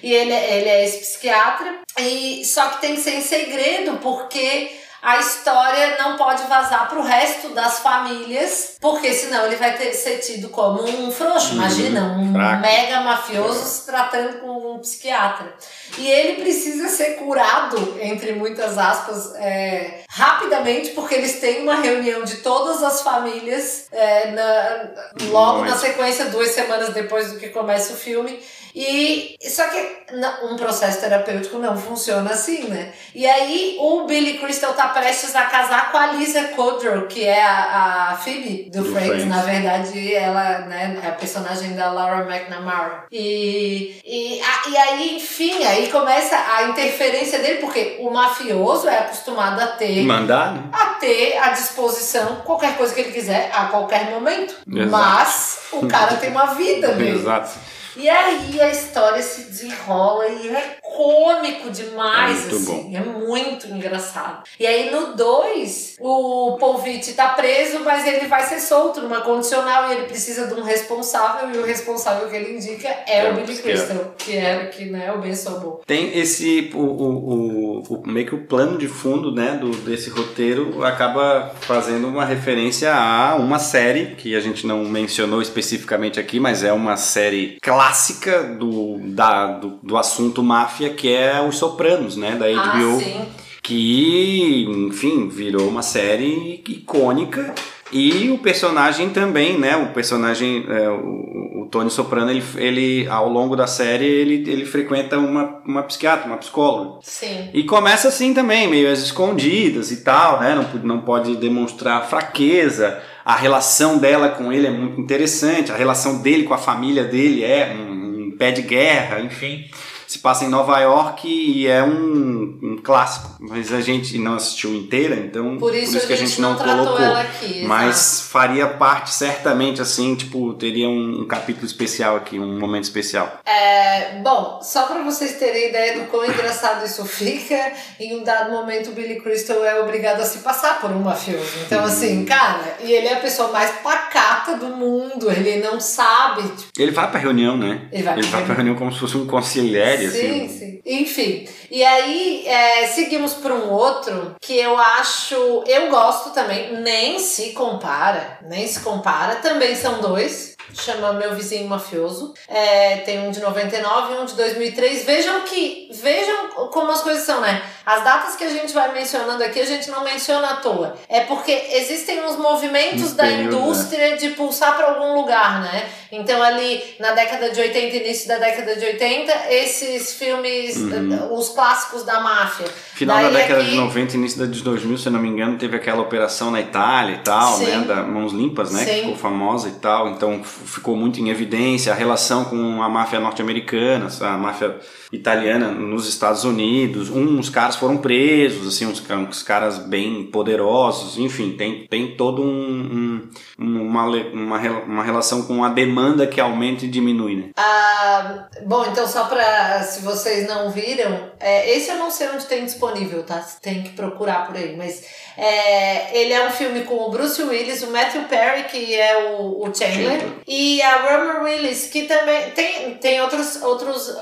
E 0.03 0.13
ele, 0.13 0.33
ele 0.33 0.69
é 0.69 0.83
esse 0.83 0.99
psiquiatra, 0.99 1.79
e 1.97 2.43
só 2.43 2.67
que 2.67 2.81
tem 2.81 2.95
que 2.95 3.01
ser 3.01 3.15
em 3.15 3.21
segredo, 3.21 3.97
porque 4.03 4.77
a 5.05 5.19
história 5.19 5.97
não 5.99 6.17
pode 6.17 6.41
vazar 6.47 6.89
para 6.89 6.97
o 6.97 7.03
resto 7.03 7.49
das 7.49 7.77
famílias, 7.77 8.75
porque 8.81 9.13
senão 9.13 9.45
ele 9.45 9.55
vai 9.55 9.77
ter, 9.77 9.93
ser 9.93 10.17
tido 10.17 10.49
como 10.49 10.83
um 10.83 11.11
frouxo. 11.11 11.49
Uhum. 11.49 11.57
Imagina, 11.57 12.17
um 12.17 12.33
Fraco. 12.33 12.61
mega 12.61 13.01
mafioso 13.01 13.63
se 13.65 13.85
tratando 13.85 14.39
com 14.39 14.73
um 14.73 14.79
psiquiatra. 14.79 15.53
E 15.99 16.09
ele 16.09 16.41
precisa 16.41 16.89
ser 16.89 17.17
curado, 17.17 17.99
entre 18.01 18.33
muitas 18.33 18.79
aspas, 18.79 19.35
é, 19.35 19.99
rapidamente, 20.09 20.89
porque 20.89 21.13
eles 21.13 21.39
têm 21.39 21.61
uma 21.61 21.75
reunião 21.75 22.23
de 22.23 22.37
todas 22.37 22.81
as 22.81 23.03
famílias 23.03 23.85
é, 23.91 24.31
na, 24.31 25.25
logo 25.29 25.65
na 25.65 25.77
sequência, 25.77 26.25
duas 26.25 26.49
semanas 26.49 26.95
depois 26.95 27.31
do 27.31 27.37
que 27.37 27.49
começa 27.49 27.93
o 27.93 27.95
filme. 27.95 28.41
E 28.76 29.38
só 29.49 29.63
que 29.69 29.95
um 30.43 30.57
processo 30.57 30.99
terapêutico 30.99 31.57
não 31.57 31.78
funciona 31.78 32.32
assim, 32.32 32.67
né? 32.67 32.91
E 33.13 33.26
aí 33.26 33.78
o 33.80 34.03
Billy 34.03 34.38
Crystal 34.38 34.73
tá 34.73 34.89
prestes 34.89 35.34
a 35.34 35.43
casar 35.45 35.91
com 35.91 35.97
a 35.97 36.07
Lisa 36.07 36.43
Kudrow, 36.49 37.07
que 37.07 37.23
é 37.23 37.41
a, 37.41 38.09
a 38.11 38.17
Phoebe 38.17 38.69
do, 38.69 38.84
do 38.84 38.91
Friends. 38.91 39.07
Friends. 39.07 39.28
Na 39.28 39.41
verdade, 39.43 40.13
ela 40.13 40.59
né, 40.59 40.99
é 41.01 41.07
a 41.07 41.11
personagem 41.13 41.73
da 41.73 41.89
Laura 41.89 42.26
McNamara. 42.30 43.05
E, 43.09 44.01
e, 44.05 44.41
a, 44.41 44.69
e 44.69 44.78
aí, 44.78 45.15
enfim, 45.15 45.63
aí 45.63 45.89
começa 45.89 46.36
a 46.36 46.63
interferência 46.63 47.39
dele, 47.39 47.59
porque 47.59 47.95
o 48.01 48.11
mafioso 48.11 48.89
é 48.89 48.99
acostumado 48.99 49.61
a 49.61 49.67
ter. 49.67 50.03
Mandar, 50.03 50.53
né? 50.53 50.63
A 50.73 50.86
ter 50.95 51.38
à 51.38 51.49
disposição 51.49 52.41
qualquer 52.43 52.76
coisa 52.76 52.93
que 52.93 52.99
ele 52.99 53.13
quiser 53.13 53.49
a 53.53 53.67
qualquer 53.67 54.11
momento. 54.11 54.55
Exato. 54.69 54.91
Mas 54.91 55.59
o 55.71 55.88
cara 55.88 56.17
tem 56.17 56.30
uma 56.30 56.47
vida 56.47 56.89
mesmo. 56.89 57.21
Exato. 57.26 57.74
E 57.97 58.09
aí 58.09 58.59
a 58.61 58.69
história 58.69 59.21
se 59.21 59.43
desenrola 59.43 60.27
e 60.27 60.49
é 60.49 60.77
cômico 60.81 61.69
demais, 61.69 62.37
é 62.37 62.41
muito 62.41 62.55
assim. 62.55 62.83
Bom. 62.83 62.91
É 62.93 62.99
muito 62.99 63.67
engraçado. 63.67 64.43
E 64.59 64.65
aí 64.65 64.91
no 64.91 65.15
2, 65.15 65.95
o 65.99 66.57
Polvite 66.59 67.13
tá 67.13 67.29
preso, 67.29 67.79
mas 67.83 68.05
ele 68.07 68.27
vai 68.27 68.43
ser 68.43 68.59
solto 68.59 69.01
numa 69.01 69.21
condicional 69.21 69.89
e 69.89 69.93
ele 69.93 70.05
precisa 70.07 70.47
de 70.47 70.53
um 70.53 70.63
responsável, 70.63 71.53
e 71.53 71.57
o 71.57 71.65
responsável 71.65 72.29
que 72.29 72.35
ele 72.35 72.57
indica 72.57 72.87
é, 72.87 73.25
é 73.25 73.31
o 73.31 73.35
Billy 73.35 73.57
Crystal, 73.57 74.13
que 74.17 74.35
era 74.35 74.67
que, 74.67 74.85
né, 74.85 75.11
o 75.13 75.19
Ben 75.19 75.35
Sobel. 75.35 75.81
Tem 75.85 76.17
esse, 76.17 76.71
o, 76.73 76.79
o, 76.79 77.79
o, 77.79 77.83
o, 77.95 78.07
meio 78.07 78.27
que 78.27 78.35
o 78.35 78.45
plano 78.45 78.77
de 78.77 78.87
fundo, 78.87 79.33
né, 79.33 79.57
do, 79.59 79.69
desse 79.69 80.09
roteiro 80.09 80.83
acaba 80.83 81.53
fazendo 81.61 82.07
uma 82.07 82.25
referência 82.25 82.93
a 82.93 83.35
uma 83.35 83.59
série 83.59 84.15
que 84.15 84.35
a 84.35 84.39
gente 84.39 84.65
não 84.65 84.83
mencionou 84.85 85.41
especificamente 85.41 86.19
aqui, 86.19 86.39
mas 86.39 86.63
é 86.63 86.71
uma 86.71 86.97
série 86.97 87.57
clássica 87.61 87.84
clássica 87.86 88.43
do, 88.43 88.97
da, 88.99 89.47
do, 89.47 89.79
do, 89.83 89.97
assunto 89.97 90.41
máfia, 90.41 90.89
que 90.89 91.13
é 91.13 91.39
Os 91.41 91.57
Sopranos, 91.57 92.17
né? 92.17 92.31
Da 92.31 92.47
HBO. 92.47 92.99
Ah, 92.99 93.25
que, 93.61 94.65
enfim, 94.88 95.27
virou 95.27 95.67
uma 95.67 95.81
série 95.81 96.63
icônica. 96.67 97.53
E 97.91 98.29
o 98.31 98.39
personagem 98.39 99.09
também, 99.09 99.57
né? 99.57 99.75
O 99.75 99.93
personagem, 99.93 100.65
é, 100.67 100.89
o, 100.89 101.61
o, 101.61 101.67
Tony 101.71 101.89
Soprano, 101.89 102.29
ele, 102.31 102.43
ele, 102.57 103.07
ao 103.07 103.29
longo 103.29 103.55
da 103.55 103.67
série, 103.67 104.05
ele, 104.05 104.49
ele 104.49 104.65
frequenta 104.65 105.17
uma, 105.17 105.61
uma 105.65 105.83
psiquiatra, 105.83 106.27
uma 106.27 106.38
psicóloga. 106.38 106.99
Sim. 107.03 107.49
E 107.53 107.63
começa 107.63 108.07
assim 108.07 108.33
também, 108.33 108.67
meio 108.67 108.91
às 108.91 108.99
escondidas 108.99 109.91
e 109.91 109.97
tal, 109.97 110.39
né? 110.39 110.55
Não, 110.55 110.81
não 110.81 111.01
pode 111.01 111.36
demonstrar 111.36 112.07
fraqueza 112.07 113.01
a 113.26 113.36
relação 113.36 113.97
dela 113.97 114.30
com 114.30 114.53
ele 114.53 114.67
é 114.67 114.71
muito 114.71 115.01
interessante, 115.01 115.71
a 115.71 115.76
relação 115.76 116.21
dele 116.21 116.43
com 116.43 116.53
a 116.53 116.57
família 116.59 117.03
dele 117.03 117.43
é 117.43 117.73
um, 117.76 118.28
um 118.28 118.38
pé 118.38 118.51
de 118.51 118.61
guerra, 118.61 119.19
enfim 119.19 119.65
se 120.07 120.19
passa 120.19 120.45
em 120.45 120.49
Nova 120.49 120.79
York 120.79 121.27
e 121.27 121.67
é 121.67 121.83
um, 121.83 122.59
um 122.61 122.79
clássico, 122.81 123.35
mas 123.39 123.73
a 123.73 123.81
gente 123.81 124.17
não 124.17 124.35
assistiu 124.35 124.73
inteira, 124.73 125.15
então 125.15 125.57
por 125.57 125.73
isso, 125.75 125.91
por 125.91 125.97
isso 125.97 126.07
que 126.07 126.13
a 126.13 126.17
gente, 126.17 126.41
não, 126.41 126.55
colocou. 126.55 127.05
Aqui, 127.05 127.63
mas 127.65 128.21
faria 128.29 128.67
parte 128.67 129.13
certamente 129.13 129.81
assim, 129.81 130.15
tipo, 130.15 130.53
teria 130.53 130.87
um, 130.87 131.21
um, 131.21 131.27
capítulo 131.27 131.65
especial 131.65 132.15
aqui, 132.15 132.39
um 132.39 132.59
momento 132.59 132.83
especial. 132.83 133.39
É, 133.45 134.19
bom, 134.21 134.59
só 134.61 134.83
para 134.83 135.01
vocês 135.03 135.33
terem 135.37 135.69
ideia 135.69 135.99
do 135.99 136.05
quão 136.09 136.25
engraçado 136.25 136.85
isso 136.85 137.03
fica, 137.05 137.73
em 137.99 138.19
um 138.19 138.23
dado 138.23 138.51
momento 138.51 138.91
o 138.91 138.93
Billy 138.93 139.19
Crystal 139.21 139.63
é 139.63 139.81
obrigado 139.81 140.21
a 140.21 140.25
se 140.25 140.39
passar 140.39 140.79
por 140.79 140.91
um 140.91 140.99
mafioso. 140.99 141.45
Então, 141.65 141.81
hum. 141.81 141.85
assim, 141.85 142.25
cara, 142.25 142.77
e 142.83 142.91
ele 142.91 143.07
é 143.07 143.13
a 143.13 143.19
pessoa 143.19 143.51
mais 143.51 143.71
pacata 143.83 144.55
do 144.55 144.67
mundo, 144.67 145.31
ele 145.31 145.57
não 145.57 145.79
sabe. 145.79 146.43
Tipo, 146.43 146.71
ele 146.77 146.91
vai 146.91 147.09
pra 147.09 147.19
reunião, 147.19 147.57
né? 147.57 147.87
Ele 147.91 148.03
vai, 148.03 148.13
ele 148.17 148.27
pra, 148.27 148.37
vai 148.37 148.45
pra 148.45 148.55
reunião 148.55 148.75
como 148.75 148.91
se 148.91 148.99
fosse 148.99 149.17
um 149.17 149.25
conselheiro 149.25 149.94
Sim, 149.97 150.45
assim. 150.45 150.49
sim. 150.49 150.81
Enfim. 150.85 151.47
E 151.69 151.83
aí, 151.83 152.47
é, 152.47 152.87
seguimos 152.87 153.33
para 153.33 153.53
um 153.53 153.71
outro 153.71 154.35
que 154.41 154.57
eu 154.57 154.77
acho. 154.77 155.63
Eu 155.67 155.89
gosto 155.89 156.31
também, 156.31 156.77
nem 156.81 157.19
se 157.19 157.51
compara, 157.51 158.39
nem 158.43 158.67
se 158.67 158.79
compara. 158.81 159.35
Também 159.35 159.75
são 159.75 159.99
dois. 159.99 160.54
Chama 160.74 161.13
Meu 161.13 161.36
Vizinho 161.36 161.68
Mafioso. 161.68 162.34
É, 162.47 162.97
tem 162.97 163.28
um 163.28 163.32
de 163.32 163.39
99 163.39 164.13
e 164.13 164.18
um 164.18 164.26
de 164.26 164.36
2003. 164.36 165.05
Vejam 165.05 165.41
que. 165.41 165.89
Vejam 165.93 166.49
como 166.72 166.91
as 166.91 167.01
coisas 167.01 167.24
são, 167.24 167.41
né? 167.41 167.61
As 167.86 168.03
datas 168.03 168.36
que 168.36 168.43
a 168.43 168.49
gente 168.49 168.74
vai 168.74 168.91
mencionando 168.93 169.43
aqui, 169.43 169.59
a 169.59 169.66
gente 169.66 169.89
não 169.91 170.03
menciona 170.03 170.49
à 170.49 170.55
toa. 170.55 170.97
É 171.07 171.22
porque 171.22 171.51
existem 171.72 172.26
uns 172.26 172.38
movimentos 172.38 173.13
da 173.13 173.24
né? 173.24 173.43
indústria 173.43 174.11
né? 174.11 174.16
de 174.16 174.30
pulsar 174.30 174.76
para 174.76 174.88
algum 174.88 175.13
lugar, 175.13 175.61
né? 175.61 175.88
Então, 176.11 176.41
ali 176.41 176.82
na 176.99 177.11
década 177.11 177.51
de 177.51 177.59
80, 177.59 177.95
início 177.97 178.28
da 178.28 178.38
década 178.38 178.76
de 178.76 178.86
80, 178.86 179.32
esses 179.49 180.13
filmes, 180.13 180.78
uhum. 180.78 181.38
os 181.38 181.49
clássicos 181.49 182.03
da 182.03 182.20
máfia. 182.22 182.68
Final 182.93 183.18
Daí 183.18 183.26
da 183.26 183.39
década 183.39 183.61
aqui... 183.61 183.72
de 183.72 183.76
90, 183.76 184.16
início 184.16 184.39
da 184.39 184.45
de 184.45 184.63
2000, 184.63 184.97
se 184.97 185.07
eu 185.07 185.11
não 185.11 185.20
me 185.20 185.28
engano, 185.28 185.57
teve 185.57 185.76
aquela 185.76 186.01
operação 186.01 186.51
na 186.51 186.61
Itália 186.61 187.16
e 187.16 187.20
tal, 187.20 187.57
Sim. 187.57 187.66
né? 187.66 187.86
Da 187.86 188.03
Mãos 188.03 188.32
Limpas, 188.32 188.72
né? 188.72 188.86
Sim. 188.86 188.86
Que 188.86 189.01
ficou 189.01 189.16
famosa 189.18 189.68
e 189.68 189.74
tal. 189.74 190.09
Então, 190.09 190.41
ficou 190.63 190.95
muito 190.95 191.19
em 191.19 191.29
evidência 191.29 191.91
a 191.91 191.95
relação 191.95 192.45
com 192.45 192.81
a 192.81 192.89
máfia 192.89 193.19
norte-americana, 193.19 194.07
a 194.21 194.37
máfia 194.37 194.79
italiana 195.16 195.70
nos 195.72 196.07
Estados 196.07 196.43
Unidos. 196.43 197.09
Uns 197.09 197.49
caras 197.49 197.76
foram 197.76 197.97
presos, 197.97 198.68
assim, 198.68 198.86
uns, 198.86 199.03
uns 199.09 199.43
caras 199.43 199.78
bem 199.78 200.24
poderosos, 200.26 201.18
enfim, 201.18 201.55
tem, 201.57 201.88
tem 201.88 202.16
todo 202.16 202.41
um, 202.41 202.47
um 202.47 203.30
uma, 203.57 204.03
uma, 204.05 204.59
uma 204.59 205.03
relação 205.03 205.43
com 205.43 205.63
a 205.63 205.70
demanda 205.70 206.28
que 206.28 206.41
aumenta 206.41 206.86
e 206.86 206.89
diminui, 206.89 207.36
né? 207.36 207.49
Ah, 207.55 208.47
bom, 208.66 208.86
então 208.86 209.07
só 209.07 209.26
para 209.26 209.82
se 209.84 210.01
vocês 210.01 210.47
não 210.47 210.70
viram, 210.70 211.32
é, 211.39 211.76
esse 211.76 211.89
eu 211.89 211.97
não 211.97 212.11
sei 212.11 212.30
onde 212.30 212.45
tem 212.45 212.66
disponível, 212.66 213.24
tá? 213.24 213.45
Tem 213.61 213.82
que 213.82 213.89
procurar 213.91 214.45
por 214.45 214.55
aí, 214.55 214.76
mas 214.76 215.05
é, 215.38 216.18
ele 216.20 216.34
é 216.34 216.47
um 216.47 216.51
filme 216.51 216.84
com 216.84 216.95
o 216.95 217.09
Bruce 217.09 217.41
Willis, 217.41 217.84
o 217.84 217.91
Matthew 217.91 218.24
Perry, 218.24 218.63
que 218.66 218.95
é 218.95 219.32
o, 219.32 219.63
o 219.63 219.74
Chandler, 219.74 220.22
e 220.47 220.82
a 220.82 220.97
Rumor 220.97 221.43
Willis, 221.43 221.88
que 221.88 222.03
também 222.03 222.51
tem, 222.51 222.95
tem 222.95 223.22
outros, 223.22 223.61
outros. 223.61 224.16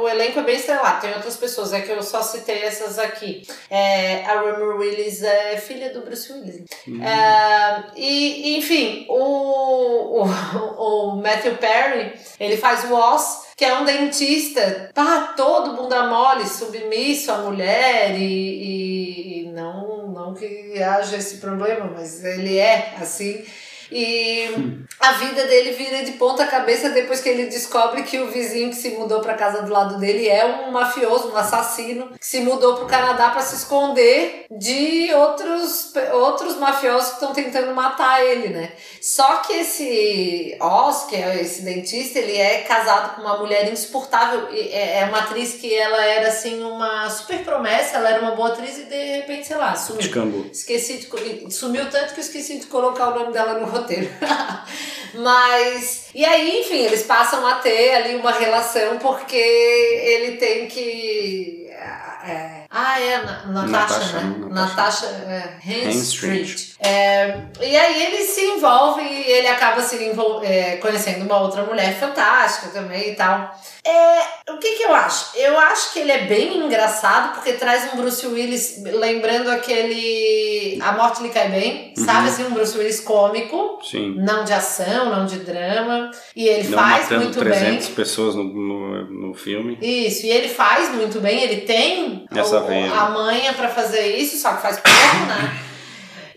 O 0.00 0.08
elenco 0.08 0.37
é 0.40 0.42
bem 0.44 0.56
estrelado, 0.56 1.00
tem 1.00 1.14
outras 1.14 1.36
pessoas, 1.36 1.72
é 1.72 1.80
que 1.80 1.90
eu 1.90 2.02
só 2.02 2.22
citei 2.22 2.62
essas 2.62 2.98
aqui. 2.98 3.46
É, 3.70 4.24
a 4.24 4.40
Rumor 4.40 4.76
Willis 4.76 5.22
é 5.22 5.56
filha 5.56 5.90
do 5.90 6.02
Bruce 6.02 6.32
Willis. 6.32 6.64
Uhum. 6.86 7.02
É, 7.02 7.84
e, 7.96 8.56
enfim, 8.58 9.06
o, 9.08 10.22
o, 10.22 10.24
o 11.12 11.16
Matthew 11.16 11.56
Perry, 11.56 12.12
ele 12.38 12.56
faz 12.56 12.84
o 12.84 12.94
Oz 12.94 13.48
que 13.58 13.64
é 13.64 13.76
um 13.76 13.84
dentista, 13.84 14.88
tá 14.94 15.34
todo 15.36 15.74
bunda 15.74 16.06
mole, 16.06 16.46
submisso 16.46 17.32
à 17.32 17.38
mulher 17.38 18.16
e, 18.16 18.22
e, 18.22 19.40
e 19.40 19.48
não, 19.48 20.06
não 20.06 20.32
que 20.32 20.80
haja 20.80 21.16
esse 21.16 21.38
problema, 21.38 21.90
mas 21.92 22.24
ele 22.24 22.56
é 22.56 22.94
assim. 23.00 23.44
E 23.90 24.84
a 25.00 25.12
vida 25.12 25.44
dele 25.46 25.72
vira 25.72 26.04
de 26.04 26.12
ponta 26.12 26.46
cabeça 26.46 26.90
depois 26.90 27.20
que 27.20 27.28
ele 27.28 27.46
descobre 27.46 28.02
que 28.02 28.18
o 28.18 28.28
vizinho 28.30 28.70
que 28.70 28.76
se 28.76 28.90
mudou 28.90 29.20
para 29.20 29.34
casa 29.34 29.62
do 29.62 29.72
lado 29.72 29.98
dele 29.98 30.28
é 30.28 30.44
um 30.44 30.72
mafioso, 30.72 31.30
um 31.30 31.36
assassino, 31.36 32.10
que 32.18 32.26
se 32.26 32.40
mudou 32.40 32.76
pro 32.76 32.86
Canadá 32.86 33.30
para 33.30 33.42
se 33.42 33.56
esconder 33.56 34.46
de 34.50 35.12
outros, 35.14 35.92
outros 36.12 36.56
mafiosos 36.56 37.10
que 37.10 37.14
estão 37.14 37.32
tentando 37.32 37.74
matar 37.74 38.24
ele, 38.24 38.48
né? 38.48 38.72
Só 39.00 39.38
que 39.38 39.52
esse 39.52 40.56
Oz, 40.60 41.04
que 41.04 41.16
é 41.16 41.40
esse 41.40 41.62
dentista, 41.62 42.18
ele 42.18 42.36
é 42.36 42.62
casado 42.62 43.14
com 43.14 43.22
uma 43.22 43.38
mulher 43.38 43.72
insuportável. 43.72 44.48
É, 44.50 45.00
é 45.00 45.04
uma 45.04 45.18
atriz 45.18 45.54
que 45.54 45.72
ela 45.74 46.04
era 46.04 46.28
assim 46.28 46.62
uma 46.62 47.08
super 47.08 47.44
promessa, 47.44 47.96
ela 47.96 48.10
era 48.10 48.20
uma 48.20 48.32
boa 48.32 48.48
atriz 48.48 48.78
e 48.78 48.84
de 48.84 49.16
repente, 49.18 49.46
sei 49.46 49.56
lá, 49.56 49.74
sumiu. 49.76 50.02
Descambou. 50.02 50.46
Esqueci 50.52 50.98
de, 50.98 51.54
sumiu 51.54 51.88
tanto 51.90 52.14
que 52.14 52.20
eu 52.20 52.24
esqueci 52.24 52.58
de 52.58 52.66
colocar 52.66 53.08
o 53.08 53.18
nome 53.18 53.32
dela 53.32 53.54
no 53.54 53.66
roteiro. 53.80 54.10
Mas. 55.14 56.10
E 56.14 56.24
aí, 56.24 56.60
enfim, 56.60 56.84
eles 56.84 57.02
passam 57.04 57.46
a 57.46 57.56
ter 57.56 57.94
ali 57.94 58.16
uma 58.16 58.32
relação 58.32 58.98
porque 58.98 59.36
ele 59.36 60.36
tem 60.36 60.66
que. 60.66 61.66
É, 61.70 62.64
ah, 62.70 63.00
é, 63.00 63.46
Natasha, 63.46 64.20
né? 64.20 64.46
Natasha, 64.50 65.06
é, 65.06 65.90
Street. 65.90 66.74
É, 66.80 67.40
e 67.60 67.76
aí 67.76 68.04
ele 68.04 68.22
se 68.22 68.40
envolve 68.40 69.02
e 69.02 69.30
ele 69.32 69.48
acaba 69.48 69.82
se 69.82 69.96
é, 70.44 70.76
conhecendo 70.76 71.24
uma 71.24 71.40
outra 71.40 71.64
mulher 71.64 71.98
fantástica 71.98 72.68
também 72.68 73.10
e 73.10 73.14
tal. 73.16 73.52
É, 73.84 74.52
o 74.52 74.58
que 74.58 74.76
que 74.76 74.84
eu 74.84 74.94
acho? 74.94 75.36
Eu 75.36 75.58
acho 75.58 75.92
que 75.92 75.98
ele 75.98 76.12
é 76.12 76.26
bem 76.26 76.58
engraçado 76.58 77.34
porque 77.34 77.54
traz 77.54 77.92
um 77.92 77.96
Bruce 77.96 78.24
Willis, 78.26 78.82
lembrando 78.84 79.50
aquele 79.50 80.78
A 80.80 80.92
Morte 80.92 81.22
Lhe 81.22 81.30
Cai 81.30 81.48
Bem, 81.48 81.94
uhum. 81.96 82.04
sabe 82.04 82.28
assim, 82.28 82.44
um 82.44 82.50
Bruce 82.50 82.76
Willis 82.78 83.00
cômico, 83.00 83.80
Sim. 83.82 84.14
não 84.16 84.44
de 84.44 84.52
ação, 84.52 85.10
não 85.10 85.26
de 85.26 85.40
drama, 85.40 86.10
e 86.36 86.46
ele 86.46 86.68
não 86.68 86.78
faz 86.78 87.10
muito 87.10 87.38
300 87.40 87.86
bem. 87.86 87.94
pessoas 87.94 88.34
no, 88.36 88.44
no, 88.44 89.28
no, 89.28 89.34
filme. 89.34 89.78
Isso, 89.80 90.26
e 90.26 90.30
ele 90.30 90.48
faz 90.48 90.94
muito 90.94 91.18
bem, 91.20 91.42
ele 91.42 91.62
tem 91.62 92.26
o, 92.30 92.94
a 92.94 93.10
manha 93.10 93.52
para 93.52 93.68
fazer 93.68 94.16
isso, 94.16 94.36
só 94.36 94.52
que 94.52 94.62
faz 94.62 94.78
pouco, 94.78 95.26
né? 95.26 95.58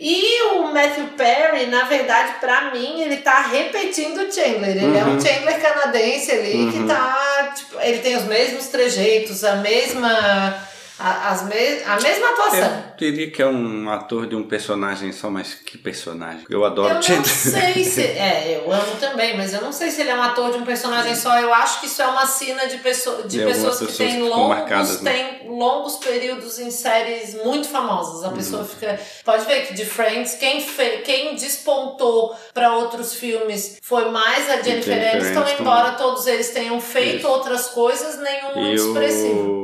E 0.03 0.41
o 0.53 0.63
Matthew 0.73 1.09
Perry, 1.15 1.67
na 1.67 1.83
verdade, 1.83 2.33
pra 2.39 2.71
mim, 2.71 3.01
ele 3.01 3.17
tá 3.17 3.41
repetindo 3.41 4.17
o 4.17 4.31
Chandler. 4.31 4.71
Ele 4.71 4.85
uhum. 4.87 4.97
é 4.97 5.03
um 5.03 5.11
uhum. 5.11 5.21
Chandler 5.21 5.61
canadense 5.61 6.31
ali 6.31 6.55
uhum. 6.55 6.71
que 6.71 6.83
tá. 6.87 7.53
Tipo, 7.55 7.79
ele 7.79 7.99
tem 7.99 8.17
os 8.17 8.23
mesmos 8.23 8.67
trejeitos, 8.69 9.43
a 9.43 9.57
mesma 9.57 10.59
a, 11.01 11.29
as 11.31 11.43
me 11.43 11.83
a 11.85 11.99
mesma 11.99 12.29
atuação. 12.29 12.83
Eu 12.99 13.11
diria 13.11 13.31
que 13.31 13.41
é 13.41 13.47
um 13.47 13.89
ator 13.89 14.27
de 14.27 14.35
um 14.35 14.43
personagem 14.43 15.11
só, 15.11 15.31
mas 15.31 15.55
que 15.55 15.77
personagem? 15.77 16.45
Eu 16.47 16.63
adoro 16.63 16.89
Eu 16.89 17.17
não 17.17 17.23
sei 17.23 17.83
se. 17.83 18.01
É, 18.01 18.61
eu 18.63 18.71
amo 18.71 18.95
também, 18.99 19.35
mas 19.35 19.53
eu 19.53 19.61
não 19.61 19.71
sei 19.71 19.89
se 19.89 20.01
ele 20.01 20.11
é 20.11 20.15
um 20.15 20.21
ator 20.21 20.51
de 20.51 20.59
um 20.59 20.63
personagem 20.63 21.15
só. 21.15 21.39
Eu 21.39 21.51
acho 21.53 21.79
que 21.79 21.87
isso 21.87 22.01
é 22.01 22.07
uma 22.07 22.25
cena 22.25 22.67
de, 22.67 22.77
pessoa, 22.77 23.23
de 23.23 23.39
pessoas, 23.39 23.79
pessoas 23.79 23.91
que 23.91 23.97
têm 23.97 24.21
longos, 24.21 25.01
né? 25.01 25.11
tem 25.11 25.40
longos 25.62 25.97
períodos 25.97 26.57
em 26.57 26.72
séries 26.72 27.36
muito 27.45 27.70
famosas. 27.70 28.24
A 28.24 28.30
uhum. 28.30 28.34
pessoa 28.36 28.66
fica. 28.66 28.99
Pode 29.24 29.45
ver 29.45 29.68
que 29.68 29.74
de 29.76 29.86
Friends, 29.86 30.34
quem, 30.36 30.59
fe, 30.59 31.03
quem 31.05 31.36
despontou 31.36 32.36
para 32.53 32.76
outros 32.76 33.14
filmes 33.14 33.78
foi 33.82 34.09
mais 34.09 34.49
a 34.49 34.62
Jennifer 34.62 35.16
Aniston, 35.16 35.45
embora 35.59 35.91
todos 35.91 36.26
eles 36.26 36.49
tenham 36.49 36.82
feito 36.82 37.20
isso. 37.20 37.28
outras 37.28 37.68
coisas, 37.68 38.20
nenhum 38.20 38.55
muito 38.55 38.82
expressivo. 38.82 39.62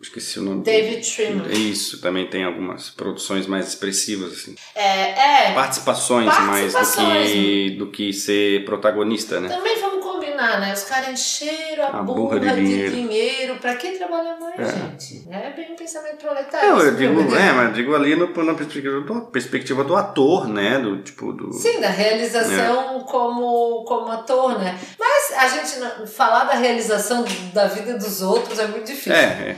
Esqueci 0.00 0.38
o 0.38 0.42
nome. 0.42 0.62
David 0.62 1.06
Trimmer. 1.06 1.52
Isso, 1.52 2.00
também 2.00 2.26
tem 2.26 2.44
algumas 2.44 2.88
produções 2.88 3.46
mais 3.46 3.68
expressivas, 3.68 4.32
assim. 4.32 4.54
É, 4.74 5.50
é. 5.50 5.52
Participações, 5.52 6.26
Participações 6.34 7.06
mais 7.06 7.32
do 7.32 7.32
que, 7.32 7.70
do 7.78 7.86
que 7.88 8.12
ser 8.14 8.64
protagonista, 8.64 9.38
né? 9.38 9.48
Também 9.48 9.78
vamos 9.78 9.97
combinar, 10.38 10.60
né? 10.60 10.72
Os 10.72 10.84
caras 10.84 11.08
encheram 11.08 11.84
a, 11.84 11.88
a 11.88 12.02
burra, 12.02 12.38
burra, 12.38 12.54
de, 12.54 12.54
dinheiro. 12.54 12.90
de 12.90 13.02
dinheiro. 13.02 13.56
Pra 13.56 13.74
que 13.74 13.92
trabalhar 13.92 14.38
mais, 14.38 14.60
é. 14.60 14.72
gente? 14.72 15.28
É 15.30 15.50
bem 15.50 15.72
um 15.72 15.76
pensamento 15.76 16.16
proletário. 16.16 16.70
Não, 16.70 16.80
eu 16.80 16.94
digo, 16.94 17.34
é, 17.34 17.52
mas 17.52 17.74
digo 17.74 17.94
ali 17.94 18.14
no, 18.14 18.26
na 18.44 18.54
perspectiva 18.54 19.00
do, 19.00 19.20
perspectiva 19.22 19.84
do 19.84 19.96
ator, 19.96 20.48
né? 20.48 20.78
Do 20.78 21.02
tipo 21.02 21.32
do. 21.32 21.52
Sim, 21.52 21.80
da 21.80 21.88
realização 21.88 23.00
é. 23.00 23.04
como, 23.04 23.84
como 23.84 24.10
ator, 24.12 24.58
né? 24.58 24.78
Mas 24.98 25.32
a 25.36 25.48
gente 25.48 26.06
falar 26.06 26.44
da 26.44 26.54
realização 26.54 27.24
da 27.52 27.66
vida 27.66 27.98
dos 27.98 28.22
outros 28.22 28.58
é 28.58 28.66
muito 28.66 28.86
difícil. 28.86 29.12
É, 29.12 29.24
é. 29.24 29.56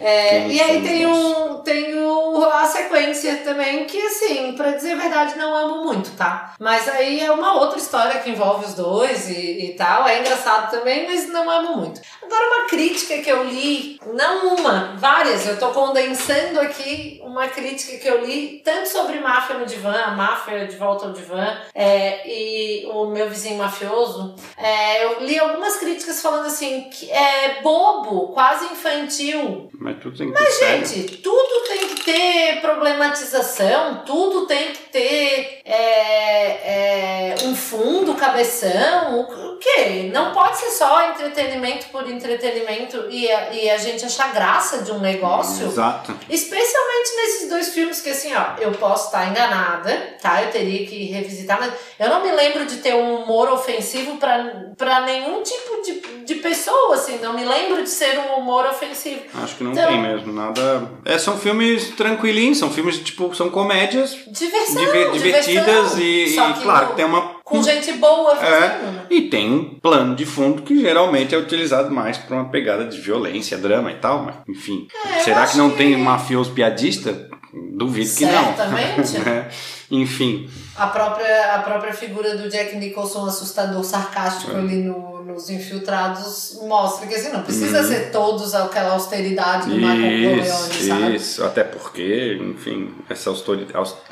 É, 0.00 0.48
e 0.48 0.60
aí 0.60 0.82
tem, 0.82 1.06
um, 1.06 1.58
tem 1.58 1.94
o, 1.94 2.44
a 2.44 2.64
sequência 2.64 3.36
também, 3.38 3.84
que 3.84 4.00
assim, 4.00 4.52
pra 4.52 4.72
dizer 4.72 4.92
a 4.92 4.96
verdade, 4.96 5.36
não 5.36 5.54
amo 5.54 5.84
muito, 5.84 6.10
tá? 6.16 6.54
Mas 6.58 6.88
aí 6.88 7.20
é 7.20 7.30
uma 7.30 7.60
outra 7.60 7.78
história 7.78 8.20
que 8.20 8.30
envolve 8.30 8.64
os 8.64 8.74
dois 8.74 9.28
e, 9.28 9.66
e 9.66 9.74
tal. 9.74 10.08
É 10.08 10.20
engraçado 10.20 10.70
também, 10.70 11.06
mas 11.06 11.28
não 11.28 11.48
amo 11.50 11.76
muito. 11.76 12.00
Agora, 12.22 12.46
uma 12.46 12.68
crítica 12.68 13.18
que 13.18 13.30
eu 13.30 13.44
li, 13.44 14.00
não 14.14 14.54
uma, 14.54 14.94
várias, 14.96 15.46
eu 15.46 15.58
tô 15.58 15.68
condensando 15.68 16.60
aqui 16.60 17.20
uma 17.24 17.48
crítica 17.48 17.98
que 17.98 18.08
eu 18.08 18.24
li, 18.24 18.62
tanto 18.64 18.88
sobre 18.88 19.20
máfia 19.20 19.58
no 19.58 19.66
divã, 19.66 19.92
a 19.92 20.12
máfia 20.12 20.66
de 20.66 20.76
volta 20.76 21.06
ao 21.06 21.12
divã, 21.12 21.58
é, 21.74 22.26
e 22.26 22.86
o 22.86 23.06
meu 23.06 23.28
vizinho 23.28 23.58
mafioso. 23.58 24.34
É, 24.56 25.04
eu 25.04 25.20
li 25.24 25.38
algumas 25.38 25.76
críticas 25.76 26.22
falando 26.22 26.46
assim, 26.46 26.88
que 26.90 27.10
é 27.10 27.60
bobo, 27.62 28.28
quase 28.28 28.64
infantil. 28.66 29.68
Mas 29.78 29.89
mas 29.90 29.98
tudo 30.00 30.16
tem 30.16 30.32
que 30.32 30.32
Mas, 30.32 30.58
ter 30.58 30.86
gente, 30.86 31.16
tudo 31.18 31.64
tem 31.68 31.88
que 31.88 32.04
ter 32.04 32.60
problematização, 32.60 34.02
tudo 34.06 34.46
tem 34.46 34.72
que 34.72 34.82
ter 34.90 35.60
é, 35.64 37.32
é, 37.32 37.36
um 37.44 37.54
fundo, 37.54 38.14
cabeção. 38.14 39.20
O, 39.20 39.54
o 39.54 39.58
quê? 39.58 40.10
Não 40.12 40.32
pode 40.32 40.58
ser 40.58 40.70
só 40.70 41.10
entretenimento 41.10 41.86
por 41.88 42.08
entretenimento 42.08 43.06
e 43.10 43.30
a, 43.30 43.52
e 43.52 43.70
a 43.70 43.78
gente 43.78 44.04
achar 44.04 44.32
graça 44.32 44.82
de 44.82 44.92
um 44.92 44.98
negócio. 44.98 45.66
Exato. 45.66 46.16
Especialmente 46.28 47.16
nesses 47.16 47.48
dois 47.48 47.68
filmes 47.70 48.00
que, 48.00 48.10
assim, 48.10 48.32
ó, 48.34 48.60
eu 48.60 48.72
posso 48.72 49.06
estar 49.06 49.28
enganada, 49.28 50.16
tá? 50.20 50.42
Eu 50.42 50.50
teria 50.50 50.86
que 50.86 51.06
revisitar, 51.06 51.58
mas 51.60 51.72
eu 51.98 52.08
não 52.08 52.22
me 52.22 52.30
lembro 52.30 52.64
de 52.66 52.76
ter 52.76 52.94
um 52.94 53.22
humor 53.22 53.50
ofensivo 53.50 54.16
para 54.16 55.00
nenhum 55.00 55.42
tipo 55.42 55.82
de, 55.82 56.24
de 56.24 56.34
pessoa, 56.36 56.94
assim. 56.94 57.18
Não 57.18 57.32
me 57.32 57.44
lembro 57.44 57.82
de 57.82 57.88
ser 57.88 58.18
um 58.18 58.40
humor 58.40 58.66
ofensivo. 58.66 59.22
Acho 59.42 59.56
que 59.56 59.64
não 59.64 59.72
então, 59.80 59.92
tem 59.92 60.02
mesmo, 60.02 60.32
nada. 60.32 60.90
É, 61.04 61.18
são 61.18 61.36
filmes 61.36 61.90
tranquilinhos, 61.90 62.58
são 62.58 62.70
filmes 62.70 62.98
tipo, 62.98 63.34
são 63.34 63.50
comédias 63.50 64.16
diversão, 64.28 64.84
diver, 64.84 65.10
divertidas 65.12 65.96
diversão. 65.96 66.50
e, 66.50 66.52
e 66.52 66.62
claro 66.62 66.88
que 66.88 66.96
tem 66.96 67.04
uma 67.04 67.40
com 67.50 67.62
gente 67.62 67.92
boa 67.94 68.36
fazendo. 68.36 68.54
É, 68.54 69.06
e 69.10 69.22
tem 69.22 69.50
um 69.52 69.64
plano 69.80 70.14
de 70.14 70.24
fundo 70.24 70.62
que 70.62 70.80
geralmente 70.80 71.34
é 71.34 71.38
utilizado 71.38 71.90
mais 71.90 72.16
para 72.16 72.36
uma 72.36 72.48
pegada 72.48 72.84
de 72.84 72.96
violência, 73.00 73.58
drama 73.58 73.90
e 73.90 73.96
tal, 73.96 74.22
mas 74.22 74.36
enfim. 74.48 74.86
É, 75.04 75.18
será 75.20 75.46
que 75.46 75.58
não 75.58 75.70
que... 75.70 75.78
tem 75.78 75.96
mafioso 75.96 76.52
piadista? 76.52 77.28
Duvido 77.52 78.06
Certamente. 78.06 79.12
que 79.12 79.18
não. 79.18 79.26
é. 79.32 79.48
Enfim. 79.90 80.48
A 80.76 80.86
própria, 80.86 81.54
a 81.54 81.58
própria 81.60 81.92
figura 81.92 82.36
do 82.36 82.48
Jack 82.48 82.76
Nicholson 82.76 83.26
assustador, 83.26 83.82
sarcástico 83.82 84.52
é. 84.52 84.58
ali 84.58 84.76
no, 84.76 85.24
nos 85.24 85.50
infiltrados 85.50 86.60
mostra 86.62 87.06
que 87.08 87.14
assim, 87.14 87.32
não 87.32 87.42
precisa 87.42 87.80
uhum. 87.80 87.88
ser 87.88 88.10
todos 88.12 88.54
aquela 88.54 88.92
austeridade 88.92 89.68
do 89.68 89.74
Michael 89.74 90.36
Corleone, 90.36 90.74
sabe? 90.74 91.16
Isso, 91.16 91.44
até 91.44 91.64
porque, 91.64 92.38
enfim, 92.40 92.94
essa 93.08 93.30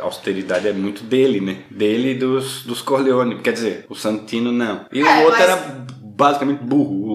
austeridade 0.01 0.66
é 0.66 0.72
muito 0.72 1.05
dele, 1.05 1.41
né? 1.41 1.59
Dele 1.70 2.11
e 2.11 2.14
dos, 2.14 2.64
dos 2.64 2.82
Corleone. 2.82 3.41
Quer 3.41 3.53
dizer, 3.53 3.86
o 3.89 3.95
Santino 3.95 4.51
não. 4.51 4.86
E 4.93 5.01
é, 5.01 5.05
o 5.05 5.24
outro 5.24 5.39
mas... 5.39 5.49
era 5.49 5.86
basicamente 6.18 6.64
burro. 6.64 7.07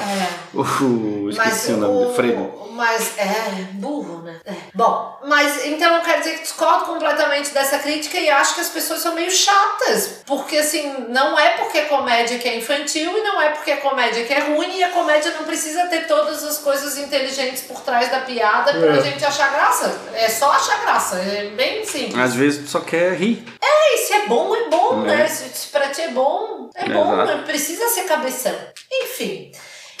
É. 0.00 0.56
Uh, 0.56 1.30
esqueci 1.30 1.72
mas 1.72 1.78
o 1.78 1.80
nome, 1.80 2.06
o, 2.06 2.14
Fredo. 2.14 2.62
Mas 2.72 3.18
é 3.18 3.68
burro, 3.72 4.22
né? 4.22 4.40
É. 4.44 4.54
Bom, 4.74 5.18
mas 5.24 5.66
então 5.66 5.94
eu 5.94 6.00
quero 6.02 6.20
dizer 6.20 6.36
que 6.36 6.42
discordo 6.42 6.86
completamente 6.86 7.50
dessa 7.50 7.78
crítica 7.78 8.18
e 8.18 8.30
acho 8.30 8.54
que 8.54 8.60
as 8.60 8.70
pessoas 8.70 9.00
são 9.00 9.14
meio 9.14 9.30
chatas. 9.30 10.22
Porque 10.26 10.56
assim, 10.56 11.06
não 11.08 11.38
é 11.38 11.50
porque 11.50 11.78
é 11.78 11.84
comédia 11.84 12.38
que 12.38 12.48
é 12.48 12.56
infantil 12.56 13.16
e 13.16 13.22
não 13.22 13.40
é 13.40 13.50
porque 13.50 13.70
é 13.70 13.76
comédia 13.76 14.24
que 14.24 14.32
é 14.32 14.40
ruim 14.40 14.78
e 14.78 14.84
a 14.84 14.90
comédia 14.90 15.32
não 15.32 15.44
precisa 15.44 15.86
ter 15.86 16.06
todas 16.06 16.42
as 16.44 16.58
coisas 16.58 16.96
inteligentes 16.98 17.62
por 17.62 17.80
trás 17.80 18.10
da 18.10 18.20
piada 18.20 18.72
pra 18.72 18.96
é. 18.96 19.02
gente 19.02 19.24
achar 19.24 19.52
graça. 19.52 20.00
É 20.14 20.28
só 20.28 20.50
achar 20.50 20.80
graça, 20.80 21.16
é 21.16 21.50
bem 21.54 21.84
simples. 21.84 22.18
Às 22.18 22.34
vezes 22.34 22.70
só 22.70 22.80
quer 22.80 23.14
rir. 23.14 23.44
É, 23.60 23.94
e 23.94 23.98
se 23.98 24.12
é 24.14 24.26
bom, 24.26 24.54
é 24.54 24.68
bom, 24.68 25.02
é. 25.04 25.16
né? 25.16 25.28
Se, 25.28 25.48
se 25.48 25.68
pra 25.68 25.88
ti 25.88 26.02
é 26.02 26.08
bom, 26.08 26.70
é 26.74 26.88
bom, 26.88 27.16
não 27.16 27.42
precisa 27.42 27.88
ser 27.88 28.04
cabeção. 28.04 28.54
Enfim. 28.90 29.52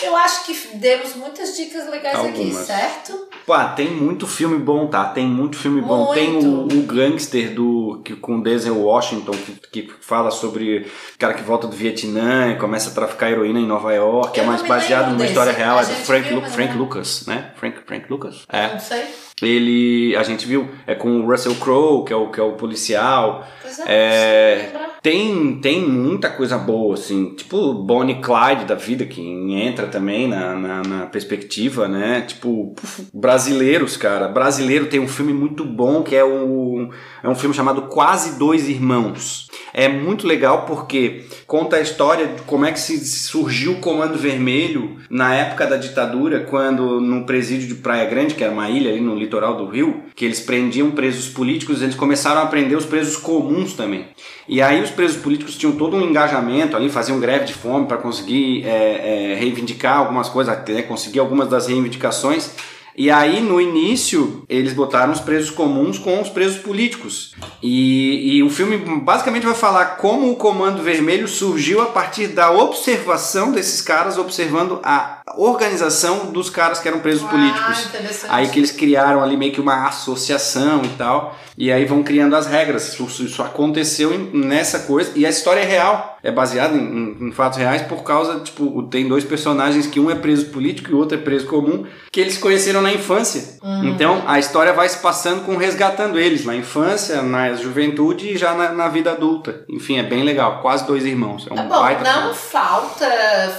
Eu 0.02 0.16
acho 0.16 0.44
que 0.44 0.76
demos 0.76 1.14
muitas 1.14 1.56
dicas 1.56 1.88
legais 1.88 2.18
Algumas. 2.18 2.56
aqui, 2.56 2.66
certo? 2.66 3.28
Pá, 3.46 3.68
tem 3.68 3.90
muito 3.90 4.26
filme 4.26 4.58
bom, 4.58 4.86
tá? 4.86 5.04
Tem 5.06 5.26
muito 5.26 5.56
filme 5.56 5.80
muito. 5.80 5.94
bom. 5.94 6.12
Tem 6.12 6.36
o, 6.36 6.64
o 6.64 6.82
Gangster 6.82 7.54
do, 7.54 8.00
que, 8.04 8.14
com 8.16 8.40
Denzel 8.40 8.78
Washington, 8.78 9.32
que, 9.32 9.82
que 9.82 9.92
fala 10.00 10.30
sobre 10.30 10.86
o 11.14 11.18
cara 11.18 11.34
que 11.34 11.42
volta 11.42 11.66
do 11.66 11.76
Vietnã 11.76 12.52
e 12.52 12.58
começa 12.58 12.90
a 12.90 12.94
traficar 12.94 13.30
heroína 13.30 13.60
em 13.60 13.66
Nova 13.66 13.92
York. 13.92 14.36
Eu 14.38 14.44
é 14.44 14.46
mais 14.46 14.62
baseado 14.62 15.06
numa 15.06 15.18
desse. 15.18 15.30
história 15.30 15.52
real. 15.52 15.78
A 15.78 15.82
é 15.82 15.86
do 15.86 15.92
Frank, 15.92 16.32
Lu, 16.32 16.42
Frank 16.42 16.76
Lucas, 16.76 17.26
né? 17.26 17.52
Frank, 17.56 17.78
Frank 17.86 18.06
Lucas? 18.10 18.44
É. 18.48 18.72
Não 18.72 18.80
sei. 18.80 19.04
Ele, 19.42 20.14
a 20.16 20.22
gente 20.22 20.46
viu, 20.46 20.68
é 20.86 20.94
com 20.94 21.20
o 21.20 21.26
Russell 21.26 21.54
Crowe, 21.56 22.04
que 22.04 22.12
é 22.12 22.16
o, 22.16 22.30
que 22.30 22.40
é 22.40 22.42
o 22.42 22.52
policial. 22.52 23.46
É, 23.86 24.70
é 24.72 24.92
tem, 25.02 25.56
tem 25.56 25.82
muita 25.82 26.30
coisa 26.30 26.56
boa, 26.56 26.94
assim, 26.94 27.34
tipo 27.34 27.74
Bonnie 27.74 28.20
Clyde 28.20 28.66
da 28.66 28.76
vida, 28.76 29.04
que 29.04 29.20
entra 29.20 29.88
também 29.88 30.28
na, 30.28 30.54
na, 30.54 30.82
na 30.82 31.06
perspectiva, 31.06 31.88
né? 31.88 32.20
Tipo, 32.20 32.72
brasileiros, 33.12 33.96
cara. 33.96 34.28
Brasileiro 34.28 34.86
tem 34.86 35.00
um 35.00 35.08
filme 35.08 35.32
muito 35.32 35.64
bom 35.64 36.04
que 36.04 36.14
é 36.14 36.24
um, 36.24 36.88
é 37.20 37.28
um 37.28 37.34
filme 37.34 37.52
chamado 37.52 37.82
Quase 37.82 38.38
Dois 38.38 38.68
Irmãos. 38.68 39.48
É 39.74 39.88
muito 39.88 40.24
legal 40.24 40.66
porque 40.66 41.24
conta 41.44 41.76
a 41.76 41.80
história 41.80 42.28
de 42.28 42.42
como 42.42 42.64
é 42.64 42.70
que 42.70 42.78
se 42.78 43.04
surgiu 43.04 43.72
o 43.72 43.80
Comando 43.80 44.16
Vermelho 44.16 44.98
na 45.10 45.34
época 45.34 45.66
da 45.66 45.76
ditadura, 45.76 46.40
quando 46.40 47.00
no 47.00 47.26
presídio 47.26 47.66
de 47.66 47.74
Praia 47.74 48.04
Grande, 48.04 48.34
que 48.34 48.44
era 48.44 48.52
uma 48.52 48.70
ilha 48.70 48.90
ali 48.90 49.00
no 49.00 49.16
litoral 49.16 49.31
do 49.40 49.66
Rio, 49.66 50.02
que 50.14 50.24
eles 50.24 50.40
prendiam 50.40 50.90
presos 50.90 51.28
políticos, 51.28 51.82
eles 51.82 51.94
começaram 51.94 52.42
a 52.42 52.46
prender 52.46 52.76
os 52.76 52.84
presos 52.84 53.16
comuns 53.16 53.74
também. 53.74 54.06
E 54.48 54.60
aí 54.60 54.82
os 54.82 54.90
presos 54.90 55.16
políticos 55.16 55.56
tinham 55.56 55.76
todo 55.76 55.96
um 55.96 56.02
engajamento 56.02 56.76
ali, 56.76 56.88
faziam 56.88 57.18
greve 57.18 57.46
de 57.46 57.54
fome 57.54 57.86
para 57.86 57.96
conseguir 57.96 58.64
é, 58.66 59.32
é, 59.32 59.34
reivindicar 59.34 59.98
algumas 59.98 60.28
coisas, 60.28 60.52
até 60.52 60.82
conseguir 60.82 61.20
algumas 61.20 61.48
das 61.48 61.66
reivindicações. 61.66 62.50
E 62.96 63.10
aí, 63.10 63.40
no 63.40 63.60
início, 63.60 64.44
eles 64.48 64.74
botaram 64.74 65.12
os 65.12 65.20
presos 65.20 65.50
comuns 65.50 65.98
com 65.98 66.20
os 66.20 66.28
presos 66.28 66.58
políticos. 66.58 67.34
E, 67.62 68.36
e 68.36 68.42
o 68.42 68.50
filme 68.50 68.76
basicamente 69.00 69.46
vai 69.46 69.54
falar 69.54 69.96
como 69.96 70.30
o 70.30 70.36
Comando 70.36 70.82
Vermelho 70.82 71.26
surgiu 71.26 71.80
a 71.80 71.86
partir 71.86 72.28
da 72.28 72.50
observação 72.50 73.50
desses 73.50 73.80
caras, 73.80 74.18
observando 74.18 74.78
a 74.82 75.22
organização 75.36 76.30
dos 76.32 76.50
caras 76.50 76.80
que 76.80 76.88
eram 76.88 77.00
presos 77.00 77.24
ah, 77.24 77.28
políticos. 77.28 78.24
Aí 78.28 78.48
que 78.48 78.58
eles 78.58 78.72
criaram 78.72 79.22
ali 79.22 79.36
meio 79.36 79.52
que 79.52 79.60
uma 79.60 79.86
associação 79.86 80.82
e 80.84 80.88
tal. 80.90 81.38
E 81.56 81.70
aí 81.70 81.84
vão 81.84 82.02
criando 82.02 82.34
as 82.36 82.46
regras. 82.46 82.92
Isso, 82.92 83.24
isso 83.24 83.42
aconteceu 83.42 84.10
nessa 84.32 84.80
coisa. 84.80 85.12
E 85.14 85.24
a 85.24 85.30
história 85.30 85.60
é 85.60 85.66
real. 85.66 86.18
É 86.22 86.30
baseada 86.30 86.76
em, 86.76 87.16
em, 87.20 87.32
fatos 87.32 87.58
reais 87.58 87.82
por 87.82 88.04
causa, 88.04 88.38
tipo, 88.40 88.84
tem 88.84 89.08
dois 89.08 89.24
personagens 89.24 89.88
que 89.88 89.98
um 89.98 90.08
é 90.08 90.14
preso 90.14 90.46
político 90.46 90.90
e 90.90 90.94
o 90.94 90.98
outro 90.98 91.18
é 91.18 91.20
preso 91.20 91.46
comum, 91.48 91.84
que 92.12 92.20
eles 92.20 92.34
se 92.34 92.40
na 92.82 92.92
infância. 92.92 93.58
Uhum. 93.62 93.88
Então 93.88 94.24
a 94.26 94.38
história 94.38 94.72
vai 94.72 94.88
se 94.88 94.98
passando 94.98 95.44
com 95.44 95.56
resgatando 95.56 96.18
eles 96.18 96.44
na 96.44 96.54
infância, 96.54 97.22
na 97.22 97.54
juventude 97.54 98.28
e 98.30 98.36
já 98.36 98.54
na, 98.54 98.72
na 98.72 98.88
vida 98.88 99.12
adulta. 99.12 99.64
Enfim, 99.68 99.98
é 99.98 100.02
bem 100.02 100.22
legal. 100.22 100.60
Quase 100.60 100.86
dois 100.86 101.04
irmãos. 101.04 101.46
É 101.48 101.54
um 101.54 101.58
é 101.58 101.62
bom, 101.62 101.82
não 101.82 102.20
filme. 102.22 102.34
falta 102.34 103.06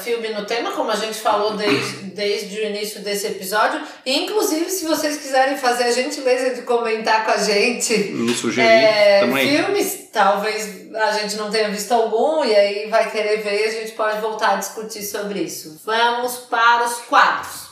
filme 0.03 0.29
no 0.29 0.45
tema, 0.45 0.71
como 0.71 0.91
a 0.91 0.95
gente 0.95 1.17
falou 1.17 1.55
desde, 1.55 1.97
desde 2.13 2.59
o 2.59 2.65
início 2.65 3.01
desse 3.01 3.27
episódio. 3.27 3.81
E, 4.05 4.23
inclusive, 4.23 4.69
se 4.69 4.85
vocês 4.85 5.17
quiserem 5.17 5.57
fazer 5.57 5.85
a 5.85 5.91
gentileza 5.91 6.55
de 6.55 6.61
comentar 6.63 7.25
com 7.25 7.31
a 7.31 7.37
gente. 7.37 7.93
Me 8.11 8.33
sugerir. 8.33 8.67
É, 8.67 9.21
filmes, 9.41 10.09
talvez 10.11 10.83
a 10.95 11.11
gente 11.13 11.35
não 11.37 11.49
tenha 11.49 11.69
visto 11.69 11.91
algum 11.91 12.43
e 12.45 12.55
aí 12.55 12.87
vai 12.89 13.09
querer 13.09 13.41
ver, 13.41 13.67
a 13.67 13.71
gente 13.71 13.93
pode 13.93 14.19
voltar 14.21 14.53
a 14.53 14.55
discutir 14.57 15.03
sobre 15.03 15.41
isso. 15.41 15.81
Vamos 15.85 16.37
para 16.49 16.85
os 16.85 16.95
quadros. 17.01 17.62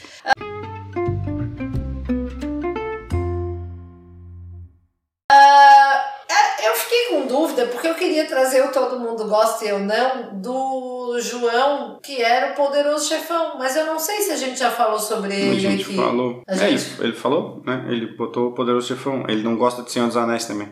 Dúvida, 7.31 7.65
porque 7.67 7.87
eu 7.87 7.95
queria 7.95 8.25
trazer 8.25 8.61
o 8.63 8.71
Todo 8.71 8.99
Mundo 8.99 9.25
Gosta 9.25 9.65
e 9.65 9.69
Eu 9.69 9.79
Não 9.79 10.39
do 10.39 11.17
João, 11.19 11.99
que 12.03 12.21
era 12.21 12.51
o 12.51 12.55
poderoso 12.55 13.07
chefão. 13.07 13.57
Mas 13.57 13.75
eu 13.75 13.85
não 13.85 13.97
sei 13.97 14.21
se 14.21 14.31
a 14.31 14.35
gente 14.35 14.59
já 14.59 14.69
falou 14.69 14.99
sobre 14.99 15.33
ele. 15.33 15.57
A 15.57 15.71
gente 15.71 15.83
aqui. 15.83 15.95
falou. 15.95 16.41
A 16.47 16.53
é, 16.53 16.57
gente... 16.57 16.99
ele, 16.99 17.07
ele 17.07 17.13
falou, 17.13 17.61
né? 17.65 17.85
Ele 17.87 18.07
botou 18.15 18.49
o 18.49 18.51
poderoso 18.53 18.87
chefão. 18.87 19.23
Ele 19.27 19.43
não 19.43 19.55
gosta 19.55 19.81
de 19.81 19.91
Senhor 19.91 20.07
dos 20.07 20.17
Anéis 20.17 20.45
também. 20.45 20.67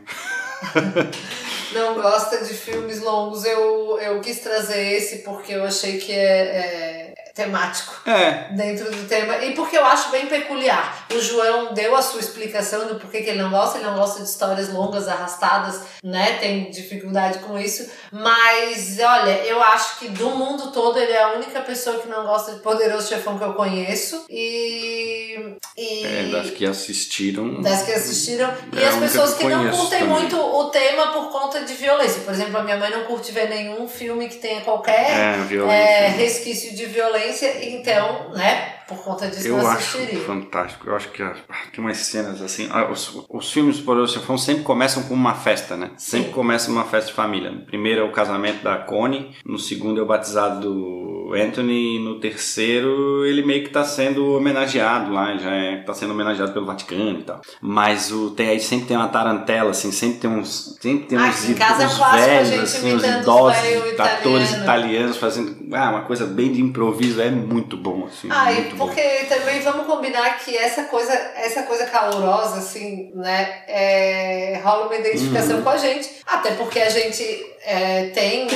não 1.74 1.96
gosta 1.96 2.44
de 2.44 2.54
filmes 2.54 3.02
longos. 3.02 3.46
Eu, 3.46 3.98
eu 4.00 4.20
quis 4.20 4.40
trazer 4.40 4.96
esse 4.96 5.20
porque 5.20 5.54
eu 5.54 5.64
achei 5.64 5.98
que 5.98 6.12
é, 6.12 7.14
é 7.14 7.14
temático 7.34 8.10
é. 8.10 8.50
dentro 8.54 8.92
do 8.92 9.08
tema. 9.08 9.38
E 9.38 9.54
porque 9.54 9.78
eu 9.78 9.86
acho 9.86 10.10
bem 10.12 10.28
peculiar. 10.28 11.08
O 11.14 11.20
João 11.20 11.74
deu 11.74 11.96
a 11.96 12.02
sua 12.02 12.20
explicação 12.20 12.88
do 12.88 12.96
porquê 12.96 13.22
que 13.22 13.30
ele 13.30 13.42
não 13.42 13.50
gosta, 13.50 13.78
ele 13.78 13.88
não 13.88 13.96
gosta 13.96 14.22
de 14.22 14.30
histórias 14.30 14.70
longas, 14.70 15.08
arrastadas, 15.08 15.82
né? 16.04 16.38
Tem 16.40 16.70
dificuldade 16.70 17.40
com 17.40 17.58
isso. 17.58 17.90
Mas 18.12 18.98
olha, 19.00 19.44
eu 19.46 19.62
acho 19.62 20.00
que 20.00 20.10
do 20.10 20.32
mundo 20.32 20.72
todo 20.72 21.00
ele 21.00 21.12
é 21.12 21.24
a 21.24 21.34
única 21.34 21.62
pessoa 21.62 22.00
que 22.00 22.08
não 22.08 22.26
gosta 22.26 22.54
de 22.54 22.60
Poderoso 22.60 23.08
Chefão 23.08 23.38
que 23.38 23.44
eu 23.44 23.54
conheço. 23.54 24.26
E. 24.30 25.56
e 25.78 26.06
é, 26.06 26.30
das 26.32 26.50
que 26.52 26.66
assistiram. 26.66 27.62
Das 27.62 27.84
que 27.84 27.92
assistiram. 27.92 28.50
É 28.76 28.80
e 28.80 28.86
as 28.86 28.96
pessoas 28.96 29.34
que, 29.34 29.44
que 29.44 29.50
não 29.50 29.70
curtem 29.70 30.00
também. 30.00 30.08
muito 30.08 30.38
o 30.38 30.66
tema 30.70 31.08
por 31.14 31.30
conta 31.32 31.62
de 31.62 31.74
violência. 31.74 32.22
Por 32.22 32.34
exemplo, 32.34 32.58
a 32.58 32.64
minha 32.64 32.78
mãe 32.78 32.90
não 32.92 33.04
curte 33.06 33.32
ver 33.32 33.50
nenhum 33.50 33.88
filme 33.88 34.28
que 34.28 34.38
tenha 34.38 34.62
qualquer 34.62 35.10
é, 35.10 36.06
é, 36.06 36.08
resquício 36.10 36.76
de 36.76 36.86
violência 36.86 37.29
então, 37.62 38.32
né, 38.32 38.80
por 38.90 38.98
conta 39.04 39.28
disso 39.28 39.48
eu 39.48 39.68
acho 39.68 40.00
fantástico. 40.26 40.90
Eu 40.90 40.96
acho 40.96 41.10
que 41.10 41.22
ah, 41.22 41.36
tem 41.72 41.84
umas 41.84 41.98
cenas 41.98 42.42
assim. 42.42 42.68
Ah, 42.72 42.90
os, 42.90 43.24
os 43.30 43.52
filmes 43.52 43.78
do 43.78 43.84
Poderoso 43.84 44.14
Chefão 44.14 44.38
sempre 44.38 44.64
começam 44.64 45.04
com 45.04 45.14
uma 45.14 45.36
festa, 45.36 45.78
né? 45.78 45.92
Sempre 45.96 46.30
Sim. 46.30 46.34
começa 46.34 46.72
uma 46.72 46.86
festa 46.86 47.10
de 47.10 47.16
família. 47.16 47.52
No 47.52 47.62
primeiro 47.62 48.02
é 48.02 48.04
o 48.04 48.12
casamento 48.12 48.64
da 48.64 48.78
Connie, 48.78 49.36
no 49.46 49.60
segundo 49.60 50.00
é 50.00 50.04
o 50.04 50.08
batizado 50.08 50.62
do 50.62 51.34
Anthony, 51.36 51.98
e 51.98 52.00
no 52.00 52.20
terceiro 52.20 53.24
ele 53.26 53.44
meio 53.44 53.64
que 53.64 53.70
tá 53.70 53.84
sendo 53.84 54.34
homenageado 54.34 55.12
lá, 55.12 55.38
já 55.38 55.52
é, 55.52 55.78
tá 55.84 55.94
sendo 55.94 56.14
homenageado 56.14 56.52
pelo 56.52 56.66
Vaticano 56.66 57.20
e 57.20 57.24
tal. 57.24 57.42
Mas 57.62 58.12
o, 58.12 58.32
tem, 58.32 58.50
aí 58.50 58.60
sempre 58.60 58.88
tem 58.88 58.98
uma 58.98 59.10
tarantela, 59.10 59.70
assim, 59.70 59.92
sempre 59.92 60.20
tem 60.20 60.30
uns. 60.30 60.78
Sempre 60.82 61.06
tem 61.06 61.20
uns, 61.20 61.50
uns 61.50 61.98
velhos, 62.12 62.60
assim, 62.60 62.96
uns 62.96 63.04
idosos, 63.04 64.00
atores 64.00 64.52
italianos 64.54 65.18
fazendo. 65.18 65.59
Ah, 65.72 65.92
uma 65.92 66.02
coisa 66.02 66.26
bem 66.26 66.52
de 66.52 66.62
improviso, 66.62 67.22
é 67.22 67.30
muito 67.30 67.78
bom, 67.78 68.08
assim. 68.08 68.28
Ah, 68.32 68.52
muito 68.52 68.76
porque 68.76 69.02
também 69.28 69.62
vamos 69.62 69.86
combinar 69.86 70.38
que 70.40 70.58
essa 70.58 70.84
coisa, 70.84 71.14
essa 71.36 71.64
coisa 71.64 71.86
calorosa, 71.86 72.58
assim, 72.58 73.12
né, 73.14 73.64
é, 73.68 74.60
rola 74.64 74.88
uma 74.88 74.96
identificação 74.96 75.58
uhum. 75.58 75.64
com 75.64 75.70
a 75.70 75.78
gente. 75.78 76.10
Até 76.26 76.52
porque 76.52 76.80
a 76.80 76.90
gente 76.90 77.24
é, 77.66 78.08
tem 78.08 78.48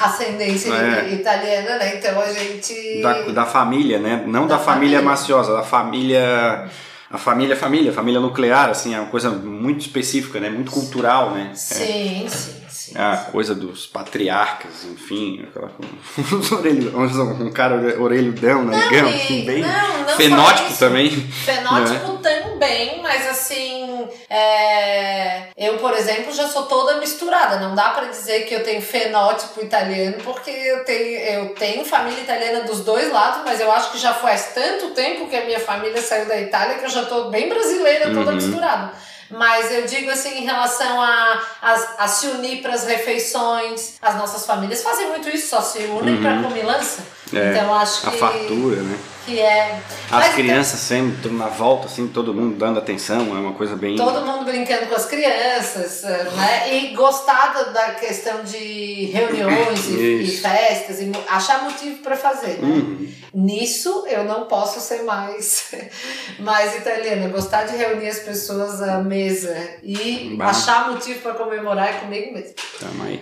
ascendência 0.00 0.72
é. 0.72 1.12
italiana, 1.12 1.78
né? 1.78 1.96
Então 1.96 2.20
a 2.20 2.32
gente. 2.32 3.02
Da, 3.02 3.22
da 3.22 3.46
família, 3.46 3.98
né? 3.98 4.24
Não 4.26 4.46
da, 4.46 4.56
da 4.56 4.62
família, 4.62 4.98
família 4.98 5.02
maciosa, 5.02 5.52
da 5.54 5.62
família 5.62 6.68
a 7.10 7.18
família 7.18 7.54
é 7.54 7.56
família, 7.56 7.92
família 7.92 8.20
nuclear, 8.20 8.68
assim, 8.68 8.94
é 8.94 9.00
uma 9.00 9.08
coisa 9.08 9.30
muito 9.30 9.82
específica, 9.82 10.40
né? 10.40 10.50
Muito 10.50 10.72
cultural, 10.72 11.30
né? 11.30 11.52
Sim, 11.54 12.26
é. 12.26 12.28
sim. 12.28 12.65
É 12.94 13.02
a 13.02 13.16
coisa 13.32 13.54
dos 13.54 13.86
patriarcas, 13.86 14.84
enfim, 14.84 15.44
aquela 15.48 15.70
um 17.40 17.50
cara 17.50 18.00
orelhudão, 18.00 18.64
negão, 18.64 19.08
assim, 19.08 19.44
bem 19.44 19.62
não, 19.62 19.98
não 20.02 20.16
fenótipo 20.16 20.78
também. 20.78 21.10
Fenótipo 21.10 22.12
né? 22.12 22.18
também, 22.22 23.02
mas 23.02 23.26
assim, 23.28 24.08
é... 24.30 25.48
eu, 25.56 25.78
por 25.78 25.92
exemplo, 25.94 26.32
já 26.32 26.48
sou 26.48 26.64
toda 26.64 26.98
misturada. 26.98 27.58
Não 27.58 27.74
dá 27.74 27.90
para 27.90 28.06
dizer 28.06 28.46
que 28.46 28.54
eu 28.54 28.62
tenho 28.62 28.82
fenótipo 28.82 29.62
italiano, 29.62 30.16
porque 30.22 30.50
eu 30.50 30.84
tenho, 30.84 31.18
eu 31.18 31.54
tenho 31.54 31.84
família 31.84 32.20
italiana 32.20 32.64
dos 32.64 32.80
dois 32.80 33.10
lados, 33.10 33.42
mas 33.44 33.60
eu 33.60 33.70
acho 33.72 33.92
que 33.92 33.98
já 33.98 34.14
faz 34.14 34.52
tanto 34.54 34.90
tempo 34.90 35.28
que 35.28 35.36
a 35.36 35.44
minha 35.44 35.60
família 35.60 36.00
saiu 36.00 36.26
da 36.26 36.40
Itália 36.40 36.78
que 36.78 36.84
eu 36.84 36.90
já 36.90 37.04
tô 37.04 37.30
bem 37.30 37.48
brasileira, 37.48 38.12
toda 38.12 38.30
uhum. 38.30 38.36
misturada. 38.36 38.92
Mas 39.30 39.72
eu 39.72 39.86
digo 39.86 40.10
assim, 40.10 40.38
em 40.38 40.44
relação 40.44 41.00
a, 41.00 41.42
a, 41.60 41.72
a 42.04 42.08
se 42.08 42.26
unir 42.28 42.62
para 42.62 42.74
as 42.74 42.84
refeições, 42.84 43.94
as 44.00 44.16
nossas 44.16 44.46
famílias 44.46 44.82
fazem 44.82 45.08
muito 45.08 45.28
isso, 45.28 45.48
só 45.48 45.60
se 45.60 45.78
unem 45.80 46.16
uhum. 46.16 46.22
para 46.22 46.42
comilança. 46.42 47.02
É, 47.32 47.50
então 47.50 47.74
acho 47.74 48.02
que. 48.02 48.08
A 48.08 48.12
fartura, 48.12 48.82
né? 48.82 48.98
Que 49.26 49.40
é. 49.40 49.82
As 50.04 50.26
Mas, 50.26 50.34
crianças 50.36 50.78
sempre 50.78 51.28
na 51.30 51.48
volta, 51.48 51.86
assim, 51.86 52.06
todo 52.06 52.32
mundo 52.32 52.56
dando 52.56 52.78
atenção, 52.78 53.36
é 53.36 53.40
uma 53.40 53.54
coisa 53.54 53.74
bem. 53.74 53.96
Todo 53.96 54.24
mundo 54.24 54.44
brincando 54.44 54.86
com 54.86 54.94
as 54.94 55.06
crianças, 55.06 56.04
né? 56.04 56.72
E 56.72 56.94
gostar 56.94 57.52
da 57.72 57.94
questão 57.94 58.44
de 58.44 59.06
reuniões 59.06 59.88
e, 59.88 60.22
e, 60.22 60.36
festas, 60.36 61.00
e 61.00 61.10
achar 61.28 61.64
motivo 61.64 61.98
para 62.04 62.16
fazer. 62.16 62.60
Né? 62.62 62.68
Uhum. 62.68 63.12
Nisso 63.34 64.04
eu 64.06 64.22
não 64.22 64.44
posso 64.44 64.78
ser 64.78 65.02
mais, 65.02 65.74
mais 66.38 66.76
italiana. 66.76 67.28
Gostar 67.28 67.64
de 67.64 67.76
reunir 67.76 68.08
as 68.08 68.20
pessoas 68.20 68.80
à 68.80 69.02
mesa 69.02 69.56
e 69.82 70.36
bah. 70.38 70.50
achar 70.50 70.88
motivo 70.88 71.18
para 71.18 71.34
comemorar 71.34 71.88
é 71.88 71.92
comigo 71.94 72.32
mesmo. 72.32 72.54
Tamo 72.78 73.02
aí. 73.02 73.20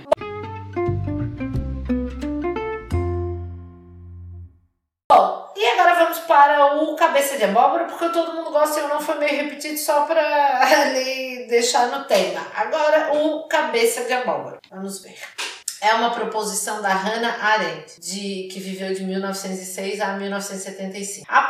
Vamos 6.15 6.19
para 6.21 6.77
o 6.77 6.95
cabeça 6.95 7.37
de 7.37 7.45
abóbora, 7.45 7.85
porque 7.85 8.09
todo 8.11 8.35
mundo 8.35 8.51
gosta 8.51 8.79
e 8.79 8.83
eu 8.83 8.89
não 8.89 9.01
foi 9.01 9.19
meio 9.19 9.45
repetido 9.45 9.79
só 9.79 10.05
para 10.05 10.61
ali 10.61 11.47
deixar 11.51 11.89
no 11.89 12.05
tema. 12.05 12.47
Agora 12.55 13.13
o 13.15 13.49
cabeça 13.49 14.05
de 14.05 14.13
abóbora. 14.13 14.59
Vamos 14.71 15.03
ver 15.03 15.17
é 15.81 15.93
uma 15.93 16.13
proposição 16.13 16.81
da 16.81 16.95
Hannah 16.95 17.45
Arendt, 17.45 18.01
de, 18.01 18.49
que 18.51 18.59
viveu 18.59 18.95
de 18.95 19.05
1906 19.05 20.01
a 20.01 20.15
1975. 20.15 21.27
A, 21.29 21.41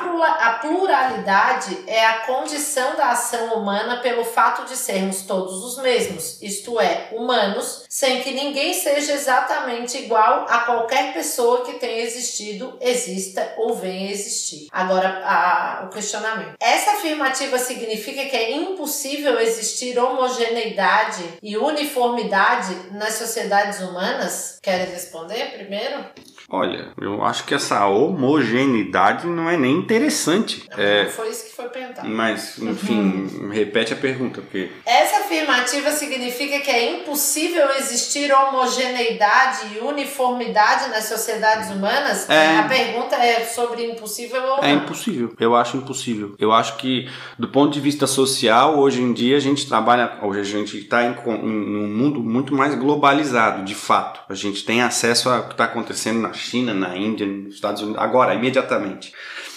a 0.49 0.59
pluralidade 0.59 1.85
é 1.87 2.05
a 2.05 2.19
condição 2.27 2.97
da 2.97 3.12
ação 3.12 3.55
humana 3.55 3.99
pelo 3.99 4.25
fato 4.25 4.67
de 4.67 4.77
sermos 4.77 5.23
todos 5.23 5.62
os 5.62 5.81
mesmos, 5.81 6.43
isto 6.43 6.81
é, 6.81 7.11
humanos, 7.12 7.84
sem 7.95 8.22
que 8.22 8.32
ninguém 8.32 8.74
seja 8.74 9.12
exatamente 9.12 9.97
igual 9.99 10.47
a 10.49 10.62
qualquer 10.62 11.14
pessoa 11.14 11.64
que 11.64 11.74
tenha 11.74 12.03
existido, 12.03 12.76
exista 12.80 13.55
ou 13.57 13.76
venha 13.76 14.11
existir. 14.11 14.66
Agora, 14.72 15.22
a, 15.24 15.84
o 15.86 15.90
questionamento. 15.90 16.55
Essa 16.59 16.95
afirmativa 16.95 17.57
significa 17.57 18.24
que 18.24 18.34
é 18.34 18.51
impossível 18.51 19.38
existir 19.38 19.97
homogeneidade 19.97 21.22
e 21.40 21.57
uniformidade 21.57 22.74
nas 22.90 23.14
sociedades 23.14 23.78
humanas? 23.78 24.59
Querem 24.61 24.86
responder 24.86 25.53
primeiro? 25.53 26.05
Olha, 26.51 26.92
eu 27.01 27.24
acho 27.24 27.45
que 27.45 27.55
essa 27.55 27.86
homogeneidade 27.86 29.24
não 29.26 29.49
é 29.49 29.57
nem 29.57 29.72
interessante. 29.72 30.68
É, 30.76 31.07
foi 31.07 31.30
isso 31.30 31.45
que 31.47 31.53
foi 31.53 31.68
perguntado. 31.95 32.09
Mas, 32.09 32.59
enfim, 32.59 33.28
uhum. 33.40 33.49
repete 33.51 33.92
a 33.92 33.97
pergunta, 33.97 34.40
porque. 34.40 34.70
Essa 34.84 35.18
afirmativa 35.18 35.90
significa 35.90 36.59
que 36.61 36.70
é 36.70 37.01
impossível 37.01 37.70
existir 37.78 38.32
homogeneidade 38.32 39.74
e 39.74 39.78
uniformidade 39.78 40.90
nas 40.90 41.05
sociedades 41.05 41.70
humanas? 41.70 42.28
É... 42.28 42.59
A 42.59 42.62
pergunta 42.64 43.16
é 43.16 43.45
sobre 43.45 43.84
impossível 43.90 44.42
ou 44.42 44.59
é 44.59 44.61
não? 44.61 44.68
É 44.68 44.72
impossível. 44.72 45.34
Eu 45.38 45.55
acho 45.55 45.76
impossível. 45.76 46.34
Eu 46.38 46.53
acho 46.53 46.76
que, 46.76 47.09
do 47.38 47.49
ponto 47.49 47.72
de 47.72 47.80
vista 47.80 48.07
social, 48.07 48.78
hoje 48.78 49.01
em 49.01 49.12
dia 49.12 49.36
a 49.36 49.40
gente 49.40 49.66
trabalha. 49.66 50.18
Hoje 50.22 50.40
a 50.40 50.45
gente 50.45 50.78
está 50.78 51.05
em, 51.05 51.12
em 51.12 51.76
um 51.76 51.88
mundo 51.88 52.20
muito 52.20 52.55
mais 52.55 52.74
globalizado, 52.74 53.64
de 53.64 53.74
fato. 53.74 54.20
A 54.28 54.34
gente 54.34 54.64
tem 54.64 54.82
acesso 54.82 55.28
ao 55.28 55.45
que 55.45 55.53
está 55.53 55.64
acontecendo 55.64 56.20
na 56.20 56.32
China, 56.32 56.74
na 56.74 56.97
Índia, 56.97 57.26
nos 57.26 57.55
Estados 57.55 57.82
Unidos, 57.82 58.03
agora, 58.03 58.34
imediatamente. 58.34 59.12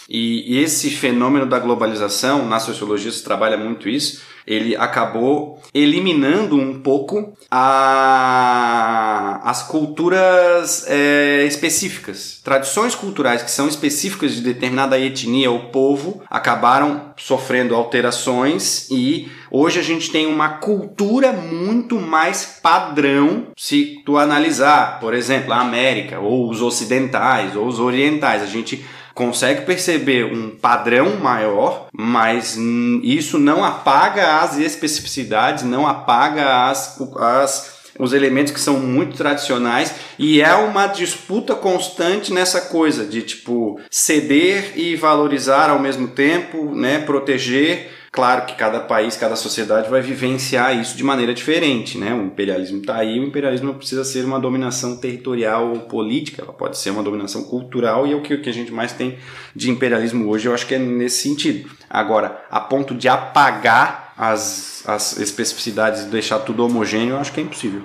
E, 0.09 0.57
esse 0.59 0.89
fenômeno 0.89 1.45
da 1.45 1.59
globalização, 1.59 2.47
na 2.47 2.59
sociologia 2.59 3.11
se 3.11 3.23
trabalha 3.23 3.57
muito 3.57 3.89
isso, 3.89 4.21
ele 4.47 4.77
acabou 4.77 5.61
eliminando 5.73 6.55
um 6.55 6.79
pouco 6.79 7.33
a, 7.51 9.41
as 9.43 9.63
culturas 9.63 10.85
é, 10.87 11.43
específicas. 11.45 12.39
Tradições 12.41 12.95
culturais 12.95 13.43
que 13.43 13.51
são 13.51 13.67
específicas 13.67 14.35
de 14.35 14.41
determinada 14.41 14.97
etnia 14.97 15.51
ou 15.51 15.65
povo 15.65 16.23
acabaram 16.29 17.13
sofrendo 17.17 17.75
alterações 17.75 18.89
e 18.89 19.29
hoje 19.51 19.79
a 19.79 19.83
gente 19.83 20.09
tem 20.11 20.25
uma 20.25 20.49
cultura 20.49 21.33
muito 21.33 21.99
mais 21.99 22.59
padrão 22.63 23.47
se 23.57 24.01
tu 24.05 24.17
analisar, 24.17 25.01
por 25.01 25.13
exemplo, 25.13 25.51
a 25.51 25.59
América 25.59 26.21
ou 26.21 26.49
os 26.49 26.61
ocidentais 26.61 27.53
ou 27.53 27.67
os 27.67 27.81
orientais. 27.81 28.41
A 28.41 28.45
gente 28.45 28.85
consegue 29.17 29.61
perceber 29.61 30.25
um 30.25 30.51
padrão 30.51 31.17
maior, 31.17 31.87
mas 31.91 32.55
isso 33.01 33.39
não 33.39 33.65
apaga 33.65 34.41
as 34.41 34.59
especificidades, 34.59 35.63
não 35.63 35.87
apaga 35.87 36.69
as, 36.69 37.01
as 37.17 37.77
os 37.99 38.13
elementos 38.13 38.53
que 38.53 38.59
são 38.59 38.79
muito 38.79 39.17
tradicionais 39.17 39.91
e 40.19 40.39
é 40.39 40.53
uma 40.53 40.85
disputa 40.85 41.55
constante 41.55 42.31
nessa 42.31 42.61
coisa 42.61 43.03
de 43.07 43.23
tipo 43.23 43.81
ceder 43.89 44.73
e 44.75 44.95
valorizar 44.95 45.71
ao 45.71 45.79
mesmo 45.79 46.09
tempo, 46.09 46.75
né, 46.75 46.99
proteger 46.99 47.96
Claro 48.17 48.47
que 48.47 48.55
cada 48.55 48.79
país, 48.79 49.15
cada 49.15 49.35
sociedade 49.35 49.91
vai 49.91 50.01
vivenciar 50.01 50.75
isso 50.75 50.97
de 50.97 51.03
maneira 51.03 51.35
diferente, 51.35 51.99
né? 51.99 52.15
O 52.15 52.23
imperialismo 52.23 52.79
está 52.79 52.95
aí, 52.95 53.19
o 53.19 53.23
imperialismo 53.23 53.67
não 53.67 53.75
precisa 53.75 54.03
ser 54.03 54.25
uma 54.25 54.39
dominação 54.39 54.97
territorial 54.97 55.69
ou 55.69 55.81
política, 55.81 56.41
ela 56.41 56.51
pode 56.51 56.79
ser 56.79 56.89
uma 56.89 57.03
dominação 57.03 57.43
cultural 57.43 58.07
e 58.07 58.13
é 58.13 58.15
o 58.15 58.21
que, 58.23 58.33
o 58.33 58.41
que 58.41 58.49
a 58.49 58.51
gente 58.51 58.71
mais 58.71 58.91
tem 58.91 59.19
de 59.55 59.69
imperialismo 59.69 60.27
hoje, 60.27 60.47
eu 60.47 60.53
acho 60.55 60.65
que 60.65 60.73
é 60.73 60.79
nesse 60.79 61.21
sentido. 61.21 61.69
Agora, 61.87 62.43
a 62.49 62.59
ponto 62.59 62.95
de 62.95 63.07
apagar 63.07 64.15
as, 64.17 64.81
as 64.87 65.19
especificidades 65.19 66.01
e 66.01 66.05
deixar 66.07 66.39
tudo 66.39 66.65
homogêneo, 66.65 67.11
eu 67.11 67.19
acho 67.19 67.31
que 67.31 67.39
é 67.39 67.43
impossível. 67.43 67.83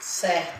Certo. 0.00 0.57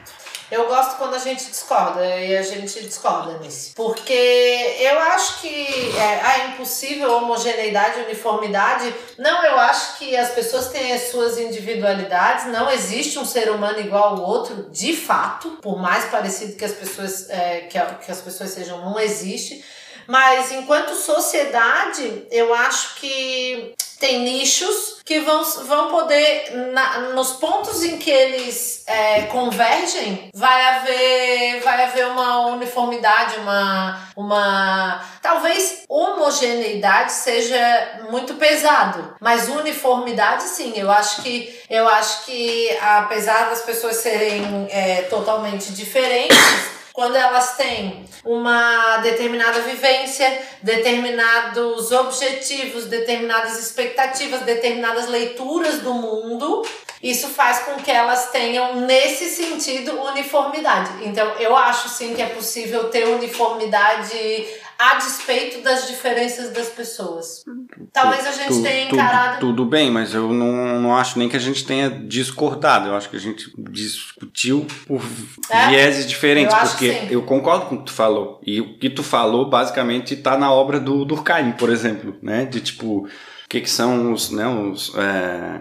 Eu 0.50 0.66
gosto 0.66 0.96
quando 0.96 1.14
a 1.14 1.18
gente 1.18 1.44
discorda 1.44 2.04
e 2.04 2.36
a 2.36 2.42
gente 2.42 2.80
discorda 2.80 3.38
nisso. 3.38 3.72
Porque 3.74 4.76
eu 4.80 4.98
acho 4.98 5.40
que 5.42 5.96
é, 5.96 6.20
a 6.22 6.48
impossível 6.48 7.12
homogeneidade, 7.16 8.00
uniformidade. 8.00 8.94
Não, 9.18 9.44
eu 9.44 9.58
acho 9.58 9.98
que 9.98 10.16
as 10.16 10.30
pessoas 10.30 10.68
têm 10.68 10.92
as 10.92 11.10
suas 11.10 11.38
individualidades. 11.38 12.46
Não 12.46 12.70
existe 12.70 13.18
um 13.18 13.26
ser 13.26 13.50
humano 13.50 13.78
igual 13.78 14.14
ao 14.14 14.22
outro, 14.22 14.70
de 14.70 14.96
fato. 14.96 15.50
Por 15.60 15.78
mais 15.78 16.06
parecido 16.06 16.56
que 16.56 16.64
as 16.64 16.72
pessoas, 16.72 17.28
é, 17.28 17.60
que, 17.60 17.78
que 17.78 18.10
as 18.10 18.20
pessoas 18.20 18.50
sejam, 18.50 18.78
não 18.80 18.98
existe. 18.98 19.62
Mas 20.08 20.50
enquanto 20.50 20.94
sociedade, 20.94 22.26
eu 22.30 22.54
acho 22.54 22.94
que 22.94 23.74
tem 24.00 24.20
nichos 24.20 25.02
que 25.04 25.20
vão, 25.20 25.42
vão 25.42 25.90
poder, 25.90 26.50
na, 26.72 26.98
nos 27.14 27.32
pontos 27.32 27.82
em 27.82 27.98
que 27.98 28.10
eles 28.10 28.84
é, 28.86 29.22
convergem, 29.24 30.30
vai 30.32 30.66
haver, 30.66 31.60
vai 31.60 31.84
haver 31.84 32.06
uma 32.06 32.46
uniformidade, 32.46 33.36
uma, 33.40 34.00
uma. 34.16 35.04
Talvez 35.20 35.82
homogeneidade 35.88 37.12
seja 37.12 38.06
muito 38.08 38.34
pesado, 38.34 39.14
mas 39.20 39.48
uniformidade 39.48 40.44
sim. 40.44 40.72
Eu 40.74 40.90
acho 40.90 41.22
que, 41.22 41.60
eu 41.68 41.86
acho 41.86 42.24
que 42.24 42.74
apesar 42.80 43.50
das 43.50 43.60
pessoas 43.60 43.96
serem 43.96 44.68
é, 44.70 45.02
totalmente 45.02 45.72
diferentes 45.72 46.77
quando 46.98 47.14
elas 47.14 47.56
têm 47.56 48.04
uma 48.24 48.96
determinada 48.96 49.60
vivência, 49.60 50.42
determinados 50.60 51.92
objetivos, 51.92 52.86
determinadas 52.86 53.56
expectativas, 53.56 54.40
determinadas 54.40 55.08
leituras 55.08 55.78
do 55.78 55.94
mundo, 55.94 56.66
isso 57.00 57.28
faz 57.28 57.60
com 57.60 57.76
que 57.76 57.92
elas 57.92 58.32
tenham, 58.32 58.80
nesse 58.80 59.26
sentido, 59.26 59.92
uniformidade. 60.02 60.90
Então, 61.04 61.34
eu 61.38 61.56
acho 61.56 61.88
sim 61.88 62.16
que 62.16 62.22
é 62.22 62.26
possível 62.26 62.90
ter 62.90 63.06
uniformidade 63.06 64.44
a 64.78 64.94
despeito 64.94 65.60
das 65.60 65.88
diferenças 65.88 66.52
das 66.52 66.68
pessoas. 66.68 67.44
Talvez 67.92 68.24
a 68.24 68.30
gente 68.30 68.54
tu, 68.54 68.62
tenha 68.62 68.84
encarado. 68.84 69.40
Tudo, 69.40 69.56
tudo, 69.56 69.64
bem, 69.64 69.90
mas 69.90 70.14
eu 70.14 70.32
não, 70.32 70.80
não 70.80 70.96
acho 70.96 71.18
nem 71.18 71.28
que 71.28 71.36
a 71.36 71.40
gente 71.40 71.66
tenha 71.66 71.90
discordado. 71.90 72.86
Eu 72.86 72.94
acho 72.94 73.10
que 73.10 73.16
a 73.16 73.20
gente 73.20 73.52
discutiu 73.58 74.64
por 74.86 75.02
é? 75.50 75.68
vieses 75.70 76.08
diferentes. 76.08 76.54
Eu 76.54 76.68
porque 76.68 77.08
eu 77.10 77.22
concordo 77.22 77.66
com 77.66 77.74
o 77.74 77.78
que 77.78 77.86
tu 77.86 77.92
falou. 77.92 78.40
E 78.46 78.60
o 78.60 78.78
que 78.78 78.88
tu 78.88 79.02
falou, 79.02 79.50
basicamente, 79.50 80.14
está 80.14 80.38
na 80.38 80.52
obra 80.52 80.78
do 80.78 81.04
Durkheim, 81.04 81.52
por 81.52 81.70
exemplo. 81.70 82.16
Né? 82.22 82.44
De 82.44 82.60
tipo 82.60 83.08
o 83.48 83.50
que, 83.50 83.62
que 83.62 83.70
são 83.70 84.12
os, 84.12 84.30
né, 84.30 84.46
os 84.46 84.92
é, 84.94 85.58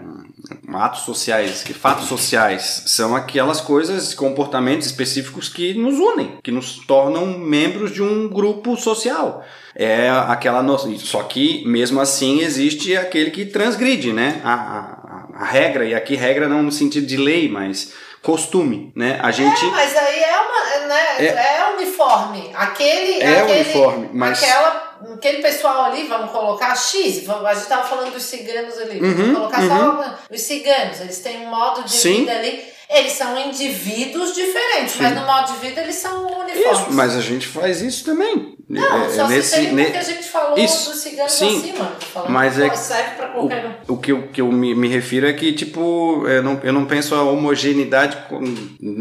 atos 0.74 1.04
sociais, 1.04 1.62
que 1.62 1.72
fatos 1.72 2.06
sociais 2.06 2.82
são 2.84 3.16
aquelas 3.16 3.62
coisas, 3.62 4.12
comportamentos 4.12 4.86
específicos 4.86 5.48
que 5.48 5.72
nos 5.72 5.98
unem, 5.98 6.36
que 6.44 6.50
nos 6.50 6.84
tornam 6.86 7.38
membros 7.38 7.90
de 7.90 8.02
um 8.02 8.28
grupo 8.28 8.76
social. 8.76 9.42
É 9.74 10.10
aquela 10.10 10.62
noção. 10.62 10.94
Só 10.98 11.22
que 11.22 11.66
mesmo 11.66 11.98
assim 11.98 12.40
existe 12.40 12.94
aquele 12.94 13.30
que 13.30 13.46
transgride, 13.46 14.12
né? 14.12 14.42
A, 14.44 14.52
a, 14.52 15.28
a 15.36 15.44
regra, 15.46 15.86
e 15.86 15.94
aqui 15.94 16.14
regra 16.14 16.46
não 16.46 16.62
no 16.62 16.70
sentido 16.70 17.06
de 17.06 17.16
lei, 17.16 17.48
mas 17.48 17.94
costume, 18.22 18.92
né? 18.94 19.18
A 19.22 19.30
gente. 19.30 19.64
É, 19.64 19.70
mas 19.70 19.96
aí 19.96 20.22
é 20.22 20.40
uma, 20.40 20.86
né? 20.86 21.04
É, 21.18 21.56
é 21.58 21.74
uniforme. 21.76 22.50
Aquele, 22.54 23.22
é 23.22 23.40
aquele, 23.40 23.60
uniforme, 23.60 24.10
mas 24.12 24.42
aquela 24.42 24.88
aquele 25.14 25.42
pessoal 25.42 25.84
ali, 25.84 26.04
vamos 26.04 26.30
colocar 26.32 26.74
X, 26.74 27.28
a 27.28 27.54
gente 27.54 27.62
estava 27.62 27.86
falando 27.86 28.12
dos 28.12 28.24
ciganos 28.24 28.76
ali, 28.78 29.00
uhum, 29.00 29.14
vamos 29.14 29.38
colocar 29.38 29.60
uhum. 29.60 29.68
só 29.68 30.18
os 30.28 30.40
ciganos, 30.40 31.00
eles 31.00 31.20
têm 31.20 31.46
um 31.46 31.50
modo 31.50 31.84
de 31.84 31.92
Sim. 31.92 32.20
vida 32.20 32.32
ali 32.32 32.77
eles 32.88 33.12
são 33.12 33.38
indivíduos 33.38 34.34
diferentes, 34.34 34.92
Sim. 34.92 35.02
mas 35.02 35.14
no 35.14 35.26
modo 35.26 35.52
de 35.52 35.58
vida 35.58 35.82
eles 35.82 35.96
são 35.96 36.26
uniformes. 36.40 36.80
Isso, 36.80 36.92
mas 36.92 37.16
a 37.16 37.20
gente 37.20 37.46
faz 37.46 37.82
isso 37.82 38.04
também. 38.04 38.56
Não, 38.68 39.04
é, 39.04 39.08
só 39.08 39.26
nesse, 39.26 39.56
se 39.56 39.72
ne... 39.72 39.86
que 39.86 39.96
a 39.96 40.02
gente 40.02 40.28
falou 40.28 40.58
isso, 40.58 40.90
dos 40.90 41.00
ciganos 41.00 41.32
sim, 41.32 41.58
acima. 41.58 41.90
Mas 42.28 42.58
é 42.58 42.68
serve 42.74 43.16
pra 43.16 43.28
qualquer 43.28 43.64
um. 43.64 43.92
O, 43.92 43.94
o 43.94 43.98
que 43.98 44.12
eu, 44.12 44.28
que 44.28 44.40
eu 44.42 44.52
me, 44.52 44.74
me 44.74 44.88
refiro 44.88 45.26
é 45.26 45.32
que, 45.32 45.54
tipo, 45.54 46.26
eu 46.26 46.42
não, 46.42 46.60
eu 46.62 46.72
não 46.72 46.84
penso 46.84 47.14
a 47.14 47.22
homogeneidade 47.22 48.18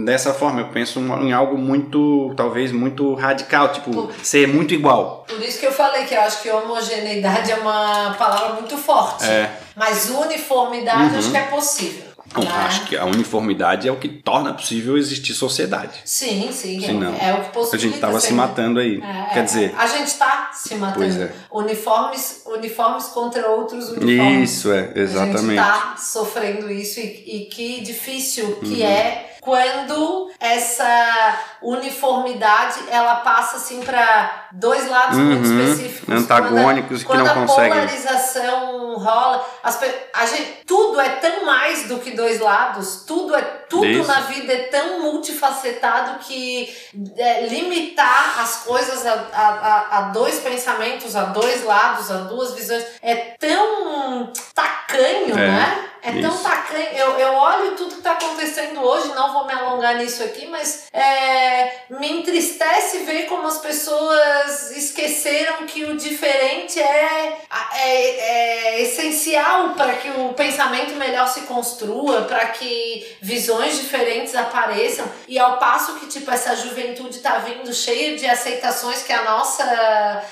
dessa 0.05 0.33
forma. 0.33 0.61
Eu 0.61 0.69
penso 0.69 0.99
em 0.99 1.33
algo 1.33 1.57
muito, 1.57 2.33
talvez, 2.37 2.71
muito 2.71 3.13
radical, 3.15 3.73
tipo, 3.73 3.91
por, 3.91 4.13
ser 4.23 4.47
muito 4.47 4.73
igual. 4.73 5.25
Por 5.27 5.41
isso 5.41 5.59
que 5.59 5.65
eu 5.65 5.73
falei 5.73 6.05
que 6.05 6.15
eu 6.15 6.21
acho 6.21 6.41
que 6.41 6.49
homogeneidade 6.49 7.51
é 7.51 7.55
uma 7.55 8.15
palavra 8.17 8.53
muito 8.53 8.77
forte. 8.77 9.25
É. 9.25 9.51
Mas 9.75 10.09
uniformidade 10.09 11.13
uhum. 11.13 11.19
acho 11.19 11.31
que 11.31 11.37
é 11.37 11.43
possível. 11.43 12.06
Não, 12.35 12.43
né? 12.43 12.51
acho 12.65 12.85
que 12.85 12.97
a 12.97 13.05
uniformidade 13.05 13.87
é 13.87 13.91
o 13.91 13.95
que 13.95 14.07
torna 14.07 14.53
possível 14.53 14.97
existir 14.97 15.33
sociedade. 15.33 16.01
Sim, 16.05 16.49
sim. 16.51 16.79
Senão, 16.79 17.13
é, 17.15 17.29
é 17.29 17.33
o 17.33 17.43
que 17.43 17.49
possibilita. 17.51 17.75
A 17.75 17.79
gente 17.79 17.95
estava 17.95 18.19
se 18.19 18.33
matando 18.33 18.79
aí. 18.79 19.01
É, 19.01 19.33
Quer 19.33 19.43
dizer. 19.45 19.75
A 19.77 19.87
gente 19.87 20.07
está 20.07 20.51
se 20.53 20.75
matando. 20.75 20.99
Pois 20.99 21.17
é. 21.17 21.31
Uniformes, 21.51 22.43
uniformes 22.45 23.05
contra 23.05 23.47
outros 23.47 23.89
uniformes. 23.89 24.51
Isso, 24.51 24.71
é, 24.71 24.91
exatamente. 24.95 25.59
A 25.59 25.63
gente 25.63 25.77
está 25.77 25.95
sofrendo 25.97 26.71
isso 26.71 26.99
e, 26.99 27.23
e 27.25 27.45
que 27.45 27.81
difícil 27.81 28.57
que 28.57 28.81
uhum. 28.81 28.87
é 28.87 29.27
quando 29.47 30.29
essa 30.41 31.39
uniformidade 31.61 32.79
ela 32.91 33.15
passa 33.15 33.55
assim 33.55 33.79
para 33.81 34.49
dois 34.51 34.89
lados 34.89 35.17
uhum, 35.17 35.23
muito 35.23 35.45
específicos 35.45 36.13
antagônicos 36.13 37.03
quando 37.05 37.25
a, 37.25 37.29
que 37.29 37.39
não 37.39 37.47
conseguem 37.47 37.69
quando 37.71 37.79
a 37.79 37.87
polarização 37.87 38.95
rola 38.97 39.45
as, 39.63 39.79
a 40.13 40.25
gente, 40.25 40.63
tudo 40.65 40.99
é 40.99 41.09
tão 41.11 41.45
mais 41.45 41.87
do 41.87 41.97
que 41.99 42.11
dois 42.17 42.39
lados 42.39 43.03
tudo 43.05 43.35
é 43.35 43.41
tudo 43.69 43.85
Isso. 43.85 44.07
na 44.07 44.21
vida 44.21 44.53
é 44.53 44.63
tão 44.67 45.01
multifacetado 45.01 46.19
que 46.19 46.75
é, 47.17 47.47
limitar 47.47 48.39
as 48.39 48.63
coisas 48.63 49.05
a, 49.05 49.13
a, 49.33 49.97
a, 49.97 50.01
dois 50.09 50.39
pensamentos 50.39 51.15
a 51.15 51.25
dois 51.25 51.63
lados 51.63 52.09
a 52.09 52.17
duas 52.19 52.53
visões 52.53 52.85
é 53.01 53.15
tão 53.37 54.31
tacanho 54.53 55.37
é. 55.37 55.47
né 55.47 55.87
é 56.07 56.11
Isso. 56.11 56.21
tão 56.21 56.37
tacanho. 56.37 56.87
Eu, 56.95 57.19
eu 57.19 57.33
olho 57.33 57.75
tudo 57.75 57.91
que 57.91 57.97
está 57.97 58.11
acontecendo 58.13 58.81
hoje, 58.81 59.09
não 59.09 59.33
vou 59.33 59.45
me 59.45 59.53
alongar 59.53 59.97
nisso 59.97 60.23
aqui, 60.23 60.47
mas 60.47 60.87
é, 60.93 61.81
me 61.89 62.19
entristece 62.19 62.99
ver 62.99 63.25
como 63.25 63.47
as 63.47 63.57
pessoas 63.57 64.71
esqueceram 64.71 65.65
que 65.65 65.83
o 65.83 65.97
diferente 65.97 66.79
é, 66.79 67.39
é, 67.73 68.19
é 68.19 68.81
essencial 68.81 69.71
para 69.71 69.93
que 69.95 70.09
o 70.09 70.33
pensamento 70.33 70.93
melhor 70.95 71.27
se 71.27 71.41
construa, 71.41 72.21
para 72.21 72.45
que 72.47 73.17
visões 73.21 73.56
diferentes 73.65 74.35
apareçam. 74.35 75.05
E 75.27 75.37
ao 75.37 75.57
passo 75.57 75.95
que, 75.95 76.07
tipo, 76.07 76.29
essa 76.31 76.55
juventude 76.55 77.17
está 77.17 77.37
vindo 77.39 77.73
cheia 77.73 78.17
de 78.17 78.25
aceitações 78.25 79.03
que 79.03 79.13
a 79.13 79.23
nossa 79.23 80.23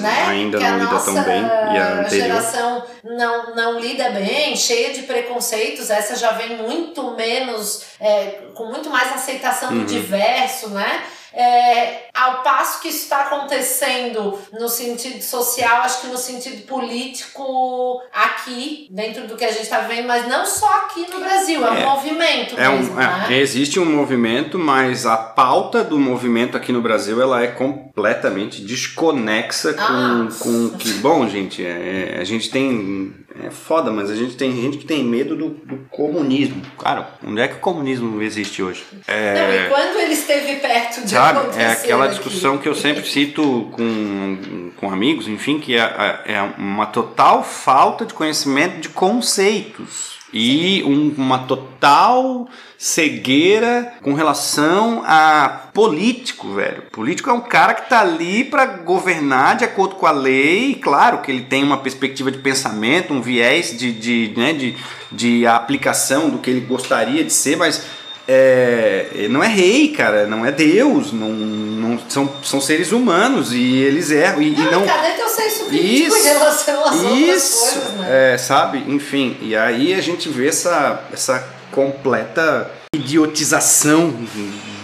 né? 0.00 0.26
Ainda 0.28 0.58
que 0.58 0.64
não 0.64 0.78
lida 0.78 1.00
tão 1.00 1.22
bem. 1.22 1.42
E 1.42 1.78
a 1.78 2.08
geração 2.08 2.84
não, 3.02 3.54
não 3.54 3.80
lida 3.80 4.10
bem, 4.10 4.54
cheia 4.54 4.92
de 4.92 5.02
preconceitos. 5.02 5.88
Essa 5.88 6.14
já 6.14 6.32
vem 6.32 6.58
muito 6.58 7.12
menos, 7.12 7.84
é, 7.98 8.40
com 8.54 8.66
muito 8.66 8.90
mais 8.90 9.14
aceitação 9.14 9.70
uhum. 9.70 9.78
do 9.78 9.86
diverso, 9.86 10.68
né? 10.68 11.04
É, 11.34 12.08
ao 12.14 12.42
passo 12.42 12.80
que 12.80 12.88
isso 12.88 13.04
está 13.04 13.22
acontecendo 13.22 14.38
no 14.52 14.68
sentido 14.68 15.22
social, 15.22 15.82
acho 15.82 16.02
que 16.02 16.06
no 16.08 16.18
sentido 16.18 16.66
político 16.66 18.02
aqui, 18.12 18.86
dentro 18.90 19.26
do 19.26 19.36
que 19.36 19.44
a 19.44 19.50
gente 19.50 19.62
está 19.62 19.80
vendo, 19.80 20.06
mas 20.06 20.28
não 20.28 20.44
só 20.44 20.68
aqui 20.84 21.06
no 21.10 21.20
Brasil, 21.20 21.66
é, 21.66 21.70
um 21.70 21.76
é, 21.76 21.84
movimento 21.86 22.58
é 22.58 22.68
mesmo, 22.68 22.94
um, 22.94 23.00
é, 23.00 23.06
né? 23.06 23.38
Existe 23.38 23.80
um 23.80 23.86
movimento, 23.86 24.58
mas 24.58 25.06
a 25.06 25.16
pauta 25.16 25.82
do 25.82 25.98
movimento 25.98 26.56
aqui 26.56 26.72
no 26.72 26.82
Brasil 26.82 27.20
ela 27.20 27.42
é 27.42 27.48
completamente 27.48 28.62
desconexa 28.62 29.72
com, 29.72 29.82
ah. 29.82 30.28
com 30.38 30.70
que, 30.76 30.92
bom, 30.94 31.26
gente, 31.28 31.64
é, 31.64 32.18
a 32.20 32.24
gente 32.24 32.50
tem 32.50 33.14
é 33.40 33.50
foda, 33.50 33.90
mas 33.90 34.10
a 34.10 34.14
gente 34.14 34.36
tem 34.36 34.54
gente 34.60 34.78
que 34.78 34.84
tem 34.84 35.04
medo 35.04 35.34
do, 35.36 35.48
do 35.50 35.76
comunismo. 35.90 36.60
Cara, 36.78 37.08
onde 37.26 37.40
é 37.40 37.48
que 37.48 37.54
o 37.54 37.60
comunismo 37.60 38.20
existe 38.20 38.62
hoje? 38.62 38.84
É, 39.06 39.34
Não, 39.34 39.54
e 39.54 39.68
quando 39.68 39.98
ele 40.00 40.12
esteve 40.12 40.56
perto 40.56 41.02
de 41.02 41.10
sabe, 41.10 41.38
acontecer 41.38 41.62
É 41.62 41.72
aquela 41.72 42.04
aqui. 42.04 42.14
discussão 42.14 42.58
que 42.58 42.68
eu 42.68 42.74
sempre 42.74 43.06
cito 43.08 43.68
com, 43.72 44.70
com 44.76 44.90
amigos, 44.90 45.28
enfim, 45.28 45.58
que 45.58 45.76
é, 45.76 46.20
é 46.26 46.52
uma 46.58 46.86
total 46.86 47.42
falta 47.42 48.04
de 48.04 48.12
conhecimento 48.14 48.80
de 48.80 48.88
conceitos 48.90 50.12
e 50.32 50.82
um, 50.84 51.14
uma 51.16 51.40
total 51.40 52.48
cegueira 52.82 53.92
com 54.02 54.12
relação 54.12 55.04
a 55.06 55.68
político, 55.72 56.54
velho. 56.54 56.82
Político 56.90 57.30
é 57.30 57.32
um 57.32 57.40
cara 57.40 57.74
que 57.74 57.88
tá 57.88 58.00
ali 58.00 58.42
para 58.42 58.66
governar 58.66 59.54
de 59.54 59.62
acordo 59.62 59.94
com 59.94 60.04
a 60.04 60.10
lei, 60.10 60.74
claro 60.82 61.18
que 61.18 61.30
ele 61.30 61.42
tem 61.42 61.62
uma 61.62 61.76
perspectiva 61.76 62.28
de 62.28 62.38
pensamento, 62.38 63.14
um 63.14 63.22
viés 63.22 63.78
de, 63.78 63.92
de, 63.92 64.34
né, 64.36 64.52
de, 64.52 64.76
de 65.12 65.46
aplicação 65.46 66.28
do 66.28 66.38
que 66.38 66.50
ele 66.50 66.62
gostaria 66.62 67.22
de 67.22 67.32
ser, 67.32 67.56
mas 67.56 67.84
é, 68.26 69.28
não 69.30 69.44
é 69.44 69.46
rei, 69.46 69.92
cara, 69.92 70.26
não 70.26 70.44
é 70.44 70.50
Deus, 70.50 71.12
não, 71.12 71.30
não 71.30 72.00
são, 72.08 72.32
são 72.42 72.60
seres 72.60 72.90
humanos 72.90 73.52
e 73.52 73.76
eles 73.76 74.10
erram. 74.10 74.42
E, 74.42 74.50
não, 74.50 74.66
e 74.66 74.70
não... 74.72 74.84
cadê 74.84 75.10
teu 75.12 75.28
senso 75.28 75.66
crítico 75.66 76.16
em 76.16 76.22
relação 76.24 76.84
às 76.84 77.00
isso, 77.00 77.60
coisas, 77.60 77.92
né? 77.92 78.32
É, 78.34 78.38
sabe? 78.38 78.82
Enfim, 78.88 79.36
e 79.40 79.54
aí 79.54 79.94
a 79.94 80.00
gente 80.00 80.28
vê 80.28 80.48
essa, 80.48 81.04
essa 81.12 81.61
completa 81.72 82.70
idiotização 82.94 84.14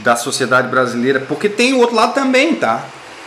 da 0.03 0.17
sociedade 0.17 0.69
brasileira, 0.69 1.21
porque 1.21 1.49
tem 1.49 1.75
o 1.75 1.79
outro 1.79 1.95
lado 1.95 2.15
também, 2.15 2.55
tá? 2.55 2.85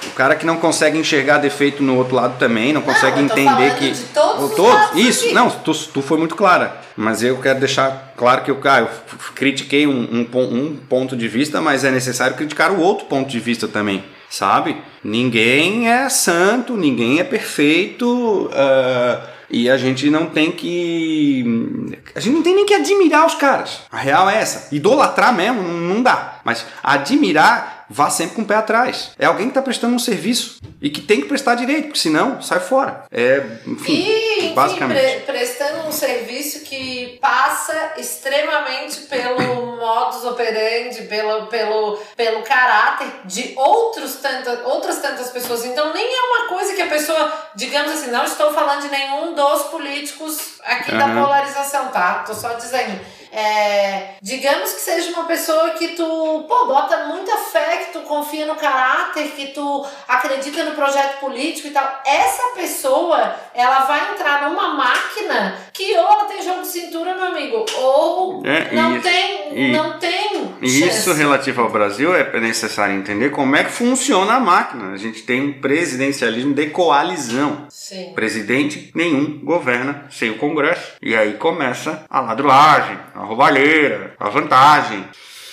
O 0.08 0.12
cara 0.12 0.36
que 0.36 0.46
não 0.46 0.58
consegue 0.58 0.98
enxergar 0.98 1.38
defeito 1.38 1.84
no 1.84 1.96
outro 1.96 2.16
lado 2.16 2.38
também, 2.40 2.74
não 2.74 2.82
consegue 2.82 3.18
não, 3.18 3.26
entender 3.26 3.76
que. 3.76 3.92
De 3.92 4.04
todos, 4.06 4.56
todos 4.56 4.96
Isso, 4.96 5.26
aqui. 5.26 5.34
não, 5.34 5.50
tu, 5.50 5.74
tu 5.74 6.02
foi 6.02 6.18
muito 6.18 6.36
clara. 6.36 6.82
Mas 6.98 7.24
eu 7.24 7.38
quero 7.38 7.60
deixar 7.60 8.14
claro 8.18 8.42
que 8.42 8.52
eu, 8.52 8.60
ah, 8.66 8.80
eu 8.80 8.90
critiquei 9.36 9.88
um, 9.88 10.28
um, 10.34 10.40
um 10.42 10.76
ponto 10.90 11.16
de 11.16 11.28
vista, 11.28 11.62
mas 11.62 11.84
é 11.84 11.92
necessário 11.92 12.36
criticar 12.36 12.72
o 12.72 12.80
outro 12.82 13.06
ponto 13.06 13.30
de 13.30 13.40
vista 13.40 13.68
também. 13.68 14.04
Sabe? 14.30 14.78
Ninguém 15.04 15.90
é 15.90 16.10
santo, 16.10 16.76
ninguém 16.76 17.20
é 17.20 17.24
perfeito. 17.24 18.50
Uh, 18.52 19.28
e 19.52 19.70
a 19.70 19.78
gente 19.78 20.10
não 20.10 20.28
tem 20.28 20.52
que. 20.52 21.44
A 22.16 22.20
gente 22.20 22.36
não 22.36 22.42
tem 22.42 22.56
nem 22.56 22.66
que 22.66 22.74
admirar 22.74 23.26
os 23.26 23.36
caras. 23.36 23.82
A 23.92 23.98
real 23.98 24.30
é 24.30 24.38
essa. 24.38 24.74
Idolatrar 24.74 25.36
mesmo 25.36 25.62
não 25.62 26.02
dá. 26.02 26.40
Mas 26.44 26.66
admirar 26.82 27.81
vá 27.92 28.10
sempre 28.10 28.36
com 28.36 28.42
o 28.42 28.46
pé 28.46 28.56
atrás. 28.56 29.12
É 29.20 29.26
alguém 29.26 29.48
que 29.48 29.52
está 29.52 29.62
prestando 29.62 29.94
um 29.94 30.00
serviço 30.00 30.60
e 30.82 30.90
que 30.90 31.02
tem 31.02 31.22
que 31.22 31.28
prestar 31.28 31.56
direito, 31.56 31.88
porque 31.88 32.00
senão 32.00 32.42
sai 32.42 32.60
fora. 32.60 33.04
É, 33.12 33.44
enfim, 33.68 33.94
e, 33.94 34.38
enfim, 34.38 34.54
basicamente. 34.54 35.00
Pre 35.00 35.42
prestando 35.42 35.88
um 35.88 35.92
serviço 35.92 36.62
que 36.62 37.18
passa 37.22 37.94
extremamente 37.98 39.02
pelo 39.02 39.78
modus 39.78 40.24
operandi, 40.24 41.04
pelo, 41.04 41.48
pelo, 41.48 41.98
pelo 42.16 42.42
caráter 42.44 43.08
de 43.26 43.54
outros 43.58 44.16
tanta, 44.16 44.62
outras 44.66 45.00
tantas 45.00 45.30
pessoas. 45.30 45.66
Então 45.66 45.94
nem 45.94 46.06
é 46.06 46.22
uma 46.22 46.48
coisa 46.48 46.74
que 46.74 46.82
a 46.82 46.88
pessoa, 46.88 47.32
digamos 47.56 47.92
assim, 47.92 48.12
não 48.12 48.24
estou 48.24 48.54
falando 48.54 48.82
de 48.82 48.90
nenhum 48.90 49.34
dos 49.34 49.64
políticos 49.64 50.60
aqui 50.64 50.92
uhum. 50.92 50.98
da 50.98 51.22
polarização, 51.22 51.88
tá? 51.90 52.24
Tô 52.26 52.34
só 52.34 52.54
dizendo 52.54 53.00
é, 53.32 54.16
digamos 54.22 54.74
que 54.74 54.82
seja 54.82 55.12
uma 55.12 55.26
pessoa 55.26 55.72
que 55.72 55.90
tu, 55.90 56.46
pô, 56.48 56.66
bota 56.66 57.06
muita 57.06 57.38
fé, 57.38 57.78
que 57.78 57.94
tu 57.94 58.02
confia 58.02 58.46
no 58.46 58.56
caráter, 58.56 59.32
que 59.32 59.48
tu 59.48 59.86
acredita 60.08 60.66
no 60.66 60.76
projeto 60.76 61.20
político 61.20 61.70
e 61.70 61.72
tal. 61.72 62.02
Essa 62.06 62.44
pessoa, 62.56 63.36
ela 63.54 63.86
vai 63.86 64.12
entrar 64.12 64.50
numa 64.50 64.74
máquina 64.74 65.58
que 65.82 65.98
ou 65.98 66.26
tem 66.26 66.44
jogo 66.44 66.62
de 66.62 66.68
cintura, 66.68 67.16
meu 67.16 67.26
amigo, 67.26 67.66
ou 67.78 68.46
é, 68.46 68.74
não, 68.74 68.96
isso, 68.96 69.04
tem, 69.04 69.58
e, 69.58 69.72
não 69.72 69.98
tem. 69.98 70.52
Isso 70.62 71.12
relativo 71.14 71.62
ao 71.62 71.70
Brasil 71.70 72.16
é 72.16 72.40
necessário 72.40 72.96
entender 72.96 73.32
como 73.32 73.56
é 73.56 73.64
que 73.64 73.72
funciona 73.72 74.34
a 74.34 74.40
máquina. 74.40 74.94
A 74.94 74.98
gente 74.98 75.24
tem 75.24 75.42
um 75.42 75.54
presidencialismo 75.54 76.54
de 76.54 76.68
coalizão. 76.68 77.66
Sim. 77.70 78.12
Presidente 78.14 78.92
nenhum 78.94 79.40
governa 79.44 80.06
sem 80.12 80.30
o 80.30 80.38
Congresso. 80.38 80.94
E 81.02 81.16
aí 81.16 81.34
começa 81.34 82.06
a 82.08 82.20
ladruagem, 82.20 82.98
a 83.16 83.22
roubalheira, 83.22 84.16
a 84.20 84.30
vantagem. 84.30 85.04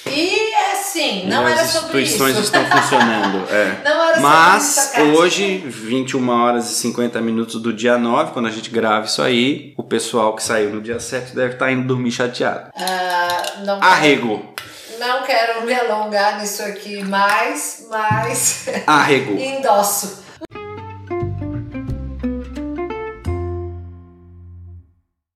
E 0.06 0.47
assim, 0.88 1.26
não 1.28 1.46
era 1.46 1.64
sobre 1.66 2.02
isso. 2.02 2.22
As 2.22 2.30
instituições 2.30 2.44
estão 2.44 2.64
funcionando. 2.64 3.48
É. 3.50 3.80
Não 3.84 4.08
era 4.08 4.20
Mas 4.20 4.62
sobre 4.64 5.10
isso, 5.10 5.20
hoje, 5.20 5.58
21 5.58 6.28
horas 6.28 6.70
e 6.70 6.74
50 6.74 7.20
minutos 7.20 7.60
do 7.60 7.72
dia 7.72 7.98
9, 7.98 8.32
quando 8.32 8.46
a 8.46 8.50
gente 8.50 8.70
grava 8.70 9.06
isso 9.06 9.22
aí, 9.22 9.74
o 9.76 9.82
pessoal 9.82 10.34
que 10.34 10.42
saiu 10.42 10.70
no 10.70 10.80
dia 10.80 10.98
7 10.98 11.34
deve 11.34 11.54
estar 11.54 11.70
indo 11.70 11.86
dormir 11.86 12.10
chateado. 12.10 12.70
Uh, 12.76 13.64
não 13.64 13.82
Arrego. 13.82 14.54
Não 14.98 15.22
quero 15.22 15.64
me 15.64 15.72
alongar 15.72 16.40
nisso 16.40 16.62
aqui 16.62 17.04
mais, 17.04 17.86
mas. 17.88 18.66
Arrego. 18.86 19.38
endosso. 19.38 20.24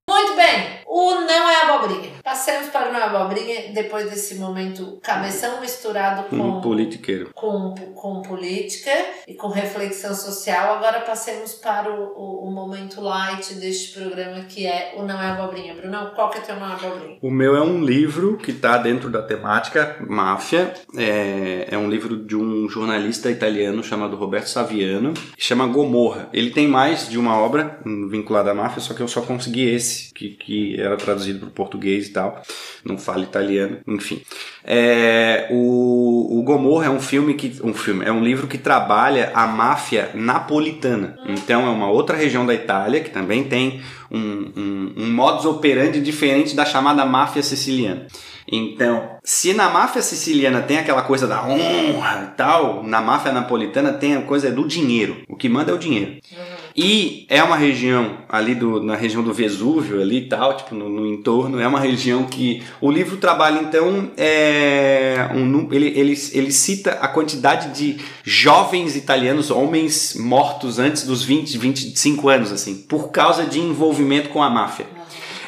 Muito 0.09 0.37
bem, 0.37 0.81
o 0.87 1.15
não 1.21 1.51
é 1.51 1.63
abobrinha. 1.63 2.11
Passemos 2.23 2.69
para 2.69 2.89
o 2.89 2.93
não 2.93 3.01
é 3.01 3.03
abobrinha 3.03 3.73
depois 3.73 4.09
desse 4.09 4.37
momento 4.37 4.99
cabeção 5.03 5.61
misturado 5.61 6.29
com. 6.29 6.37
Um 6.37 6.61
politiqueiro. 6.61 7.31
Com, 7.35 7.75
com 7.95 8.23
política 8.23 8.91
e 9.27 9.35
com 9.35 9.49
reflexão 9.49 10.15
social. 10.15 10.77
Agora 10.77 11.01
passemos 11.01 11.55
para 11.55 11.91
o, 11.91 12.13
o, 12.15 12.49
o, 12.49 12.51
momento 12.51 13.01
light 13.01 13.55
deste 13.55 13.99
programa 13.99 14.45
que 14.45 14.67
é 14.67 14.95
o 14.97 15.03
não 15.03 15.21
é 15.21 15.31
abobrinha. 15.31 15.75
Bruno, 15.75 16.13
qual 16.15 16.31
que 16.31 16.39
é 16.39 16.41
o 16.43 16.45
teu 16.45 16.57
não 16.57 16.71
é 16.71 16.73
abobrinha? 16.75 17.19
O 17.21 17.31
meu 17.31 17.57
é 17.57 17.63
um 17.63 17.85
livro 17.85 18.37
que 18.37 18.53
está 18.53 18.79
dentro 18.79 19.11
da 19.11 19.23
temática 19.23 19.97
máfia. 20.09 20.73
É, 20.97 21.69
é 21.71 21.79
um 21.79 21.91
livro 21.91 22.17
de 22.17 22.37
um 22.37 22.69
jornalista 22.69 23.31
italiano 23.31 23.83
chamado 23.83 24.17
Roberto 24.17 24.47
Saviano. 24.47 25.13
Chama 25.37 25.67
Gomorra. 25.67 26.29
Ele 26.33 26.51
tem 26.51 26.69
mais 26.69 27.09
de 27.09 27.19
uma 27.19 27.37
obra 27.37 27.81
vinculada 28.09 28.53
à 28.53 28.55
máfia, 28.55 28.81
só 28.81 28.95
que 28.95 29.01
eu 29.01 29.09
só 29.09 29.23
consegui 29.23 29.69
esse, 29.69 30.13
que, 30.15 30.31
que 30.31 30.81
era 30.81 30.97
traduzido 30.97 31.41
para 31.41 31.49
o 31.49 31.53
português 31.53 32.12
tal, 32.13 32.43
não 32.85 32.99
fala 32.99 33.23
italiano, 33.23 33.79
enfim. 33.87 34.23
É, 34.65 35.49
o, 35.51 36.39
o 36.39 36.43
Gomorra 36.43 36.87
é 36.87 36.91
um 36.91 37.01
filme 37.01 37.35
que 37.35 37.61
um 37.65 37.75
filme 37.75 38.05
é 38.05 38.13
um 38.13 38.23
livro 38.23 38.47
que 38.47 38.59
trabalha 38.59 39.33
a 39.35 39.47
máfia 39.47 40.11
napolitana. 40.15 41.17
Então 41.27 41.67
é 41.67 41.71
uma 41.71 41.91
outra 41.91 42.17
região 42.17 42.47
da 42.47 42.55
Itália 42.55 43.01
que 43.01 43.11
também 43.11 43.45
tem 43.45 43.81
um, 44.11 44.53
um, 44.57 44.95
um 44.99 45.13
modus 45.13 45.45
operandi 45.47 46.01
diferente 46.01 46.55
da 46.55 46.65
chamada 46.65 47.05
máfia 47.05 47.43
siciliana. 47.43 48.07
Então, 48.51 49.19
se 49.23 49.55
na 49.55 49.71
máfia 49.71 50.03
siciliana 50.03 50.61
tem 50.63 50.79
aquela 50.79 51.03
coisa 51.03 51.27
da 51.27 51.47
honra 51.47 52.31
e 52.33 52.37
tal, 52.37 52.83
na 52.83 53.01
máfia 53.01 53.33
napolitana 53.33 53.93
tem 53.93 54.17
a 54.17 54.23
coisa 54.23 54.51
do 54.51 54.67
dinheiro. 54.67 55.23
O 55.29 55.37
que 55.37 55.49
manda 55.49 55.71
é 55.71 55.75
o 55.75 55.79
dinheiro. 55.79 56.13
Uhum. 56.31 56.52
E 56.75 57.27
é 57.29 57.43
uma 57.43 57.57
região 57.57 58.19
ali 58.29 58.55
do, 58.55 58.83
na 58.83 58.97
região 58.97 59.23
do 59.23 59.33
Vesúvio 59.33 60.01
ali 60.01 60.19
e 60.19 60.29
tal, 60.29 60.57
tipo 60.57 60.75
no, 60.75 60.89
no, 60.89 61.07
entorno, 61.07 61.61
é 61.61 61.67
uma 61.67 61.81
região 61.81 62.25
que 62.25 62.63
o 62.81 62.91
livro 62.91 63.19
trabalha 63.19 63.61
então 63.61 64.11
é 64.17 65.29
um, 65.35 65.69
ele, 65.71 65.89
ele, 65.89 66.19
ele 66.33 66.53
cita 66.53 66.93
a 66.93 67.09
quantidade 67.09 67.79
de 67.79 67.99
jovens 68.25 68.97
italianos, 68.97 69.51
homens 69.51 70.15
mortos 70.19 70.79
antes 70.79 71.05
dos 71.05 71.23
20, 71.23 71.59
25 71.59 72.29
anos 72.29 72.53
assim, 72.53 72.75
por 72.75 73.11
causa 73.11 73.45
de 73.45 73.61
envolvimento 73.61 74.31
com 74.31 74.43
a 74.43 74.49
máfia. 74.49 74.87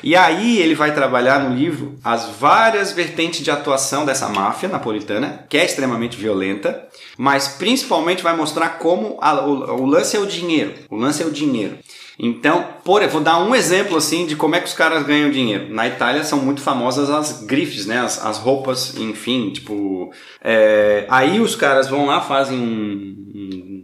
E 0.04 0.14
aí 0.14 0.58
ele 0.58 0.74
vai 0.74 0.92
trabalhar 0.92 1.40
no 1.40 1.56
livro 1.56 1.94
as 2.04 2.28
várias 2.38 2.92
vertentes 2.92 3.40
de 3.40 3.50
atuação 3.50 4.04
dessa 4.04 4.28
máfia 4.28 4.68
napolitana, 4.68 5.46
que 5.48 5.56
é 5.56 5.64
extremamente 5.64 6.18
violenta, 6.18 6.86
mas 7.16 7.48
principalmente 7.48 8.22
vai 8.22 8.36
mostrar 8.36 8.78
como 8.78 9.16
a, 9.18 9.32
o, 9.46 9.80
o 9.80 9.86
lance 9.86 10.14
é 10.14 10.20
o 10.20 10.26
dinheiro. 10.26 10.74
O 10.90 10.96
lance 10.96 11.22
é 11.22 11.26
o 11.26 11.30
dinheiro. 11.30 11.78
Então, 12.18 12.64
por, 12.84 13.04
vou 13.08 13.22
dar 13.22 13.38
um 13.38 13.54
exemplo 13.54 13.96
assim 13.96 14.26
de 14.26 14.36
como 14.36 14.54
é 14.54 14.60
que 14.60 14.68
os 14.68 14.74
caras 14.74 15.04
ganham 15.04 15.30
dinheiro. 15.30 15.72
Na 15.72 15.88
Itália 15.88 16.22
são 16.22 16.38
muito 16.38 16.60
famosas 16.60 17.08
as 17.08 17.42
grifes, 17.42 17.86
né? 17.86 18.00
As, 18.00 18.24
as 18.24 18.36
roupas, 18.38 18.96
enfim, 18.98 19.50
tipo. 19.50 20.12
É, 20.42 21.06
aí 21.08 21.40
os 21.40 21.56
caras 21.56 21.88
vão 21.88 22.06
lá, 22.06 22.20
fazem 22.20 22.58
um, 22.58 23.32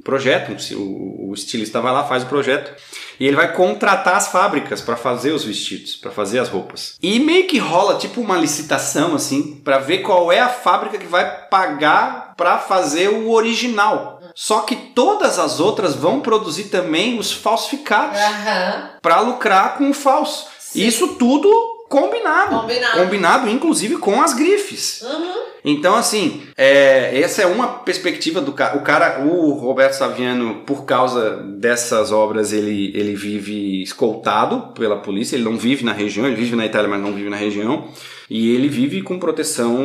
um 0.01 0.03
projeto, 0.03 0.57
o, 0.75 1.31
o 1.31 1.35
estilista 1.35 1.81
vai 1.81 1.93
lá, 1.93 2.05
faz 2.05 2.23
o 2.23 2.27
projeto 2.27 2.73
e 3.21 3.27
ele 3.27 3.37
vai 3.37 3.53
contratar 3.53 4.17
as 4.17 4.29
fábricas 4.29 4.81
para 4.81 4.97
fazer 4.97 5.33
os 5.33 5.45
vestidos, 5.45 5.95
para 5.95 6.11
fazer 6.11 6.39
as 6.39 6.49
roupas. 6.49 6.97
E 7.03 7.21
meio 7.21 7.47
que 7.47 7.59
rola 7.59 7.99
tipo 7.99 8.21
uma 8.21 8.39
licitação 8.39 9.15
assim, 9.15 9.57
para 9.63 9.79
ver 9.79 9.99
qual 9.99 10.33
é 10.33 10.41
a 10.41 10.49
fábrica 10.49 10.97
que 10.97 11.07
vai 11.07 11.49
pagar 11.49 12.35
para 12.35 12.59
fazer 12.59 13.09
o 13.09 13.31
original. 13.31 14.19
Só 14.35 14.61
que 14.61 14.75
todas 14.75 15.39
as 15.39 15.61
outras 15.61 15.95
vão 15.95 16.21
produzir 16.21 16.65
também 16.65 17.19
os 17.19 17.31
falsificados 17.31 18.19
Aham. 18.19 18.91
para 19.03 19.21
lucrar 19.21 19.77
com 19.77 19.91
o 19.91 19.95
falso. 19.95 20.47
Sim. 20.59 20.87
Isso 20.87 21.09
tudo 21.09 21.70
combinado. 21.91 22.61
Combinado. 22.61 22.99
Combinado, 22.99 23.51
inclusive, 23.51 23.97
com 23.97 24.23
as 24.23 24.33
grifes. 24.33 25.03
Uhum. 25.03 25.41
Então, 25.65 25.97
assim, 25.97 26.43
é, 26.57 27.21
essa 27.21 27.43
é 27.43 27.47
uma 27.47 27.67
perspectiva 27.81 28.41
do 28.41 28.53
cara. 28.53 28.79
O 28.79 28.83
cara, 28.83 29.21
o 29.27 29.51
Roberto 29.53 29.95
Saviano, 29.95 30.63
por 30.65 30.85
causa 30.85 31.37
dessas 31.37 32.13
obras, 32.13 32.53
ele, 32.53 32.93
ele 32.95 33.15
vive 33.15 33.83
escoltado 33.83 34.73
pela 34.73 34.97
polícia. 34.97 35.35
Ele 35.35 35.45
não 35.45 35.59
vive 35.59 35.85
na 35.85 35.93
região, 35.93 36.27
ele 36.27 36.37
vive 36.37 36.57
na 36.57 36.65
Itália, 36.65 36.89
mas 36.89 37.03
não 37.03 37.13
vive 37.13 37.29
na 37.29 37.37
região. 37.37 37.89
E 38.31 38.55
ele 38.55 38.69
vive 38.69 39.03
com 39.03 39.19
proteção, 39.19 39.77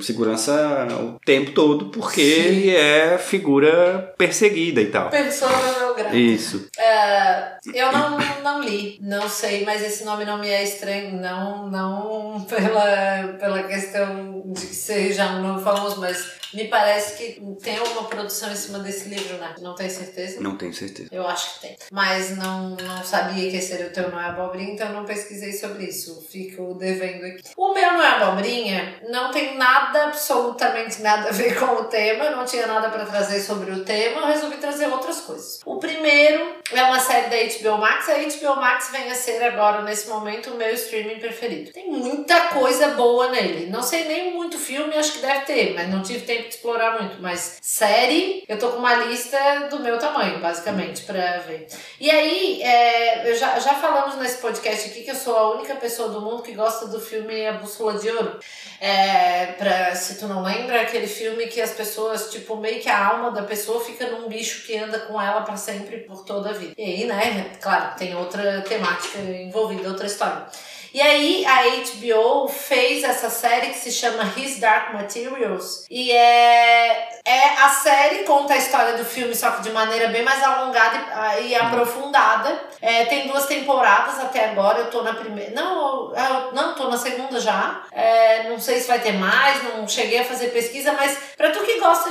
segurança 0.00 0.88
o 0.98 1.20
tempo 1.24 1.50
todo, 1.50 1.90
porque 1.90 2.22
Sim. 2.22 2.40
ele 2.40 2.74
é 2.74 3.18
figura 3.18 4.14
perseguida 4.16 4.80
e 4.80 4.86
tal. 4.86 5.10
Persona 5.10 5.52
não 5.78 5.94
grata. 5.94 6.16
Isso. 6.16 6.68
É, 6.78 7.58
eu 7.74 7.92
não, 7.92 8.16
não 8.42 8.62
li, 8.62 8.98
não 9.02 9.28
sei, 9.28 9.62
mas 9.66 9.82
esse 9.82 10.04
nome 10.04 10.24
não 10.24 10.38
me 10.38 10.48
é 10.48 10.64
estranho, 10.64 11.20
não, 11.20 11.68
não 11.68 12.40
pela, 12.48 13.36
pela 13.38 13.62
questão 13.64 14.42
de 14.46 14.66
que 14.66 14.74
seja 14.74 15.26
um 15.32 15.42
nome 15.42 15.62
famoso, 15.62 16.00
mas 16.00 16.39
me 16.52 16.68
parece 16.68 17.16
que 17.16 17.40
tem 17.62 17.78
alguma 17.78 18.04
produção 18.04 18.50
em 18.50 18.56
cima 18.56 18.78
desse 18.78 19.08
livro, 19.08 19.36
né? 19.38 19.54
Não 19.60 19.74
tenho 19.74 19.90
certeza. 19.90 20.40
Não 20.40 20.56
tenho 20.56 20.72
certeza. 20.72 21.08
Eu 21.12 21.26
acho 21.26 21.54
que 21.54 21.60
tem. 21.60 21.76
Mas 21.90 22.36
não, 22.36 22.70
não 22.70 23.04
sabia 23.04 23.50
que 23.50 23.56
esse 23.56 23.72
era 23.72 23.86
o 23.86 23.90
teu 23.90 24.10
Não 24.10 24.20
é 24.20 24.24
Abobrinha, 24.24 24.72
então 24.72 24.92
não 24.92 25.04
pesquisei 25.04 25.52
sobre 25.52 25.84
isso. 25.84 26.26
Fico 26.30 26.74
devendo 26.74 27.24
aqui. 27.24 27.42
O 27.56 27.72
meu 27.72 27.92
Não 27.92 28.02
é 28.02 28.08
Abobrinha 28.08 29.00
não 29.08 29.30
tem 29.30 29.56
nada, 29.56 30.04
absolutamente 30.04 31.02
nada 31.02 31.28
a 31.28 31.32
ver 31.32 31.54
com 31.58 31.66
o 31.66 31.84
tema. 31.84 32.30
Não 32.30 32.44
tinha 32.44 32.66
nada 32.66 32.88
pra 32.88 33.04
trazer 33.04 33.40
sobre 33.40 33.70
o 33.70 33.84
tema. 33.84 34.20
Eu 34.22 34.26
resolvi 34.26 34.56
trazer 34.56 34.86
outras 34.86 35.20
coisas. 35.20 35.60
O 35.64 35.78
primeiro 35.78 36.56
é 36.72 36.82
uma 36.84 37.00
série 37.00 37.28
da 37.28 37.36
HBO 37.70 37.78
Max. 37.78 38.08
A 38.08 38.14
HBO 38.14 38.60
Max 38.60 38.90
vem 38.90 39.10
a 39.10 39.14
ser 39.14 39.42
agora, 39.42 39.82
nesse 39.82 40.08
momento, 40.08 40.50
o 40.50 40.56
meu 40.56 40.72
streaming 40.74 41.18
preferido. 41.18 41.72
Tem 41.72 41.90
muita 41.90 42.48
coisa 42.48 42.88
boa 42.88 43.30
nele. 43.30 43.66
Não 43.66 43.82
sei 43.82 44.04
nem 44.04 44.32
muito 44.32 44.58
filme, 44.58 44.96
acho 44.96 45.12
que 45.14 45.18
deve 45.18 45.40
ter, 45.40 45.74
mas 45.74 45.88
não 45.88 46.02
tive 46.02 46.24
tempo 46.24 46.39
de 46.42 46.48
explorar 46.48 47.00
muito. 47.00 47.20
Mas 47.20 47.58
série, 47.62 48.44
eu 48.48 48.58
tô 48.58 48.70
com 48.70 48.78
uma 48.78 48.94
lista 48.94 49.68
do 49.70 49.80
meu 49.80 49.98
tamanho, 49.98 50.40
basicamente, 50.40 51.02
pra 51.02 51.38
ver. 51.38 51.66
E 51.98 52.10
aí, 52.10 52.62
é, 52.62 53.30
eu 53.30 53.36
já, 53.36 53.58
já 53.58 53.74
falamos 53.74 54.16
nesse 54.16 54.38
podcast 54.38 54.90
aqui 54.90 55.02
que 55.02 55.10
eu 55.10 55.14
sou 55.14 55.36
a 55.36 55.54
única 55.54 55.74
pessoa 55.76 56.08
do 56.08 56.20
mundo 56.20 56.42
que 56.42 56.52
gosta 56.52 56.86
do 56.86 57.00
filme 57.00 57.46
A 57.46 57.52
Bússola 57.54 57.98
de 57.98 58.08
Ouro. 58.10 58.38
É, 58.80 59.46
pra, 59.58 59.94
se 59.94 60.18
tu 60.18 60.26
não 60.26 60.42
lembra, 60.42 60.80
aquele 60.80 61.06
filme 61.06 61.46
que 61.46 61.60
as 61.60 61.72
pessoas, 61.72 62.30
tipo, 62.30 62.56
meio 62.56 62.80
que 62.80 62.88
a 62.88 63.06
alma 63.06 63.30
da 63.30 63.42
pessoa 63.42 63.84
fica 63.84 64.06
num 64.08 64.28
bicho 64.28 64.66
que 64.66 64.76
anda 64.76 64.98
com 65.00 65.20
ela 65.20 65.42
pra 65.42 65.56
sempre, 65.56 65.98
por 65.98 66.24
toda 66.24 66.50
a 66.50 66.52
vida. 66.52 66.74
E 66.78 66.82
aí, 66.82 67.04
né, 67.04 67.52
claro, 67.60 67.96
tem 67.96 68.16
outra 68.16 68.62
temática 68.62 69.18
envolvida, 69.18 69.88
outra 69.88 70.06
história. 70.06 70.46
E 70.92 71.00
aí 71.00 71.46
a 71.46 71.62
HBO 71.62 72.48
fez 72.48 73.04
essa 73.04 73.30
série 73.30 73.68
que 73.68 73.78
se 73.78 73.92
chama 73.92 74.24
His 74.36 74.58
Dark 74.58 74.92
Materials 74.92 75.86
e 75.90 76.10
é, 76.10 77.20
é 77.24 77.48
a 77.58 77.68
série 77.68 78.24
conta 78.24 78.54
a 78.54 78.56
história 78.56 78.96
do 78.96 79.04
filme 79.04 79.34
só 79.34 79.52
que 79.52 79.62
de 79.62 79.70
maneira 79.70 80.08
bem 80.08 80.22
mais 80.22 80.42
alongada 80.42 81.40
e, 81.40 81.54
ah, 81.54 81.68
aprofundada. 81.68 82.60
É, 82.82 83.04
tem 83.04 83.28
duas 83.28 83.46
temporadas 83.46 84.18
até 84.18 84.50
agora. 84.50 84.80
Eu 84.80 84.90
tô 84.90 85.02
na 85.02 85.14
primeira, 85.14 85.52
não, 85.52 86.12
eu, 86.14 86.52
não 86.52 86.74
tô 86.74 86.88
na 86.88 86.96
segunda 86.96 87.38
já. 87.38 87.82
É, 87.92 88.48
não 88.48 88.58
sei 88.58 88.80
se 88.80 88.88
vai 88.88 89.00
ter 89.00 89.12
mais, 89.12 89.62
não 89.62 89.86
cheguei 89.86 90.20
a 90.20 90.24
fazer 90.24 90.48
pesquisa, 90.48 90.92
mas 90.92 91.16
pra 91.36 91.50
tu 91.50 91.62
que 91.62 91.78
gosta 91.78 92.10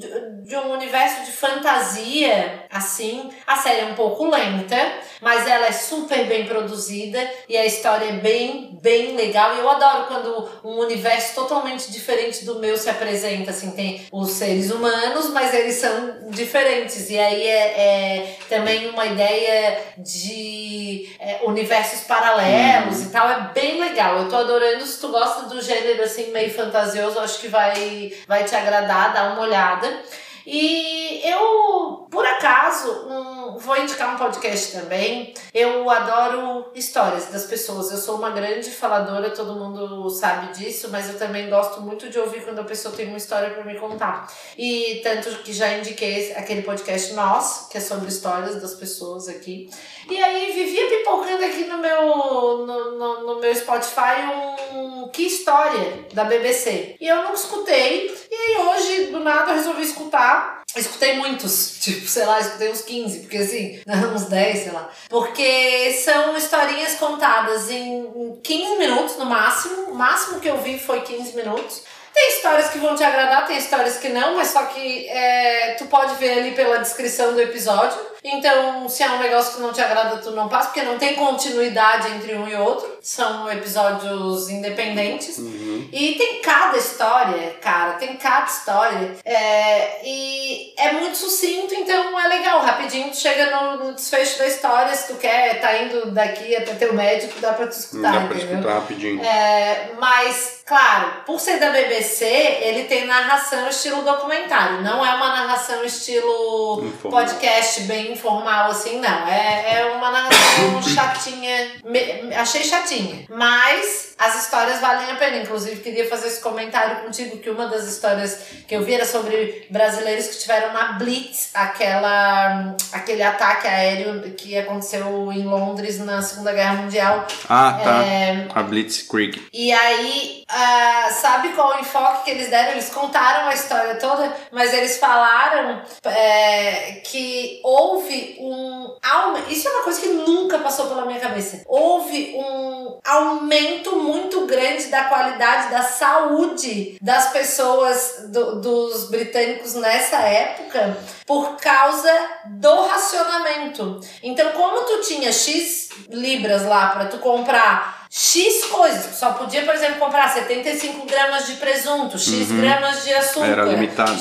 de- 0.00 0.48
de 0.48 0.56
um 0.56 0.72
universo 0.72 1.24
de 1.24 1.32
fantasia, 1.32 2.64
assim, 2.70 3.30
a 3.46 3.56
série 3.56 3.82
é 3.82 3.84
um 3.84 3.94
pouco 3.94 4.24
lenta, 4.28 4.76
mas 5.20 5.46
ela 5.46 5.66
é 5.66 5.72
super 5.72 6.24
bem 6.26 6.46
produzida 6.46 7.18
e 7.48 7.56
a 7.56 7.66
história 7.66 8.06
é 8.06 8.12
bem, 8.12 8.78
bem 8.82 9.14
legal. 9.16 9.54
E 9.54 9.58
eu 9.58 9.70
adoro 9.70 10.06
quando 10.06 10.48
um 10.64 10.78
universo 10.78 11.34
totalmente 11.34 11.90
diferente 11.92 12.44
do 12.44 12.58
meu 12.58 12.76
se 12.76 12.88
apresenta, 12.88 13.50
assim, 13.50 13.72
tem 13.72 14.06
os 14.10 14.30
seres 14.32 14.70
humanos, 14.70 15.30
mas 15.30 15.52
eles 15.54 15.74
são 15.76 16.30
diferentes. 16.30 17.10
E 17.10 17.18
aí 17.18 17.46
é, 17.46 17.66
é 17.80 18.36
também 18.48 18.88
uma 18.88 19.04
ideia 19.06 19.78
de 19.98 21.14
é, 21.20 21.40
universos 21.44 22.00
paralelos 22.02 23.02
e 23.02 23.10
tal, 23.10 23.28
é 23.28 23.50
bem 23.52 23.80
legal. 23.80 24.18
Eu 24.18 24.28
tô 24.28 24.36
adorando, 24.36 24.84
se 24.86 25.00
tu 25.00 25.08
gosta 25.08 25.42
do 25.48 25.60
gênero, 25.60 26.02
assim, 26.02 26.30
meio 26.30 26.52
fantasioso, 26.52 27.18
acho 27.18 27.38
que 27.40 27.48
vai, 27.48 28.12
vai 28.26 28.44
te 28.44 28.54
agradar, 28.54 29.12
dá 29.12 29.32
uma 29.32 29.42
olhada. 29.42 29.89
worden. 29.90 30.29
E 30.52 31.20
eu, 31.24 32.08
por 32.10 32.26
acaso, 32.26 32.90
um, 33.08 33.56
vou 33.56 33.76
indicar 33.76 34.12
um 34.12 34.18
podcast 34.18 34.72
também. 34.72 35.32
Eu 35.54 35.88
adoro 35.88 36.72
histórias 36.74 37.26
das 37.26 37.44
pessoas. 37.44 37.92
Eu 37.92 37.98
sou 37.98 38.16
uma 38.16 38.30
grande 38.30 38.68
faladora, 38.68 39.30
todo 39.30 39.54
mundo 39.54 40.10
sabe 40.10 40.52
disso, 40.58 40.88
mas 40.90 41.08
eu 41.08 41.16
também 41.16 41.48
gosto 41.48 41.80
muito 41.80 42.10
de 42.10 42.18
ouvir 42.18 42.42
quando 42.42 42.58
a 42.58 42.64
pessoa 42.64 42.92
tem 42.92 43.06
uma 43.06 43.16
história 43.16 43.50
para 43.50 43.64
me 43.64 43.78
contar. 43.78 44.26
E 44.58 45.00
tanto 45.04 45.30
que 45.44 45.52
já 45.52 45.72
indiquei 45.78 46.32
aquele 46.32 46.62
podcast 46.62 47.12
Nós, 47.12 47.68
que 47.70 47.78
é 47.78 47.80
sobre 47.80 48.08
histórias 48.08 48.60
das 48.60 48.74
pessoas 48.74 49.28
aqui. 49.28 49.70
E 50.10 50.20
aí 50.20 50.50
vivia 50.50 50.88
pipocando 50.88 51.44
aqui 51.44 51.64
no 51.66 51.78
meu, 51.78 52.66
no, 52.66 52.98
no, 52.98 53.20
no 53.24 53.40
meu 53.40 53.54
Spotify 53.54 54.50
um 54.72 55.08
Que 55.08 55.22
História 55.26 56.06
da 56.12 56.24
BBC. 56.24 56.96
E 57.00 57.06
eu 57.06 57.22
não 57.22 57.34
escutei. 57.34 58.12
E 58.30 58.34
aí 58.34 58.66
hoje, 58.66 59.06
do 59.06 59.20
nada, 59.20 59.52
eu 59.52 59.56
resolvi 59.56 59.82
escutar. 59.82 60.39
Escutei 60.76 61.16
muitos, 61.16 61.78
tipo, 61.82 62.06
sei 62.06 62.24
lá, 62.24 62.40
escutei 62.40 62.70
uns 62.70 62.82
15, 62.82 63.20
porque 63.20 63.38
assim, 63.38 63.80
não, 63.86 64.14
uns 64.14 64.24
10, 64.24 64.62
sei 64.62 64.72
lá. 64.72 64.88
Porque 65.08 65.92
são 66.04 66.36
historinhas 66.36 66.94
contadas 66.94 67.70
em 67.70 68.38
15 68.42 68.76
minutos 68.76 69.16
no 69.16 69.26
máximo. 69.26 69.90
O 69.90 69.94
máximo 69.94 70.40
que 70.40 70.48
eu 70.48 70.58
vi 70.58 70.78
foi 70.78 71.00
15 71.00 71.34
minutos. 71.34 71.82
Tem 72.12 72.36
histórias 72.36 72.70
que 72.70 72.78
vão 72.78 72.96
te 72.96 73.04
agradar, 73.04 73.46
tem 73.46 73.56
histórias 73.56 73.96
que 73.98 74.08
não, 74.08 74.36
mas 74.36 74.48
só 74.48 74.64
que 74.66 75.08
é, 75.08 75.76
tu 75.78 75.86
pode 75.86 76.16
ver 76.16 76.38
ali 76.38 76.52
pela 76.52 76.78
descrição 76.78 77.32
do 77.34 77.40
episódio. 77.40 77.98
Então, 78.22 78.88
se 78.88 79.02
é 79.02 79.10
um 79.10 79.18
negócio 79.18 79.54
que 79.56 79.62
não 79.62 79.72
te 79.72 79.80
agrada, 79.80 80.18
tu 80.18 80.30
não 80.32 80.48
passa, 80.48 80.68
porque 80.68 80.82
não 80.82 80.98
tem 80.98 81.14
continuidade 81.14 82.08
entre 82.12 82.34
um 82.34 82.46
e 82.48 82.54
outro. 82.54 82.98
São 83.00 83.50
episódios 83.50 84.48
independentes. 84.50 85.38
E 85.38 86.14
tem 86.18 86.40
cada 86.42 86.76
história, 86.76 87.56
cara, 87.60 87.92
tem 87.94 88.16
cada 88.16 88.44
história. 88.46 89.16
É, 89.24 90.00
e 90.06 90.74
é 90.76 90.92
muito 90.92 91.16
sucinto, 91.16 91.74
então 91.74 92.18
é 92.20 92.28
legal. 92.28 92.60
Rapidinho 92.60 93.10
tu 93.10 93.16
chega 93.16 93.50
no, 93.56 93.84
no 93.84 93.94
desfecho 93.94 94.38
da 94.38 94.46
história. 94.46 94.94
Se 94.94 95.08
tu 95.12 95.18
quer, 95.18 95.60
tá 95.60 95.78
indo 95.78 96.10
daqui 96.10 96.54
até 96.54 96.74
teu 96.74 96.92
médico, 96.92 97.40
dá 97.40 97.52
pra 97.54 97.66
tu 97.66 97.72
escutar, 97.72 98.12
Dá 98.12 98.20
pra 98.26 98.36
entendeu? 98.36 98.56
escutar 98.58 98.74
rapidinho. 98.74 99.24
É, 99.24 99.92
mas, 99.98 100.60
claro, 100.66 101.22
por 101.24 101.40
ser 101.40 101.58
da 101.58 101.70
BBC, 101.70 102.24
ele 102.26 102.84
tem 102.84 103.06
narração 103.06 103.68
estilo 103.68 104.02
documentário. 104.02 104.82
Não 104.82 105.04
é 105.04 105.14
uma 105.14 105.28
narração 105.28 105.82
estilo 105.84 106.84
Informal. 106.84 107.22
podcast 107.24 107.80
bem 107.82 108.09
informal, 108.10 108.70
assim, 108.70 109.00
não. 109.00 109.26
É, 109.28 109.80
é 109.80 109.84
uma 109.96 110.10
narração 110.10 110.82
chatinha. 110.94 111.70
Me- 111.84 112.34
achei 112.34 112.62
chatinha. 112.64 113.24
Mas 113.28 114.14
as 114.18 114.44
histórias 114.44 114.80
valem 114.80 115.10
a 115.10 115.16
pena. 115.16 115.38
Inclusive, 115.38 115.80
queria 115.80 116.08
fazer 116.08 116.28
esse 116.28 116.40
comentário 116.40 116.96
contigo 117.04 117.38
que 117.38 117.48
uma 117.50 117.66
das 117.66 117.84
histórias 117.86 118.38
que 118.68 118.74
eu 118.74 118.82
vi 118.84 118.94
era 118.94 119.06
sobre 119.06 119.66
brasileiros 119.70 120.26
que 120.28 120.38
tiveram 120.38 120.72
na 120.72 120.92
Blitz, 120.92 121.50
aquela, 121.54 122.74
aquele 122.92 123.22
ataque 123.22 123.66
aéreo 123.66 124.20
que 124.34 124.56
aconteceu 124.58 125.32
em 125.32 125.44
Londres 125.44 125.98
na 125.98 126.20
Segunda 126.22 126.52
Guerra 126.52 126.74
Mundial. 126.74 127.26
Ah, 127.48 127.80
tá. 127.82 128.02
É, 128.04 128.46
A 128.54 128.62
Blitzkrieg. 128.62 129.48
e 129.52 129.72
aí, 129.72 130.44
ah, 130.48 131.08
sabe 131.12 131.50
qual 131.50 131.76
o 131.76 131.80
enfoque 131.80 132.24
que 132.24 132.30
eles 132.30 132.50
deram? 132.50 132.72
Eles 132.72 132.88
contaram 132.90 133.48
a 133.48 133.54
história 133.54 133.94
toda, 133.96 134.34
mas 134.52 134.72
eles 134.72 134.98
falaram 134.98 135.82
é, 136.04 137.00
que 137.04 137.60
houve 137.64 137.99
um 138.40 138.96
aumento. 139.02 139.50
Isso 139.50 139.68
é 139.68 139.70
uma 139.72 139.82
coisa 139.84 140.00
que 140.00 140.08
nunca 140.08 140.58
passou 140.58 140.86
pela 140.86 141.04
minha 141.04 141.20
cabeça. 141.20 141.62
Houve 141.66 142.34
um 142.36 142.98
aumento 143.04 143.96
muito 143.96 144.46
grande 144.46 144.86
da 144.86 145.04
qualidade 145.04 145.70
da 145.70 145.82
saúde 145.82 146.98
das 147.00 147.30
pessoas, 147.30 148.24
do- 148.28 148.60
dos 148.60 149.08
britânicos 149.10 149.74
nessa 149.74 150.16
época, 150.18 150.96
por 151.26 151.56
causa 151.56 152.12
do 152.46 152.82
racionamento. 152.86 154.00
Então, 154.22 154.52
como 154.52 154.82
tu 154.84 155.00
tinha 155.02 155.32
X 155.32 155.88
libras 156.08 156.64
lá 156.64 156.88
pra 156.90 157.06
tu 157.06 157.18
comprar 157.18 157.99
X 158.10 158.64
coisas. 158.64 159.16
Só 159.16 159.34
podia, 159.34 159.62
por 159.62 159.72
exemplo, 159.72 160.00
comprar 160.00 160.28
75 160.28 161.06
gramas 161.06 161.46
de 161.46 161.54
presunto, 161.54 162.18
X 162.18 162.50
Uhum. 162.50 162.60
gramas 162.60 163.04
de 163.04 163.14
açúcar. 163.14 163.46
Era 163.46 163.64
limitado. 163.64 164.18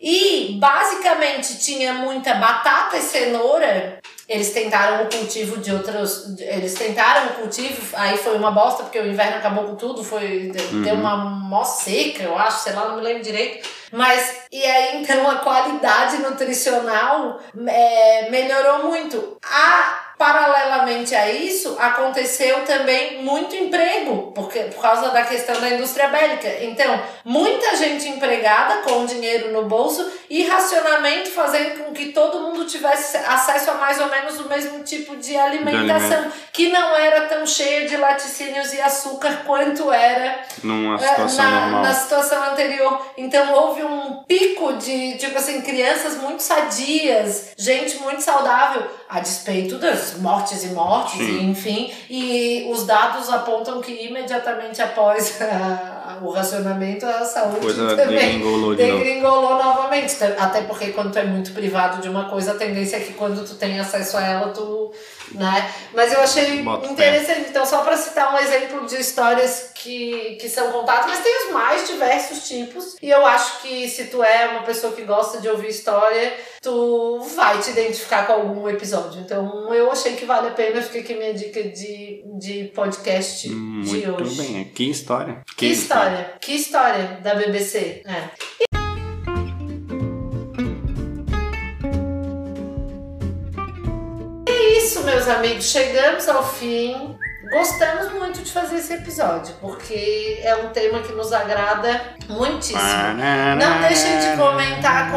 E 0.00 0.56
basicamente 0.60 1.58
tinha 1.58 1.94
muita 1.94 2.34
batata 2.34 2.96
e 2.96 3.02
cenoura. 3.02 3.98
Eles 4.28 4.52
tentaram 4.52 5.04
o 5.04 5.08
cultivo 5.10 5.58
de 5.58 5.72
outros. 5.72 6.38
Eles 6.38 6.74
tentaram 6.74 7.26
o 7.26 7.32
cultivo, 7.34 7.94
aí 7.96 8.16
foi 8.16 8.36
uma 8.36 8.50
bosta, 8.50 8.84
porque 8.84 8.98
o 8.98 9.06
inverno 9.06 9.36
acabou 9.38 9.64
com 9.64 9.74
tudo, 9.76 10.04
foi. 10.04 10.52
Deu 10.84 10.94
uma 10.94 11.16
mó 11.16 11.64
seca, 11.64 12.22
eu 12.22 12.38
acho, 12.38 12.62
sei 12.62 12.72
lá, 12.72 12.88
não 12.88 12.96
me 12.96 13.02
lembro 13.02 13.22
direito. 13.22 13.68
Mas, 13.92 14.36
e 14.50 14.62
aí 14.64 15.02
então 15.02 15.28
a 15.30 15.36
qualidade 15.36 16.18
nutricional 16.18 17.40
é, 17.66 18.28
melhorou 18.30 18.84
muito. 18.84 19.36
A, 19.44 20.03
paralelamente 20.16 21.14
a 21.14 21.30
isso, 21.30 21.76
aconteceu 21.78 22.64
também 22.64 23.22
muito 23.22 23.54
emprego, 23.56 24.32
porque, 24.34 24.60
por 24.60 24.80
causa 24.80 25.10
da 25.10 25.24
questão 25.24 25.60
da 25.60 25.70
indústria 25.70 26.08
bélica. 26.08 26.48
Então, 26.64 27.02
muita 27.24 27.76
gente 27.76 28.08
empregada 28.08 28.82
com 28.82 29.04
dinheiro 29.04 29.52
no 29.52 29.64
bolso 29.64 30.08
e 30.30 30.44
racionamento 30.44 31.30
fazendo 31.30 31.84
com 31.84 31.92
que 31.92 32.12
todo 32.12 32.40
mundo 32.40 32.64
tivesse 32.64 33.16
acesso 33.16 33.70
a 33.72 33.74
mais 33.74 34.00
ou 34.00 34.08
menos 34.08 34.38
o 34.40 34.48
mesmo 34.48 34.84
tipo 34.84 35.16
de 35.16 35.36
alimentação, 35.36 36.30
que 36.52 36.70
não 36.70 36.96
era 36.96 37.22
tão 37.22 37.46
cheia 37.46 37.88
de 37.88 37.96
laticínios 37.96 38.72
e 38.72 38.80
açúcar 38.80 39.42
quanto 39.44 39.92
era 39.92 40.26
é, 40.26 41.08
situação 41.08 41.44
na, 41.44 41.82
na 41.82 41.94
situação 41.94 42.52
anterior. 42.52 43.04
Então 43.16 43.52
houve 43.52 43.82
um 43.82 44.22
pico 44.24 44.74
de, 44.74 45.16
tipo 45.18 45.36
assim, 45.36 45.60
crianças 45.60 46.16
muito 46.16 46.40
sadias, 46.40 47.52
gente 47.56 47.96
muito 47.98 48.20
saudável, 48.20 48.88
a 49.08 49.20
despeito 49.20 49.78
das 49.78 50.14
mortes 50.18 50.64
e 50.64 50.68
mortes, 50.68 51.20
e, 51.20 51.42
enfim. 51.44 51.92
E 52.08 52.68
os 52.72 52.84
dados 52.86 53.28
apontam 53.30 53.80
que 53.80 53.92
imediatamente 54.06 54.80
após 54.82 55.40
a- 55.42 56.18
o 56.22 56.30
racionamento, 56.30 57.04
a 57.06 57.24
saúde 57.24 57.60
Coisa 57.60 57.88
também 57.96 58.18
degringolou 58.18 58.74
degringolou 58.74 59.56
novamente. 59.56 60.16
Até 60.38 60.62
porque 60.62 60.88
quando 60.92 61.12
tu 61.12 61.18
é 61.18 61.24
muito 61.24 61.52
privado 61.52 62.00
de 62.00 62.08
uma 62.08 62.28
coisa, 62.28 62.52
a 62.52 62.54
tendência 62.54 62.96
é 62.96 63.00
que 63.00 63.12
quando 63.14 63.44
tu 63.46 63.54
tem 63.56 63.78
acesso 63.80 64.16
a 64.16 64.22
ela, 64.22 64.48
tu. 64.52 64.92
Né? 65.32 65.72
Mas 65.92 66.12
eu 66.12 66.20
achei 66.20 66.62
Bota 66.62 66.88
interessante. 66.88 67.48
Então, 67.50 67.64
só 67.66 67.82
para 67.82 67.96
citar 67.96 68.34
um 68.34 68.38
exemplo 68.38 68.86
de 68.86 68.96
histórias 68.96 69.70
que, 69.74 70.36
que 70.40 70.48
são 70.48 70.70
contadas, 70.70 71.06
mas 71.06 71.22
tem 71.22 71.46
os 71.46 71.52
mais 71.52 71.86
diversos 71.88 72.46
tipos. 72.46 72.96
E 73.02 73.10
eu 73.10 73.24
acho 73.26 73.62
que 73.62 73.88
se 73.88 74.06
tu 74.06 74.22
é 74.22 74.48
uma 74.48 74.62
pessoa 74.62 74.92
que 74.92 75.02
gosta 75.02 75.40
de 75.40 75.48
ouvir 75.48 75.68
história, 75.68 76.32
tu 76.62 77.20
vai 77.34 77.58
te 77.58 77.70
identificar 77.70 78.26
com 78.26 78.32
algum 78.34 78.68
episódio. 78.68 79.20
Então, 79.20 79.72
eu 79.74 79.90
achei 79.90 80.14
que 80.14 80.24
vale 80.24 80.48
a 80.48 80.52
pena. 80.52 80.80
Fica 80.82 81.00
aqui 81.00 81.14
minha 81.14 81.34
dica 81.34 81.62
de, 81.62 82.22
de 82.38 82.70
podcast 82.74 83.48
de 83.48 83.54
Muito 83.54 84.22
hoje. 84.22 84.36
bem. 84.42 84.64
Que 84.64 84.90
história. 84.90 85.42
Que 85.56 85.66
história, 85.66 86.34
que 86.40 86.52
história 86.52 87.18
da 87.22 87.34
BBC. 87.34 88.02
É. 88.06 88.28
E 88.60 88.83
é 94.64 94.78
isso, 94.78 95.02
meus 95.02 95.28
amigos. 95.28 95.66
Chegamos 95.66 96.28
ao 96.28 96.44
fim. 96.54 97.13
Gostamos 97.54 98.12
muito 98.12 98.42
de 98.42 98.50
fazer 98.50 98.78
esse 98.78 98.92
episódio, 98.94 99.54
porque 99.60 100.40
é 100.42 100.56
um 100.56 100.70
tema 100.70 100.98
que 101.02 101.12
nos 101.12 101.32
agrada 101.32 102.16
muitíssimo. 102.28 102.80
Não 103.60 103.80
deixem 103.80 104.18
de 104.18 104.36
comentar 104.36 105.12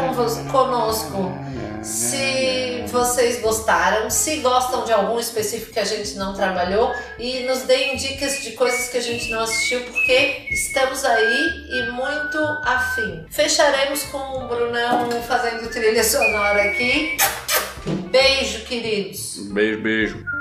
conosco 0.48 1.36
se 1.82 2.84
vocês 2.86 3.40
gostaram, 3.40 4.08
se 4.08 4.36
gostam 4.36 4.84
de 4.84 4.92
algum 4.92 5.18
específico 5.18 5.72
que 5.72 5.80
a 5.80 5.84
gente 5.84 6.14
não 6.14 6.32
trabalhou 6.32 6.94
e 7.18 7.40
nos 7.40 7.62
deem 7.62 7.96
dicas 7.96 8.40
de 8.40 8.52
coisas 8.52 8.88
que 8.88 8.98
a 8.98 9.02
gente 9.02 9.30
não 9.30 9.40
assistiu, 9.40 9.80
porque 9.82 10.46
estamos 10.52 11.04
aí 11.04 11.66
e 11.70 11.90
muito 11.90 12.38
afim. 12.64 13.26
Fecharemos 13.30 14.04
com 14.04 14.18
o 14.18 14.46
Brunão 14.46 15.10
fazendo 15.22 15.68
trilha 15.70 16.04
sonora 16.04 16.62
aqui. 16.70 17.16
Beijo, 18.12 18.64
queridos. 18.64 19.38
Beijo, 19.50 19.80
beijo. 19.80 20.37